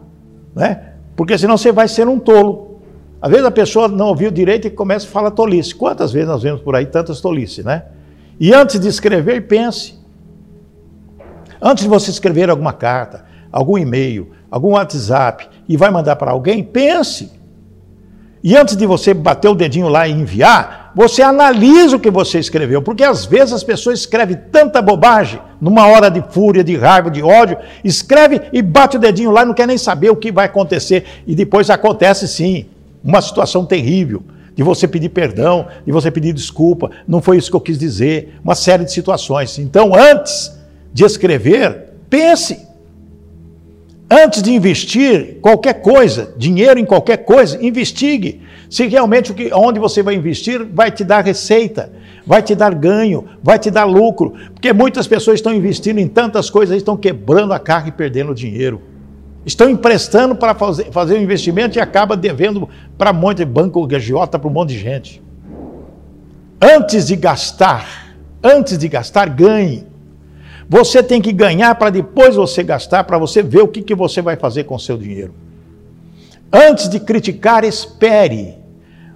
né? 0.54 0.94
Porque 1.14 1.36
senão 1.38 1.56
você 1.56 1.72
vai 1.72 1.88
ser 1.88 2.08
um 2.08 2.18
tolo. 2.18 2.80
Às 3.20 3.30
vezes 3.30 3.46
a 3.46 3.50
pessoa 3.50 3.88
não 3.88 4.08
ouviu 4.08 4.30
direito 4.30 4.66
e 4.66 4.70
começa 4.70 5.06
a 5.06 5.10
falar 5.10 5.30
tolice. 5.30 5.74
Quantas 5.74 6.12
vezes 6.12 6.28
nós 6.28 6.42
vemos 6.42 6.60
por 6.60 6.76
aí 6.76 6.86
tantas 6.86 7.20
tolices, 7.20 7.64
né? 7.64 7.84
E 8.38 8.52
antes 8.52 8.78
de 8.78 8.88
escrever, 8.88 9.46
pense. 9.46 9.98
Antes 11.60 11.84
de 11.84 11.90
você 11.90 12.10
escrever 12.10 12.50
alguma 12.50 12.72
carta, 12.72 13.24
algum 13.50 13.78
e-mail, 13.78 14.30
algum 14.50 14.72
WhatsApp 14.72 15.48
e 15.66 15.76
vai 15.76 15.90
mandar 15.90 16.16
para 16.16 16.30
alguém, 16.30 16.62
pense. 16.62 17.32
E 18.46 18.56
antes 18.56 18.76
de 18.76 18.86
você 18.86 19.12
bater 19.12 19.48
o 19.48 19.56
dedinho 19.56 19.88
lá 19.88 20.06
e 20.06 20.12
enviar, 20.12 20.92
você 20.94 21.20
analisa 21.20 21.96
o 21.96 21.98
que 21.98 22.12
você 22.12 22.38
escreveu, 22.38 22.80
porque 22.80 23.02
às 23.02 23.24
vezes 23.24 23.52
as 23.52 23.64
pessoas 23.64 23.98
escrevem 23.98 24.38
tanta 24.52 24.80
bobagem, 24.80 25.40
numa 25.60 25.88
hora 25.88 26.08
de 26.08 26.22
fúria, 26.30 26.62
de 26.62 26.76
raiva, 26.76 27.10
de 27.10 27.24
ódio, 27.24 27.58
escreve 27.82 28.40
e 28.52 28.62
bate 28.62 28.98
o 28.98 29.00
dedinho 29.00 29.32
lá 29.32 29.42
e 29.42 29.46
não 29.46 29.52
quer 29.52 29.66
nem 29.66 29.76
saber 29.76 30.10
o 30.10 30.16
que 30.16 30.30
vai 30.30 30.46
acontecer. 30.46 31.24
E 31.26 31.34
depois 31.34 31.70
acontece 31.70 32.28
sim, 32.28 32.66
uma 33.02 33.20
situação 33.20 33.66
terrível, 33.66 34.22
de 34.54 34.62
você 34.62 34.86
pedir 34.86 35.08
perdão, 35.08 35.66
de 35.84 35.90
você 35.90 36.08
pedir 36.08 36.32
desculpa, 36.32 36.92
não 37.08 37.20
foi 37.20 37.38
isso 37.38 37.50
que 37.50 37.56
eu 37.56 37.60
quis 37.60 37.76
dizer, 37.76 38.38
uma 38.44 38.54
série 38.54 38.84
de 38.84 38.92
situações. 38.92 39.58
Então, 39.58 39.92
antes 39.92 40.56
de 40.92 41.04
escrever, 41.04 41.94
pense. 42.08 42.64
Antes 44.08 44.40
de 44.40 44.52
investir 44.52 45.38
qualquer 45.40 45.82
coisa, 45.82 46.32
dinheiro 46.36 46.78
em 46.78 46.84
qualquer 46.84 47.18
coisa, 47.18 47.60
investigue. 47.64 48.40
Se 48.70 48.86
realmente 48.86 49.32
o 49.32 49.34
que, 49.34 49.52
onde 49.52 49.80
você 49.80 50.00
vai 50.00 50.14
investir 50.14 50.64
vai 50.64 50.92
te 50.92 51.02
dar 51.02 51.24
receita, 51.24 51.92
vai 52.24 52.40
te 52.40 52.54
dar 52.54 52.72
ganho, 52.72 53.24
vai 53.42 53.58
te 53.58 53.68
dar 53.68 53.84
lucro. 53.84 54.34
Porque 54.52 54.72
muitas 54.72 55.08
pessoas 55.08 55.38
estão 55.38 55.52
investindo 55.52 55.98
em 55.98 56.06
tantas 56.06 56.48
coisas, 56.48 56.76
estão 56.76 56.96
quebrando 56.96 57.52
a 57.52 57.58
carga 57.58 57.88
e 57.88 57.92
perdendo 57.92 58.32
dinheiro. 58.32 58.80
Estão 59.44 59.68
emprestando 59.68 60.36
para 60.36 60.54
fazer, 60.54 60.84
fazer 60.92 61.18
um 61.18 61.22
investimento 61.22 61.76
e 61.76 61.80
acaba 61.80 62.16
devendo 62.16 62.68
para 62.96 63.10
um 63.10 63.14
monte 63.14 63.38
de 63.38 63.44
banco 63.44 63.84
gagiota, 63.88 64.38
para 64.38 64.48
um 64.48 64.52
monte 64.52 64.70
de 64.70 64.78
gente. 64.78 65.22
Antes 66.60 67.08
de 67.08 67.16
gastar, 67.16 68.14
antes 68.42 68.78
de 68.78 68.88
gastar, 68.88 69.28
ganhe. 69.28 69.84
Você 70.68 71.02
tem 71.02 71.20
que 71.20 71.32
ganhar 71.32 71.74
para 71.76 71.90
depois 71.90 72.34
você 72.34 72.62
gastar, 72.62 73.04
para 73.04 73.18
você 73.18 73.42
ver 73.42 73.62
o 73.62 73.68
que, 73.68 73.82
que 73.82 73.94
você 73.94 74.20
vai 74.20 74.36
fazer 74.36 74.64
com 74.64 74.74
o 74.74 74.80
seu 74.80 74.96
dinheiro. 74.96 75.32
Antes 76.52 76.88
de 76.88 76.98
criticar, 76.98 77.64
espere. 77.64 78.56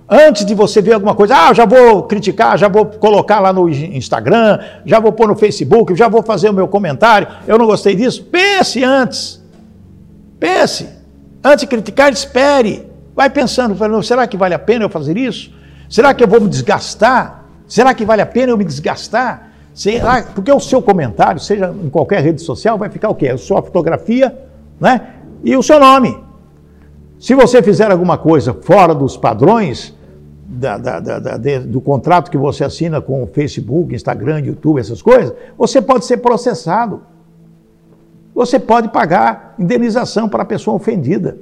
Antes 0.09 0.45
de 0.45 0.55
você 0.55 0.83
ver 0.83 0.95
alguma 0.95 1.15
coisa, 1.15 1.37
ah, 1.37 1.55
já 1.55 1.65
vou 1.65 2.03
criticar, 2.03 2.59
já 2.59 2.69
vou 2.69 2.85
colocar 2.85 3.39
lá 3.39 3.53
no 3.53 3.69
Instagram, 3.69 4.59
já 4.85 4.99
vou 4.99 5.13
pôr 5.13 5.29
no 5.29 5.37
Facebook, 5.37 5.95
já 5.95 6.09
vou 6.09 6.23
fazer 6.23 6.51
o 6.51 6.53
meu 6.53 6.67
comentário, 6.67 7.29
eu 7.47 7.57
não 7.57 7.67
gostei 7.67 7.95
disso. 7.95 8.25
Pense 8.25 8.83
antes. 8.83 9.41
Pense. 10.39 10.89
Antes 11.43 11.61
de 11.61 11.67
criticar, 11.69 12.13
espere. 12.13 12.91
Vai 13.15 13.31
pensando, 13.31 13.77
será 14.03 14.27
que 14.27 14.37
vale 14.37 14.55
a 14.55 14.59
pena 14.59 14.85
eu 14.85 14.89
fazer 14.89 15.17
isso? 15.17 15.53
Será 15.89 16.13
que 16.15 16.23
eu 16.23 16.29
vou 16.29 16.41
me 16.41 16.49
desgastar? 16.49 17.45
Será 17.67 17.95
que 17.95 18.05
vale 18.05 18.23
a 18.23 18.27
pena 18.27 18.53
eu 18.53 18.59
me 18.59 18.65
desgastar? 18.65 19.50
Será? 19.81 20.23
Porque 20.23 20.53
o 20.53 20.61
seu 20.61 20.83
comentário, 20.83 21.41
seja 21.41 21.75
em 21.83 21.89
qualquer 21.89 22.23
rede 22.23 22.43
social, 22.43 22.77
vai 22.77 22.91
ficar 22.91 23.09
o 23.09 23.15
quê? 23.15 23.29
A 23.29 23.39
sua 23.39 23.63
fotografia 23.63 24.39
né? 24.79 25.15
e 25.43 25.57
o 25.57 25.63
seu 25.63 25.81
nome. 25.81 26.23
Se 27.19 27.35
você 27.35 27.63
fizer 27.63 27.91
alguma 27.91 28.19
coisa 28.19 28.53
fora 28.53 28.95
dos 28.95 29.17
padrões 29.17 29.97
da, 30.47 30.77
da, 30.77 31.01
da, 31.01 31.39
do 31.61 31.81
contrato 31.81 32.31
que 32.31 32.37
você 32.37 32.63
assina 32.63 33.01
com 33.01 33.23
o 33.23 33.27
Facebook, 33.27 33.95
Instagram, 33.95 34.41
YouTube, 34.41 34.79
essas 34.79 35.01
coisas, 35.01 35.33
você 35.57 35.81
pode 35.81 36.05
ser 36.05 36.19
processado. 36.19 37.01
Você 38.35 38.59
pode 38.59 38.91
pagar 38.91 39.55
indenização 39.59 40.29
para 40.29 40.43
a 40.43 40.47
pessoa 40.47 40.77
ofendida. 40.77 41.39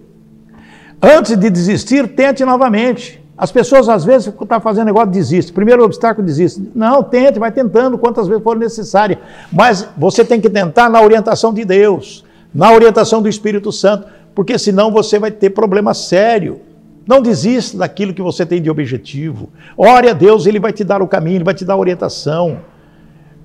Antes 1.03 1.37
de 1.37 1.51
desistir, 1.51 2.07
tente 2.15 2.45
novamente. 2.45 3.21
As 3.39 3.53
pessoas, 3.53 3.89
às 3.89 4.05
vezes, 4.05 4.27
estão 4.27 4.45
tá 4.45 4.59
fazendo 4.59 4.87
negócio, 4.87 5.11
desiste. 5.11 5.53
Primeiro 5.53 5.85
obstáculo, 5.85 6.27
desiste. 6.27 6.61
Não, 6.75 7.05
tente, 7.05 7.39
vai 7.39 7.53
tentando 7.53 7.97
quantas 7.97 8.27
vezes 8.27 8.43
for 8.43 8.57
necessário. 8.57 9.17
Mas 9.53 9.89
você 9.97 10.25
tem 10.25 10.41
que 10.41 10.51
tentar 10.51 10.91
na 10.91 11.01
orientação 11.01 11.55
de 11.55 11.65
Deus, 11.65 12.25
na 12.53 12.73
orientação 12.73 13.23
do 13.23 13.29
Espírito 13.29 13.71
Santo, 13.71 14.09
porque 14.35 14.59
senão 14.59 14.91
você 14.91 15.21
vai 15.21 15.31
ter 15.31 15.51
problema 15.51 15.95
sério. 15.95 16.61
Não 17.07 17.23
desista 17.23 17.79
daquilo 17.79 18.13
que 18.13 18.21
você 18.21 18.45
tem 18.45 18.61
de 18.61 18.69
objetivo. 18.69 19.51
Ore 19.77 20.11
a 20.11 20.13
Deus, 20.13 20.45
Ele 20.45 20.59
vai 20.59 20.73
te 20.73 20.83
dar 20.83 21.01
o 21.01 21.07
caminho, 21.07 21.37
Ele 21.37 21.45
vai 21.45 21.55
te 21.55 21.65
dar 21.65 21.75
a 21.75 21.79
orientação. 21.79 22.59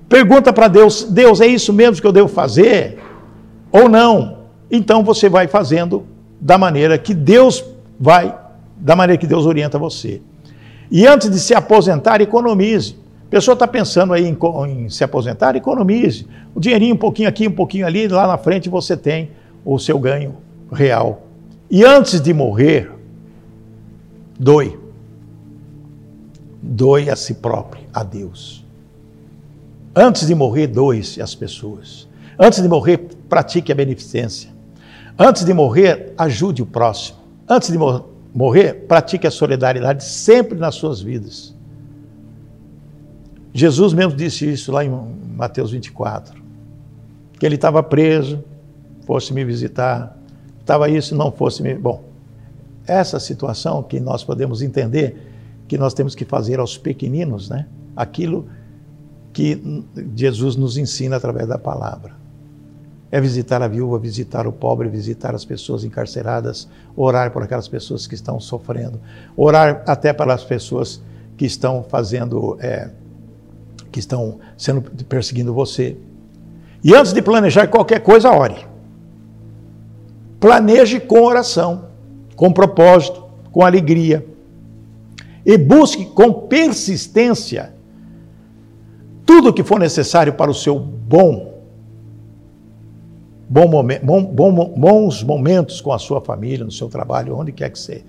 Pergunta 0.08 0.52
para 0.52 0.66
Deus: 0.66 1.04
Deus, 1.04 1.40
é 1.40 1.46
isso 1.46 1.72
mesmo 1.72 2.00
que 2.00 2.06
eu 2.06 2.12
devo 2.12 2.28
fazer? 2.28 2.98
Ou 3.70 3.88
não? 3.88 4.38
Então 4.68 5.04
você 5.04 5.28
vai 5.28 5.46
fazendo 5.46 6.04
da 6.40 6.58
maneira 6.58 6.98
que 6.98 7.14
Deus 7.14 7.64
vai 7.98 8.43
da 8.76 8.96
maneira 8.96 9.18
que 9.18 9.26
Deus 9.26 9.46
orienta 9.46 9.78
você. 9.78 10.20
E 10.90 11.06
antes 11.06 11.30
de 11.30 11.38
se 11.38 11.54
aposentar, 11.54 12.20
economize. 12.20 12.96
A 13.26 13.30
pessoa 13.30 13.54
está 13.54 13.66
pensando 13.66 14.12
aí 14.12 14.26
em, 14.26 14.36
em, 14.68 14.88
se 14.88 15.02
aposentar, 15.02 15.56
economize. 15.56 16.26
O 16.54 16.60
dinheirinho 16.60 16.94
um 16.94 16.98
pouquinho 16.98 17.28
aqui, 17.28 17.48
um 17.48 17.52
pouquinho 17.52 17.86
ali, 17.86 18.06
lá 18.06 18.26
na 18.26 18.38
frente 18.38 18.68
você 18.68 18.96
tem 18.96 19.30
o 19.64 19.78
seu 19.78 19.98
ganho 19.98 20.36
real. 20.72 21.22
E 21.70 21.84
antes 21.84 22.20
de 22.20 22.32
morrer, 22.32 22.90
doe. 24.38 24.78
Doe 26.62 27.10
a 27.10 27.16
si 27.16 27.34
próprio, 27.34 27.82
a 27.92 28.02
Deus. 28.02 28.64
Antes 29.94 30.26
de 30.26 30.34
morrer, 30.34 30.66
doe-se 30.66 31.22
às 31.22 31.34
pessoas. 31.34 32.08
Antes 32.38 32.60
de 32.60 32.68
morrer, 32.68 32.98
pratique 33.28 33.70
a 33.70 33.74
beneficência. 33.74 34.50
Antes 35.18 35.44
de 35.44 35.54
morrer, 35.54 36.12
ajude 36.18 36.62
o 36.62 36.66
próximo. 36.66 37.18
Antes 37.48 37.70
de 37.70 37.78
morrer, 37.78 38.02
morrer, 38.34 38.86
pratique 38.88 39.26
a 39.26 39.30
solidariedade 39.30 40.04
sempre 40.04 40.58
nas 40.58 40.74
suas 40.74 41.00
vidas. 41.00 41.54
Jesus 43.52 43.92
mesmo 43.92 44.16
disse 44.16 44.50
isso 44.50 44.72
lá 44.72 44.84
em 44.84 44.90
Mateus 45.36 45.70
24, 45.70 46.42
que 47.38 47.46
ele 47.46 47.54
estava 47.54 47.82
preso, 47.82 48.42
fosse 49.06 49.32
me 49.32 49.44
visitar, 49.44 50.18
estava 50.58 50.88
isso, 50.88 51.14
não 51.14 51.30
fosse 51.30 51.62
me. 51.62 51.74
Bom, 51.74 52.02
essa 52.86 53.20
situação 53.20 53.82
que 53.82 54.00
nós 54.00 54.24
podemos 54.24 54.60
entender 54.60 55.30
que 55.68 55.78
nós 55.78 55.94
temos 55.94 56.14
que 56.14 56.24
fazer 56.24 56.58
aos 56.58 56.76
pequeninos, 56.76 57.48
né? 57.48 57.66
Aquilo 57.94 58.48
que 59.32 59.84
Jesus 60.16 60.56
nos 60.56 60.76
ensina 60.76 61.16
através 61.16 61.46
da 61.46 61.58
palavra 61.58 62.23
é 63.14 63.20
visitar 63.20 63.62
a 63.62 63.68
viúva, 63.68 63.96
visitar 63.96 64.44
o 64.44 64.50
pobre, 64.50 64.88
visitar 64.88 65.36
as 65.36 65.44
pessoas 65.44 65.84
encarceradas, 65.84 66.68
orar 66.96 67.30
por 67.30 67.44
aquelas 67.44 67.68
pessoas 67.68 68.08
que 68.08 68.16
estão 68.16 68.40
sofrendo, 68.40 69.00
orar 69.36 69.84
até 69.86 70.12
para 70.12 70.34
as 70.34 70.42
pessoas 70.42 71.00
que 71.36 71.46
estão 71.46 71.84
fazendo, 71.84 72.58
é, 72.60 72.90
que 73.92 74.00
estão 74.00 74.40
sendo 74.58 74.82
perseguindo 75.04 75.54
você. 75.54 75.96
E 76.82 76.92
antes 76.92 77.12
de 77.12 77.22
planejar 77.22 77.68
qualquer 77.68 78.00
coisa, 78.00 78.32
ore. 78.32 78.66
Planeje 80.40 80.98
com 80.98 81.22
oração, 81.22 81.84
com 82.34 82.52
propósito, 82.52 83.22
com 83.52 83.64
alegria. 83.64 84.26
E 85.46 85.56
busque 85.56 86.04
com 86.04 86.32
persistência 86.32 87.72
tudo 89.24 89.50
o 89.50 89.52
que 89.52 89.62
for 89.62 89.78
necessário 89.78 90.32
para 90.32 90.50
o 90.50 90.54
seu 90.54 90.80
bom 90.80 91.53
bom 93.48 93.68
bom, 93.68 94.24
bom, 94.24 94.74
bons 94.76 95.22
momentos 95.22 95.80
com 95.80 95.92
a 95.92 95.98
sua 95.98 96.20
família, 96.20 96.64
no 96.64 96.70
seu 96.70 96.88
trabalho, 96.88 97.36
onde 97.36 97.52
quer 97.52 97.70
que 97.70 97.78
você, 97.78 98.02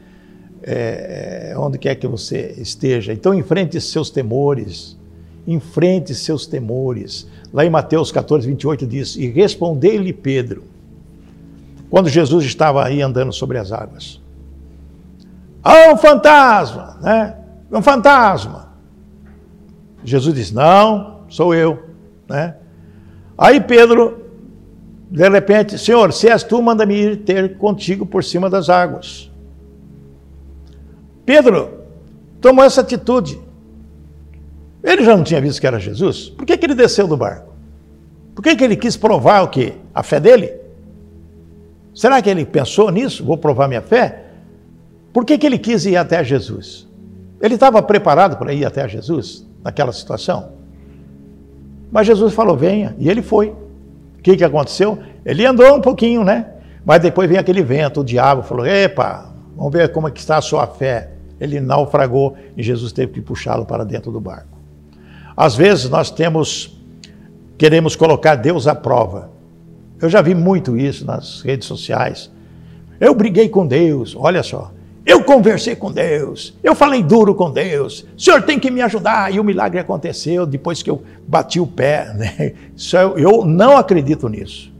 é, 0.63 1.53
onde 1.57 1.77
quer 1.77 1.95
que 1.95 2.07
você 2.07 2.55
esteja. 2.57 3.13
Então 3.13 3.33
enfrente 3.33 3.79
seus 3.79 4.09
temores, 4.09 4.97
enfrente 5.47 6.15
seus 6.15 6.47
temores. 6.47 7.27
Lá 7.53 7.65
em 7.65 7.69
Mateus 7.69 8.11
14, 8.11 8.47
28 8.47 8.88
diz: 8.88 9.15
E 9.15 9.27
respondeu-lhe 9.27 10.13
Pedro, 10.13 10.63
quando 11.89 12.09
Jesus 12.09 12.45
estava 12.45 12.83
aí 12.83 13.01
andando 13.01 13.31
sobre 13.31 13.57
as 13.57 13.71
águas: 13.71 14.21
Há 15.63 15.93
um 15.93 15.97
fantasma, 15.97 16.97
né? 17.01 17.38
Um 17.71 17.81
fantasma. 17.81 18.73
Jesus 20.03 20.33
diz: 20.36 20.51
Não, 20.51 21.21
sou 21.27 21.53
eu, 21.53 21.83
né? 22.27 22.55
Aí 23.38 23.59
Pedro 23.59 24.24
de 25.10 25.30
repente, 25.30 25.78
Senhor, 25.78 26.12
se 26.12 26.28
és 26.28 26.43
tu, 26.43 26.62
manda-me 26.62 26.95
ir 26.95 27.18
ter 27.18 27.58
contigo 27.58 28.06
por 28.06 28.24
cima 28.24 28.49
das 28.49 28.70
águas. 28.70 29.32
Pedro 31.26 31.82
tomou 32.41 32.64
essa 32.64 32.82
atitude. 32.82 33.39
Ele 34.84 35.03
já 35.03 35.16
não 35.16 35.24
tinha 35.24 35.41
visto 35.41 35.60
que 35.60 35.68
era 35.68 35.80
Jesus? 35.80 36.30
Por 36.30 36.45
que, 36.45 36.58
que 36.58 36.66
ele 36.66 36.76
desceu 36.76 37.08
do 37.08 37.18
barco? 37.18 37.53
Por 38.36 38.43
que, 38.43 38.56
que 38.56 38.64
ele 38.64 38.76
quis 38.76 38.97
provar 38.97 39.41
o 39.43 39.47
quê? 39.47 39.74
A 39.93 40.03
fé 40.03 40.20
dele? 40.20 40.53
Será 41.93 42.22
que 42.22 42.30
ele 42.30 42.45
pensou 42.45 42.91
nisso? 42.91 43.24
Vou 43.24 43.38
provar 43.38 43.68
minha 43.68 43.82
fé? 43.82 44.26
Por 45.14 45.24
que, 45.24 45.38
que 45.38 45.45
ele 45.47 45.58
quis 45.58 45.86
ir 45.86 45.95
até 45.95 46.24
Jesus? 46.24 46.88
Ele 47.41 47.53
estava 47.56 47.82
preparado 47.82 48.38
para 48.38 48.53
ir 48.53 48.66
até 48.66 48.88
Jesus 48.88 49.47
naquela 49.64 49.93
situação? 49.93 50.51
Mas 51.91 52.06
Jesus 52.06 52.34
falou: 52.34 52.58
venha, 52.58 52.95
e 52.99 53.10
ele 53.10 53.22
foi. 53.22 53.56
Que, 54.26 54.36
que 54.36 54.43
aconteceu? 54.43 54.97
Ele 55.23 55.45
andou 55.45 55.76
um 55.76 55.82
pouquinho, 55.82 56.23
né? 56.23 56.47
Mas 56.84 56.99
depois 56.99 57.30
vem 57.30 57.38
aquele 57.38 57.61
vento, 57.61 58.01
o 58.01 58.03
diabo 58.03 58.41
falou: 58.41 58.65
Epa, 58.65 59.32
vamos 59.55 59.71
ver 59.71 59.91
como 59.91 60.07
é 60.07 60.11
que 60.11 60.19
está 60.19 60.38
a 60.38 60.41
sua 60.41 60.65
fé. 60.65 61.11
Ele 61.39 61.59
naufragou 61.59 62.36
e 62.57 62.63
Jesus 62.63 62.91
teve 62.91 63.13
que 63.13 63.21
puxá-lo 63.21 63.65
para 63.65 63.86
dentro 63.86 64.11
do 64.11 64.19
barco. 64.19 64.57
Às 65.38 65.53
vezes 65.55 65.89
nós 65.89 66.09
temos, 66.09 66.76
queremos 67.55 67.95
colocar 67.95 68.34
Deus 68.36 68.67
à 68.67 68.73
prova. 68.73 69.30
Eu 70.01 70.09
já 70.09 70.23
vi 70.23 70.34
muito 70.34 70.76
isso 70.76 71.05
nas 71.05 71.41
redes 71.41 71.67
sociais. 71.67 72.32
Eu 72.99 73.13
briguei 73.13 73.47
com 73.47 73.67
Deus, 73.67 74.15
olha 74.17 74.41
só. 74.41 74.71
Eu 75.06 75.24
conversei 75.24 75.76
com 75.76 75.91
Deus, 75.91 76.56
eu 76.64 76.74
falei 76.74 77.03
duro 77.03 77.36
com 77.36 77.51
Deus, 77.51 78.08
o 78.18 78.20
Senhor 78.20 78.41
tem 78.41 78.58
que 78.58 78.72
me 78.72 78.82
ajudar, 78.82 79.32
e 79.32 79.39
o 79.39 79.43
milagre 79.43 79.80
aconteceu 79.80 80.47
depois 80.47 80.82
que 80.82 80.89
eu 80.89 81.03
bati 81.28 81.60
o 81.60 81.68
pé. 81.68 82.12
Né? 82.16 82.53
Eu, 82.91 83.18
eu 83.18 83.45
não 83.45 83.78
acredito 83.78 84.28
nisso. 84.28 84.74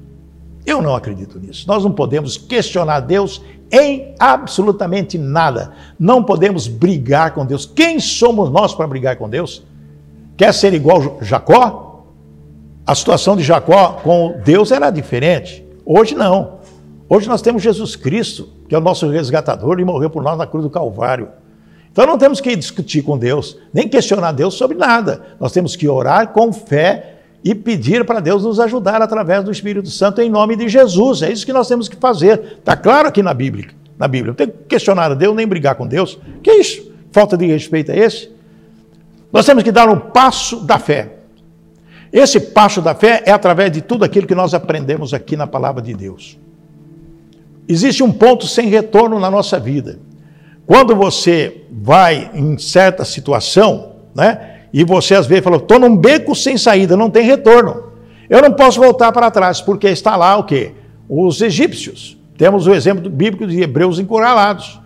Eu 0.65 0.82
não 0.82 0.95
acredito 0.95 1.39
nisso. 1.39 1.67
Nós 1.67 1.84
não 1.84 1.91
podemos 1.91 2.38
questionar 2.38 3.01
Deus 3.01 3.41
em 3.71 4.15
absolutamente 4.19 5.17
nada. 5.17 5.73
Não 5.99 6.23
podemos 6.23 6.67
brigar 6.67 7.36
com 7.36 7.45
Deus. 7.45 7.65
Quem 7.65 7.99
somos 7.99 8.49
nós 8.49 8.73
para 8.73 8.88
brigar 8.88 9.15
com 9.17 9.30
Deus? 9.30 9.63
Quer 10.36 10.53
ser 10.53 10.73
igual 10.73 11.19
Jacó? 11.21 12.03
A 12.86 12.95
situação 12.95 13.36
de 13.36 13.43
Jacó 13.43 13.99
com 14.03 14.39
Deus 14.43 14.71
era 14.71 14.89
diferente. 14.89 15.63
Hoje 15.86 16.15
não. 16.15 16.59
Hoje 17.07 17.27
nós 17.27 17.41
temos 17.41 17.61
Jesus 17.61 17.95
Cristo, 17.95 18.49
que 18.67 18.73
é 18.73 18.77
o 18.77 18.81
nosso 18.81 19.07
resgatador 19.07 19.79
e 19.79 19.85
morreu 19.85 20.09
por 20.09 20.23
nós 20.23 20.37
na 20.37 20.47
cruz 20.47 20.63
do 20.63 20.69
Calvário. 20.69 21.29
Então 21.91 22.05
não 22.05 22.17
temos 22.17 22.41
que 22.41 22.55
discutir 22.55 23.03
com 23.03 23.17
Deus, 23.17 23.57
nem 23.73 23.87
questionar 23.87 24.31
Deus 24.31 24.55
sobre 24.55 24.75
nada. 24.75 25.21
Nós 25.39 25.51
temos 25.51 25.75
que 25.75 25.87
orar 25.87 26.29
com 26.29 26.51
fé 26.51 27.19
e 27.43 27.53
pedir 27.53 28.03
para 28.03 28.19
Deus 28.19 28.43
nos 28.43 28.59
ajudar 28.59 29.01
através 29.01 29.43
do 29.43 29.51
Espírito 29.51 29.89
Santo 29.89 30.19
em 30.19 30.29
nome 30.29 30.55
de 30.55 30.67
Jesus. 30.67 31.21
É 31.21 31.31
isso 31.31 31.45
que 31.45 31.53
nós 31.53 31.67
temos 31.67 31.87
que 31.87 31.95
fazer. 31.95 32.57
Está 32.59 32.75
claro 32.75 33.07
aqui 33.07 33.21
na 33.21 33.33
Bíblia. 33.33 33.69
Na 33.97 34.07
Bíblia. 34.07 34.31
Não 34.31 34.35
tem 34.35 34.47
que 34.47 34.57
questionar 34.67 35.11
a 35.11 35.13
Deus 35.13 35.35
nem 35.35 35.47
brigar 35.47 35.75
com 35.75 35.85
Deus. 35.85 36.19
Que 36.41 36.51
isso? 36.53 36.91
Falta 37.11 37.37
de 37.37 37.45
respeito 37.45 37.91
é 37.91 37.99
esse? 37.99 38.31
Nós 39.31 39.45
temos 39.45 39.63
que 39.63 39.71
dar 39.71 39.87
um 39.87 39.99
passo 39.99 40.65
da 40.65 40.79
fé. 40.79 41.19
Esse 42.11 42.39
passo 42.39 42.81
da 42.81 42.95
fé 42.95 43.21
é 43.25 43.31
através 43.31 43.71
de 43.71 43.81
tudo 43.81 44.03
aquilo 44.03 44.25
que 44.25 44.35
nós 44.35 44.53
aprendemos 44.53 45.13
aqui 45.13 45.37
na 45.37 45.45
palavra 45.45 45.81
de 45.81 45.93
Deus. 45.93 46.37
Existe 47.68 48.03
um 48.03 48.11
ponto 48.11 48.47
sem 48.47 48.68
retorno 48.68 49.20
na 49.20 49.30
nossa 49.32 49.59
vida. 49.59 49.99
Quando 50.66 50.95
você 50.95 51.63
vai 51.72 52.32
em 52.34 52.57
certa 52.57 53.05
situação, 53.05 53.93
né? 54.16 54.51
E 54.74 54.84
você 54.84 55.16
às 55.16 55.26
vezes 55.26 55.43
falou, 55.43 55.59
estou 55.59 55.80
num 55.80 55.95
beco 55.95 56.36
sem 56.36 56.57
saída, 56.57 56.97
não 56.97 57.09
tem 57.09 57.24
retorno. 57.24 57.91
Eu 58.30 58.41
não 58.41 58.51
posso 58.51 58.80
voltar 58.80 59.11
para 59.11 59.32
trás, 59.32 59.61
porque 59.61 59.88
está 59.88 60.16
lá 60.16 60.36
o 60.38 60.43
quê? 60.43 60.74
Os 61.07 61.41
egípcios. 61.41 62.18
Temos 62.38 62.68
o 62.68 62.74
exemplo 62.74 63.09
bíblico 63.09 63.47
de 63.47 63.61
hebreus 63.61 63.99
encurralados. 63.99 64.80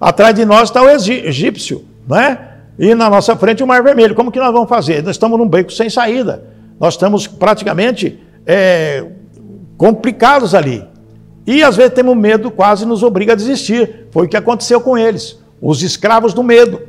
Atrás 0.00 0.34
de 0.34 0.44
nós 0.44 0.70
está 0.70 0.82
o 0.82 0.88
egípcio, 0.88 1.84
né? 2.08 2.38
E 2.78 2.94
na 2.94 3.10
nossa 3.10 3.36
frente 3.36 3.62
o 3.62 3.66
mar 3.66 3.82
vermelho. 3.82 4.14
Como 4.14 4.32
que 4.32 4.38
nós 4.38 4.52
vamos 4.52 4.68
fazer? 4.68 5.02
Nós 5.02 5.16
estamos 5.16 5.38
num 5.38 5.48
beco 5.48 5.72
sem 5.72 5.90
saída. 5.90 6.44
Nós 6.80 6.94
estamos 6.94 7.26
praticamente 7.26 8.18
é, 8.46 9.04
complicados 9.76 10.54
ali. 10.54 10.84
E 11.46 11.62
às 11.62 11.76
vezes 11.76 11.94
temos 11.94 12.16
medo, 12.16 12.50
quase 12.50 12.86
nos 12.86 13.02
obriga 13.02 13.32
a 13.32 13.36
desistir. 13.36 14.06
Foi 14.10 14.26
o 14.26 14.28
que 14.28 14.36
aconteceu 14.36 14.80
com 14.80 14.96
eles, 14.96 15.38
os 15.60 15.82
escravos 15.82 16.32
do 16.32 16.42
medo. 16.42 16.80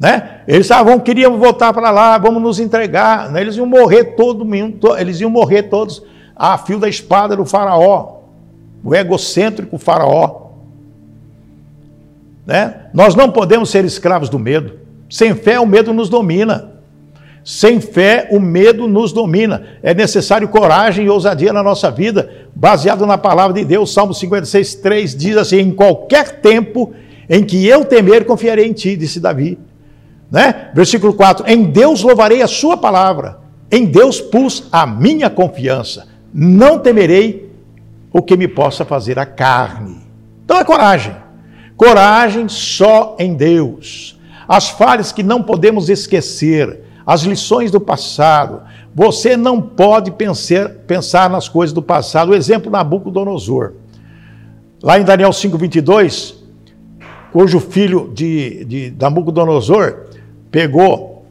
Né? 0.00 0.42
Eles 0.46 0.70
ah, 0.70 0.84
queriam 1.00 1.38
voltar 1.38 1.72
para 1.72 1.90
lá, 1.90 2.16
vamos 2.18 2.42
nos 2.42 2.60
entregar. 2.60 3.30
Né? 3.30 3.40
Eles 3.40 3.56
iam 3.56 3.66
morrer 3.66 4.16
todo 4.16 4.44
mundo, 4.44 4.96
eles 4.96 5.20
iam 5.20 5.30
morrer 5.30 5.64
todos 5.64 6.02
a 6.36 6.56
fio 6.56 6.78
da 6.78 6.88
espada 6.88 7.36
do 7.36 7.44
faraó, 7.44 8.20
o 8.84 8.94
egocêntrico 8.94 9.76
faraó. 9.76 10.48
Né? 12.46 12.86
Nós 12.94 13.14
não 13.14 13.30
podemos 13.30 13.70
ser 13.70 13.84
escravos 13.84 14.28
do 14.28 14.38
medo. 14.38 14.78
Sem 15.10 15.34
fé, 15.34 15.58
o 15.58 15.66
medo 15.66 15.92
nos 15.92 16.08
domina. 16.08 16.77
Sem 17.48 17.80
fé, 17.80 18.28
o 18.30 18.38
medo 18.38 18.86
nos 18.86 19.10
domina. 19.10 19.64
É 19.82 19.94
necessário 19.94 20.46
coragem 20.50 21.06
e 21.06 21.08
ousadia 21.08 21.50
na 21.50 21.62
nossa 21.62 21.90
vida, 21.90 22.30
baseado 22.54 23.06
na 23.06 23.16
palavra 23.16 23.54
de 23.54 23.64
Deus. 23.64 23.90
Salmo 23.90 24.12
56, 24.12 24.74
3 24.74 25.16
diz 25.16 25.34
assim: 25.38 25.60
Em 25.60 25.70
qualquer 25.70 26.42
tempo 26.42 26.92
em 27.26 27.42
que 27.42 27.66
eu 27.66 27.86
temer, 27.86 28.26
confiarei 28.26 28.66
em 28.66 28.74
ti, 28.74 28.94
disse 28.96 29.18
Davi. 29.18 29.58
Né? 30.30 30.68
Versículo 30.74 31.14
4: 31.14 31.50
Em 31.50 31.64
Deus 31.64 32.02
louvarei 32.02 32.42
a 32.42 32.46
sua 32.46 32.76
palavra, 32.76 33.38
em 33.72 33.86
Deus 33.86 34.20
pus 34.20 34.68
a 34.70 34.86
minha 34.86 35.30
confiança, 35.30 36.06
não 36.34 36.78
temerei 36.78 37.50
o 38.12 38.20
que 38.20 38.36
me 38.36 38.46
possa 38.46 38.84
fazer 38.84 39.18
a 39.18 39.24
carne. 39.24 40.02
Então 40.44 40.58
é 40.58 40.64
coragem. 40.64 41.16
Coragem 41.78 42.46
só 42.46 43.16
em 43.18 43.32
Deus. 43.32 44.20
As 44.46 44.68
falhas 44.68 45.12
que 45.12 45.22
não 45.22 45.42
podemos 45.42 45.88
esquecer, 45.88 46.87
as 47.08 47.22
lições 47.22 47.70
do 47.70 47.80
passado. 47.80 48.60
Você 48.94 49.34
não 49.34 49.62
pode 49.62 50.10
pensar, 50.10 50.68
pensar 50.86 51.30
nas 51.30 51.48
coisas 51.48 51.72
do 51.72 51.80
passado. 51.80 52.32
O 52.32 52.34
exemplo 52.34 52.70
Nabucodonosor. 52.70 53.72
Lá 54.82 55.00
em 55.00 55.04
Daniel 55.04 55.30
5,22, 55.30 56.34
cujo 57.32 57.60
filho 57.60 58.12
de, 58.12 58.62
de 58.66 58.94
Nabucodonosor 59.00 60.04
pegou. 60.50 61.24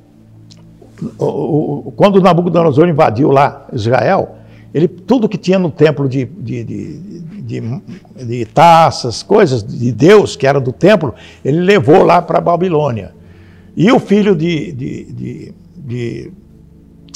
Quando 1.96 2.20
Nabucodonosor 2.22 2.90
invadiu 2.90 3.30
lá 3.30 3.68
Israel, 3.72 4.36
ele, 4.74 4.88
tudo 4.88 5.30
que 5.30 5.38
tinha 5.38 5.60
no 5.60 5.70
templo 5.70 6.10
de, 6.10 6.26
de, 6.26 6.64
de, 6.64 7.82
de, 8.16 8.46
taças, 8.46 9.22
coisas 9.22 9.64
de 9.64 9.92
Deus 9.92 10.36
que 10.36 10.48
era 10.48 10.60
do 10.60 10.72
templo, 10.72 11.14
ele 11.46 11.60
levou 11.60 12.04
lá 12.04 12.20
para 12.20 12.40
a 12.40 12.42
Babilônia. 12.42 13.16
E 13.76 13.92
o 13.92 14.00
filho 14.00 14.36
de, 14.36 15.54
de, 15.88 16.32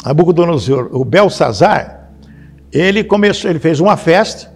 Nabucodonosor, 0.06 0.90
o 0.94 1.04
Belsazar, 1.04 2.10
ele 2.72 3.04
começou, 3.04 3.50
ele 3.50 3.60
fez 3.60 3.80
uma 3.82 3.98
festa, 3.98 4.52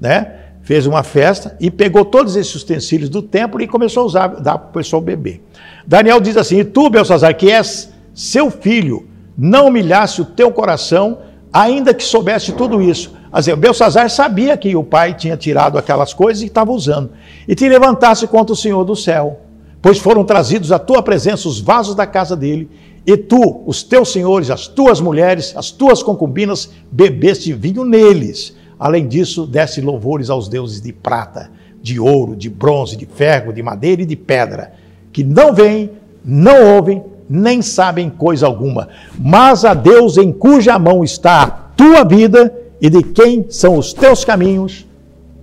né? 0.00 0.36
Fez 0.62 0.86
uma 0.86 1.02
festa 1.02 1.56
e 1.60 1.70
pegou 1.70 2.04
todos 2.04 2.36
esses 2.36 2.54
utensílios 2.62 3.10
do 3.10 3.22
templo 3.22 3.60
e 3.60 3.68
começou 3.68 4.02
a 4.02 4.06
usar, 4.06 4.28
dar 4.28 4.58
para 4.58 4.68
o 4.70 4.72
pessoal 4.72 5.02
beber. 5.02 5.42
Daniel 5.86 6.20
diz 6.20 6.36
assim: 6.36 6.58
E 6.58 6.64
tu, 6.64 6.88
Belsazar, 6.88 7.36
que 7.36 7.50
és 7.50 7.92
seu 8.14 8.50
filho, 8.50 9.06
não 9.36 9.68
humilhasse 9.68 10.20
o 10.20 10.24
teu 10.24 10.50
coração, 10.50 11.18
ainda 11.52 11.92
que 11.92 12.04
soubesse 12.04 12.52
tudo 12.52 12.80
isso. 12.80 13.14
Dizer, 13.34 13.56
Belsazar 13.56 14.10
sabia 14.10 14.56
que 14.56 14.74
o 14.74 14.82
pai 14.82 15.14
tinha 15.14 15.36
tirado 15.36 15.78
aquelas 15.78 16.12
coisas 16.12 16.42
e 16.42 16.46
estava 16.46 16.72
usando. 16.72 17.10
E 17.46 17.54
te 17.54 17.68
levantasse 17.68 18.26
contra 18.26 18.52
o 18.52 18.56
Senhor 18.56 18.84
do 18.84 18.96
céu, 18.96 19.40
pois 19.80 19.98
foram 19.98 20.24
trazidos 20.24 20.72
à 20.72 20.78
tua 20.78 21.02
presença 21.02 21.48
os 21.48 21.60
vasos 21.60 21.94
da 21.94 22.06
casa 22.06 22.36
dele, 22.36 22.68
e 23.06 23.16
tu, 23.16 23.62
os 23.66 23.82
teus 23.82 24.12
senhores, 24.12 24.50
as 24.50 24.66
tuas 24.66 25.00
mulheres, 25.00 25.54
as 25.56 25.70
tuas 25.70 26.02
concubinas, 26.02 26.70
bebeste 26.90 27.52
vinho 27.52 27.84
neles. 27.84 28.56
Além 28.78 29.06
disso, 29.06 29.46
desse 29.46 29.80
louvores 29.80 30.30
aos 30.30 30.48
deuses 30.48 30.80
de 30.80 30.92
prata, 30.92 31.50
de 31.82 31.98
ouro, 31.98 32.36
de 32.36 32.48
bronze, 32.48 32.96
de 32.96 33.06
ferro, 33.06 33.52
de 33.52 33.62
madeira 33.62 34.02
e 34.02 34.06
de 34.06 34.16
pedra 34.16 34.72
que 35.12 35.24
não 35.24 35.52
veem, 35.52 35.90
não 36.24 36.76
ouvem, 36.76 37.02
nem 37.28 37.62
sabem 37.62 38.10
coisa 38.10 38.46
alguma, 38.46 38.88
mas 39.18 39.64
a 39.64 39.74
Deus 39.74 40.16
em 40.16 40.32
cuja 40.32 40.78
mão 40.78 41.04
está 41.04 41.42
a 41.42 41.50
tua 41.50 42.04
vida 42.04 42.52
e 42.80 42.90
de 42.90 43.02
quem 43.02 43.46
são 43.48 43.76
os 43.76 43.92
teus 43.92 44.24
caminhos, 44.24 44.86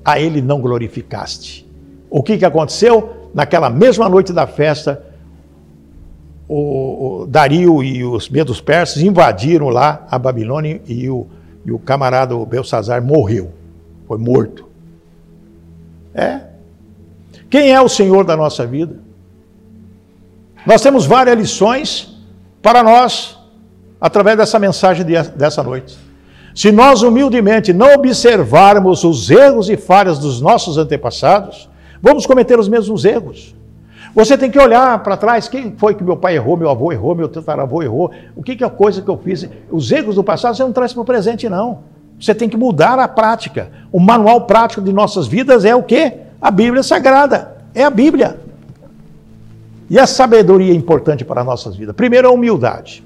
a 0.04 0.20
ele 0.20 0.42
não 0.42 0.60
glorificaste. 0.60 1.68
O 2.10 2.24
que, 2.24 2.38
que 2.38 2.46
aconteceu? 2.46 3.30
Naquela 3.34 3.70
mesma 3.70 4.08
noite 4.10 4.34
da 4.34 4.48
festa, 4.48 5.04
o, 6.50 7.26
Dario 7.28 7.84
e 7.84 8.04
os 8.04 8.30
medos 8.30 8.62
persas 8.62 9.04
invadiram 9.04 9.70
lá 9.70 10.06
a 10.10 10.18
Babilônia 10.18 10.82
e 10.88 11.10
o, 11.10 11.28
e 11.66 11.72
o 11.72 11.80
camarada 11.80 12.36
Belsazar 12.46 13.04
morreu, 13.04 13.52
foi 14.08 14.18
morto. 14.18 14.66
É. 16.14 16.42
Quem 17.50 17.72
é 17.72 17.82
o 17.82 17.90
Senhor 17.90 18.24
da 18.26 18.36
nossa 18.36 18.66
vida? 18.66 18.96
Nós 20.66 20.82
temos 20.82 21.06
várias 21.06 21.38
lições 21.38 22.18
para 22.62 22.82
nós 22.82 23.38
através 24.00 24.38
dessa 24.38 24.60
mensagem 24.60 25.06
dessa 25.06 25.64
noite. 25.64 25.98
Se 26.54 26.72
nós 26.72 27.04
humildemente 27.04 27.72
não 27.72 27.94
observarmos 27.94 29.04
os 29.04 29.30
erros 29.30 29.70
e 29.70 29.78
falhas 29.78 30.18
dos 30.18 30.42
nossos 30.42 30.78
antepassados, 30.78 31.70
vamos 32.02 32.26
cometer 32.26 32.60
os 32.60 32.68
mesmos 32.68 33.06
erros. 33.06 33.56
Você 34.18 34.36
tem 34.36 34.50
que 34.50 34.58
olhar 34.58 34.98
para 35.04 35.16
trás, 35.16 35.48
quem 35.48 35.76
foi 35.78 35.94
que 35.94 36.04
meu 36.04 36.18
pai 36.18 36.36
errou, 36.36 36.58
meu 36.58 36.72
avô 36.72 36.92
errou, 36.92 37.14
meu 37.14 37.30
tataravô 37.30 37.84
errou, 37.84 38.12
o 38.36 38.42
que, 38.42 38.56
que 38.56 38.64
é 38.64 38.68
a 38.68 38.70
coisa 38.70 39.00
que 39.00 39.08
eu 39.08 39.16
fiz. 39.16 39.48
Os 39.70 39.92
erros 39.92 40.16
do 40.16 40.24
passado 40.24 40.58
você 40.58 40.64
não 40.64 40.74
traz 40.74 40.92
para 40.92 41.04
o 41.04 41.06
presente, 41.06 41.48
não. 41.48 41.84
Você 42.20 42.34
tem 42.34 42.50
que 42.50 42.58
mudar 42.58 42.98
a 42.98 43.08
prática. 43.08 43.70
O 43.92 44.00
manual 44.00 44.48
prático 44.48 44.82
de 44.82 44.92
nossas 44.92 45.28
vidas 45.28 45.66
é 45.66 45.76
o 45.76 45.84
quê? 45.84 46.14
A 46.42 46.50
Bíblia 46.50 46.82
Sagrada. 46.82 47.58
É 47.76 47.84
a 47.84 47.92
Bíblia. 47.92 48.40
E 49.88 50.00
a 50.00 50.08
sabedoria 50.08 50.74
é 50.74 50.76
importante 50.76 51.24
para 51.24 51.42
as 51.42 51.46
nossas 51.46 51.76
vidas. 51.76 51.96
Primeiro, 51.96 52.28
a 52.28 52.32
humildade. 52.32 53.04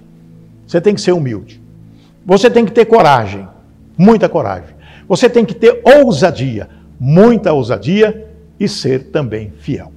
Você 0.65 0.79
tem 0.79 0.95
que 0.95 1.01
ser 1.01 1.11
humilde. 1.11 1.61
Você 2.25 2.49
tem 2.49 2.63
que 2.63 2.71
ter 2.71 2.85
coragem, 2.85 3.45
muita 3.97 4.29
coragem. 4.29 4.73
Você 5.09 5.29
tem 5.29 5.43
que 5.43 5.55
ter 5.55 5.81
ousadia, 5.83 6.69
muita 6.97 7.51
ousadia 7.51 8.29
e 8.57 8.69
ser 8.69 9.11
também 9.11 9.51
fiel. 9.59 9.91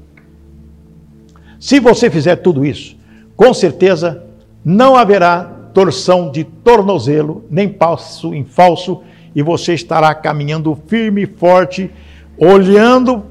Se 1.65 1.81
você 1.81 2.11
fizer 2.11 2.37
tudo 2.37 2.63
isso, 2.63 2.95
com 3.35 3.55
certeza 3.55 4.23
não 4.63 4.97
haverá 4.97 5.45
torção 5.73 6.31
de 6.31 6.45
tornozelo, 6.45 7.43
nem 7.51 7.71
passo 7.71 8.35
em 8.35 8.45
falso, 8.45 9.01
e 9.35 9.41
você 9.41 9.73
estará 9.73 10.15
caminhando 10.15 10.79
firme 10.87 11.23
e 11.23 11.27
forte, 11.27 11.91
olhando 12.37 13.25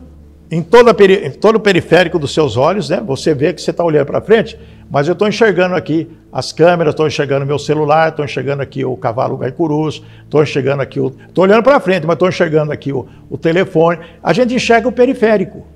em, 0.50 0.64
toda, 0.64 0.96
em 1.14 1.30
todo 1.30 1.58
o 1.58 1.60
periférico 1.60 2.18
dos 2.18 2.34
seus 2.34 2.58
olhos, 2.58 2.90
né? 2.90 3.00
Você 3.06 3.36
vê 3.36 3.54
que 3.54 3.62
você 3.62 3.70
está 3.70 3.84
olhando 3.84 4.08
para 4.08 4.20
frente, 4.20 4.58
mas 4.90 5.08
eu 5.08 5.14
estou 5.14 5.28
enxergando 5.28 5.76
aqui 5.76 6.10
as 6.32 6.52
câmeras, 6.52 6.94
estou 6.94 7.06
enxergando 7.06 7.46
meu 7.46 7.60
celular, 7.60 8.10
estou 8.10 8.26
enxergando 8.26 8.64
aqui 8.64 8.84
o 8.84 8.98
cavalo 8.98 9.38
gaicurus, 9.38 10.04
estou 10.24 10.42
enxergando 10.42 10.82
aqui 10.82 11.00
o. 11.00 11.14
Estou 11.28 11.44
olhando 11.44 11.62
para 11.62 11.80
frente, 11.80 12.08
mas 12.08 12.16
estou 12.16 12.30
enxergando 12.30 12.72
aqui 12.72 12.92
o, 12.92 13.06
o 13.30 13.38
telefone. 13.38 14.00
A 14.24 14.34
gente 14.34 14.56
enxerga 14.56 14.88
o 14.88 14.92
periférico. 14.92 15.68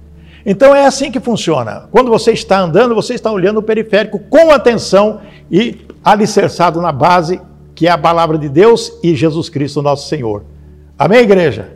Então 0.50 0.74
é 0.74 0.86
assim 0.86 1.12
que 1.12 1.20
funciona. 1.20 1.90
Quando 1.92 2.10
você 2.10 2.32
está 2.32 2.62
andando, 2.62 2.96
você 2.96 3.14
está 3.14 3.30
olhando 3.30 3.58
o 3.58 3.62
periférico 3.62 4.18
com 4.18 4.50
atenção 4.50 5.20
e 5.52 5.86
alicerçado 6.02 6.80
na 6.80 6.94
base, 6.94 7.42
que 7.76 7.86
é 7.86 7.92
a 7.92 7.98
palavra 7.98 8.38
de 8.38 8.48
Deus 8.48 8.98
e 9.04 9.14
Jesus 9.14 9.50
Cristo, 9.50 9.82
nosso 9.82 10.08
Senhor. 10.08 10.46
Amém, 10.98 11.20
igreja? 11.20 11.74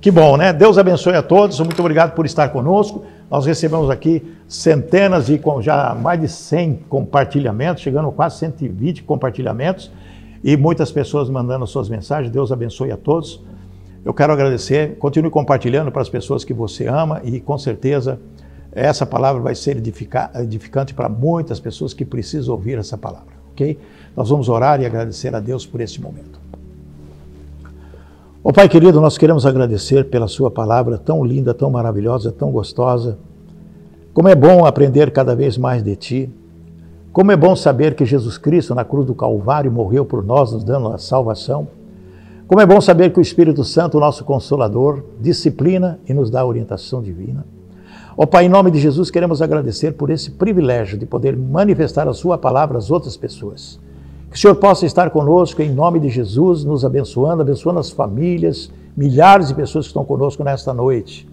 Que 0.00 0.12
bom, 0.12 0.36
né? 0.36 0.52
Deus 0.52 0.78
abençoe 0.78 1.14
a 1.14 1.22
todos. 1.22 1.58
Muito 1.58 1.80
obrigado 1.80 2.14
por 2.14 2.24
estar 2.24 2.50
conosco. 2.50 3.04
Nós 3.28 3.44
recebemos 3.44 3.90
aqui 3.90 4.22
centenas 4.46 5.28
e 5.28 5.40
já 5.60 5.92
mais 5.92 6.20
de 6.20 6.28
100 6.28 6.84
compartilhamentos, 6.88 7.82
chegando 7.82 8.10
a 8.10 8.12
quase 8.12 8.38
120 8.38 9.02
compartilhamentos 9.02 9.90
e 10.44 10.56
muitas 10.56 10.92
pessoas 10.92 11.28
mandando 11.28 11.66
suas 11.66 11.88
mensagens. 11.88 12.30
Deus 12.30 12.52
abençoe 12.52 12.92
a 12.92 12.96
todos. 12.96 13.42
Eu 14.04 14.14
quero 14.14 14.32
agradecer. 14.32 14.96
Continue 14.98 15.30
compartilhando 15.30 15.90
para 15.90 16.02
as 16.02 16.08
pessoas 16.08 16.44
que 16.44 16.54
você 16.54 16.86
ama 16.86 17.20
e 17.24 17.40
com 17.40 17.58
certeza 17.58 18.18
essa 18.72 19.06
palavra 19.06 19.40
vai 19.42 19.54
ser 19.54 19.76
edificante 19.76 20.94
para 20.94 21.08
muitas 21.08 21.58
pessoas 21.58 21.92
que 21.94 22.04
precisam 22.04 22.54
ouvir 22.54 22.78
essa 22.78 22.96
palavra, 22.96 23.34
ok? 23.52 23.78
Nós 24.16 24.28
vamos 24.28 24.48
orar 24.48 24.80
e 24.80 24.86
agradecer 24.86 25.34
a 25.34 25.40
Deus 25.40 25.66
por 25.66 25.80
esse 25.80 26.00
momento. 26.00 26.38
Ó 28.44 28.52
Pai 28.52 28.68
querido, 28.68 29.00
nós 29.00 29.18
queremos 29.18 29.44
agradecer 29.44 30.04
pela 30.08 30.28
Sua 30.28 30.50
palavra 30.50 30.96
tão 30.96 31.24
linda, 31.24 31.52
tão 31.52 31.70
maravilhosa, 31.70 32.30
tão 32.30 32.50
gostosa. 32.50 33.18
Como 34.14 34.28
é 34.28 34.34
bom 34.34 34.64
aprender 34.64 35.10
cada 35.10 35.34
vez 35.34 35.58
mais 35.58 35.82
de 35.82 35.96
Ti. 35.96 36.30
Como 37.12 37.32
é 37.32 37.36
bom 37.36 37.56
saber 37.56 37.94
que 37.94 38.04
Jesus 38.04 38.38
Cristo, 38.38 38.74
na 38.74 38.84
cruz 38.84 39.06
do 39.06 39.14
Calvário, 39.14 39.72
morreu 39.72 40.04
por 40.04 40.24
nós, 40.24 40.52
nos 40.52 40.62
dando 40.62 40.88
a 40.88 40.98
salvação. 40.98 41.66
Como 42.48 42.62
é 42.62 42.66
bom 42.66 42.80
saber 42.80 43.12
que 43.12 43.18
o 43.18 43.20
Espírito 43.20 43.62
Santo, 43.62 44.00
nosso 44.00 44.24
Consolador, 44.24 45.04
disciplina 45.20 46.00
e 46.08 46.14
nos 46.14 46.30
dá 46.30 46.46
orientação 46.46 47.02
divina. 47.02 47.44
Ó 48.16 48.24
Pai, 48.24 48.46
em 48.46 48.48
nome 48.48 48.70
de 48.70 48.80
Jesus, 48.80 49.10
queremos 49.10 49.42
agradecer 49.42 49.92
por 49.92 50.08
esse 50.08 50.30
privilégio 50.30 50.96
de 50.96 51.04
poder 51.04 51.36
manifestar 51.36 52.08
a 52.08 52.14
Sua 52.14 52.38
palavra 52.38 52.78
às 52.78 52.90
outras 52.90 53.18
pessoas. 53.18 53.78
Que 54.30 54.36
o 54.38 54.40
Senhor 54.40 54.54
possa 54.54 54.86
estar 54.86 55.10
conosco 55.10 55.60
em 55.60 55.70
nome 55.70 56.00
de 56.00 56.08
Jesus, 56.08 56.64
nos 56.64 56.86
abençoando, 56.86 57.42
abençoando 57.42 57.80
as 57.80 57.90
famílias, 57.90 58.70
milhares 58.96 59.48
de 59.48 59.54
pessoas 59.54 59.84
que 59.84 59.90
estão 59.90 60.06
conosco 60.06 60.42
nesta 60.42 60.72
noite. 60.72 61.28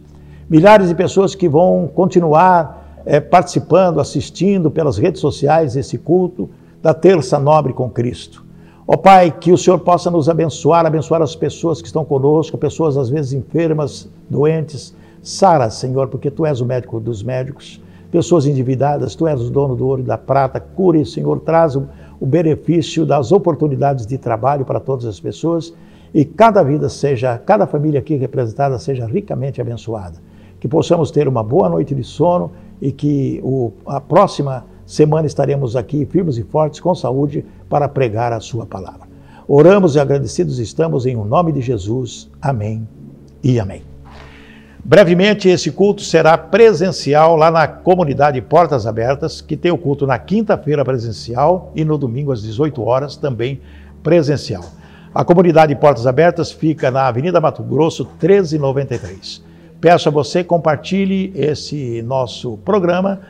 Milhares 0.49 0.89
de 0.89 0.95
pessoas 0.95 1.34
que 1.34 1.47
vão 1.47 1.89
continuar 1.95 3.01
é, 3.05 3.22
participando, 3.22 4.01
assistindo 4.01 4.70
pelas 4.70 4.97
redes 4.97 5.22
sociais 5.22 5.78
esse 5.78 5.97
culto 5.97 6.49
da 6.82 6.93
Terça 6.93 7.39
Nobre 7.39 7.72
com 7.72 7.89
Cristo. 7.89 8.44
Ó 8.88 8.93
oh, 8.93 8.97
Pai, 8.99 9.31
que 9.31 9.51
o 9.51 9.57
Senhor 9.57 9.79
possa 9.79 10.11
nos 10.11 10.29
abençoar, 10.29 10.86
abençoar 10.86 11.19
as 11.19 11.36
pessoas 11.36 11.81
que 11.81 11.88
estão 11.88 12.05
conosco, 12.05 12.55
pessoas 12.55 12.95
às 12.97 13.09
vezes 13.09 13.33
enfermas, 13.33 14.07
doentes. 14.29 14.95
Sara, 15.23 15.71
Senhor, 15.71 16.07
porque 16.07 16.29
Tu 16.29 16.45
és 16.45 16.61
o 16.61 16.65
médico 16.67 16.99
dos 16.99 17.23
médicos. 17.23 17.81
Pessoas 18.11 18.45
endividadas, 18.45 19.15
Tu 19.15 19.25
és 19.25 19.41
o 19.41 19.49
dono 19.49 19.75
do 19.75 19.88
ouro 19.88 20.01
e 20.01 20.05
da 20.05 20.19
prata. 20.19 20.59
Cure, 20.59 21.03
Senhor, 21.03 21.39
traz 21.39 21.75
o 21.75 21.88
benefício 22.21 23.07
das 23.07 23.31
oportunidades 23.31 24.05
de 24.05 24.19
trabalho 24.19 24.63
para 24.63 24.79
todas 24.79 25.05
as 25.05 25.19
pessoas 25.19 25.73
e 26.13 26.23
cada 26.23 26.61
vida 26.61 26.88
seja, 26.88 27.39
cada 27.39 27.65
família 27.65 27.99
aqui 27.99 28.15
representada 28.15 28.77
seja 28.77 29.07
ricamente 29.07 29.59
abençoada. 29.59 30.17
Que 30.59 30.67
possamos 30.67 31.09
ter 31.09 31.27
uma 31.27 31.43
boa 31.43 31.67
noite 31.67 31.95
de 31.95 32.03
sono 32.03 32.51
e 32.79 32.91
que 32.91 33.41
o, 33.43 33.71
a 33.86 33.99
próxima 33.99 34.63
semana 34.86 35.27
estaremos 35.27 35.75
aqui 35.75 36.05
firmes 36.05 36.38
e 36.38 36.43
fortes, 36.43 36.79
com 36.79 36.93
saúde, 36.93 37.45
para 37.69 37.88
pregar 37.88 38.31
a 38.31 38.39
Sua 38.39 38.65
palavra. 38.65 39.07
Oramos 39.47 39.95
e 39.95 39.99
agradecidos 39.99 40.59
estamos 40.59 41.05
em 41.05 41.15
o 41.15 41.23
nome 41.23 41.51
de 41.51 41.61
Jesus. 41.61 42.29
Amém 42.41 42.88
e 43.43 43.59
amém. 43.59 43.83
Brevemente, 44.83 45.49
esse 45.49 45.71
culto 45.71 46.03
será 46.03 46.38
presencial 46.38 47.36
lá 47.36 47.49
na 47.49 47.67
comunidade 47.67 48.39
Portas 48.41 48.86
Abertas, 48.86 49.41
que 49.41 49.57
tem 49.57 49.71
o 49.71 49.77
culto 49.77 50.05
na 50.05 50.19
quinta-feira 50.19 50.86
presencial 50.86 51.71
e 51.75 51.83
no 51.83 51.97
domingo 51.97 52.31
às 52.31 52.43
18 52.43 52.83
horas 52.83 53.15
também 53.15 53.59
presencial. 54.03 54.63
A 55.13 55.25
comunidade 55.25 55.75
Portas 55.75 56.05
Abertas 56.05 56.51
fica 56.51 56.91
na 56.91 57.07
Avenida 57.07 57.41
Mato 57.41 57.63
Grosso, 57.63 58.03
1393. 58.03 59.43
Peço 59.81 60.09
a 60.09 60.11
você 60.11 60.43
compartilhe 60.43 61.31
esse 61.36 62.01
nosso 62.03 62.57
programa, 62.57 63.21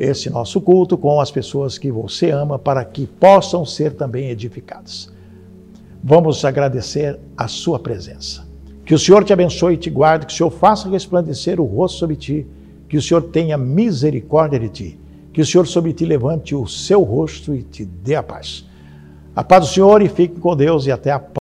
esse 0.00 0.30
nosso 0.30 0.62
culto 0.62 0.96
com 0.96 1.20
as 1.20 1.30
pessoas 1.30 1.76
que 1.76 1.92
você 1.92 2.30
ama 2.30 2.58
para 2.58 2.82
que 2.86 3.06
possam 3.06 3.66
ser 3.66 3.92
também 3.92 4.30
edificadas. 4.30 5.12
Vamos 6.02 6.42
agradecer 6.42 7.20
a 7.36 7.46
sua 7.46 7.78
presença. 7.78 8.48
Que 8.86 8.94
o 8.94 8.98
Senhor 8.98 9.22
te 9.22 9.34
abençoe 9.34 9.74
e 9.74 9.76
te 9.76 9.90
guarde, 9.90 10.24
que 10.24 10.32
o 10.32 10.36
Senhor 10.36 10.50
faça 10.50 10.88
resplandecer 10.88 11.60
o 11.60 11.64
rosto 11.64 11.98
sobre 11.98 12.16
ti, 12.16 12.46
que 12.88 12.96
o 12.96 13.02
Senhor 13.02 13.24
tenha 13.24 13.58
misericórdia 13.58 14.58
de 14.58 14.70
ti, 14.70 15.00
que 15.34 15.42
o 15.42 15.46
Senhor 15.46 15.66
sobre 15.66 15.92
ti 15.92 16.06
levante 16.06 16.54
o 16.54 16.66
seu 16.66 17.02
rosto 17.02 17.54
e 17.54 17.62
te 17.62 17.84
dê 17.84 18.14
a 18.14 18.22
paz. 18.22 18.64
A 19.36 19.44
paz 19.44 19.66
do 19.66 19.72
Senhor 19.74 20.00
e 20.00 20.08
fique 20.08 20.40
com 20.40 20.56
Deus 20.56 20.86
e 20.86 20.90
até 20.90 21.10
a 21.10 21.18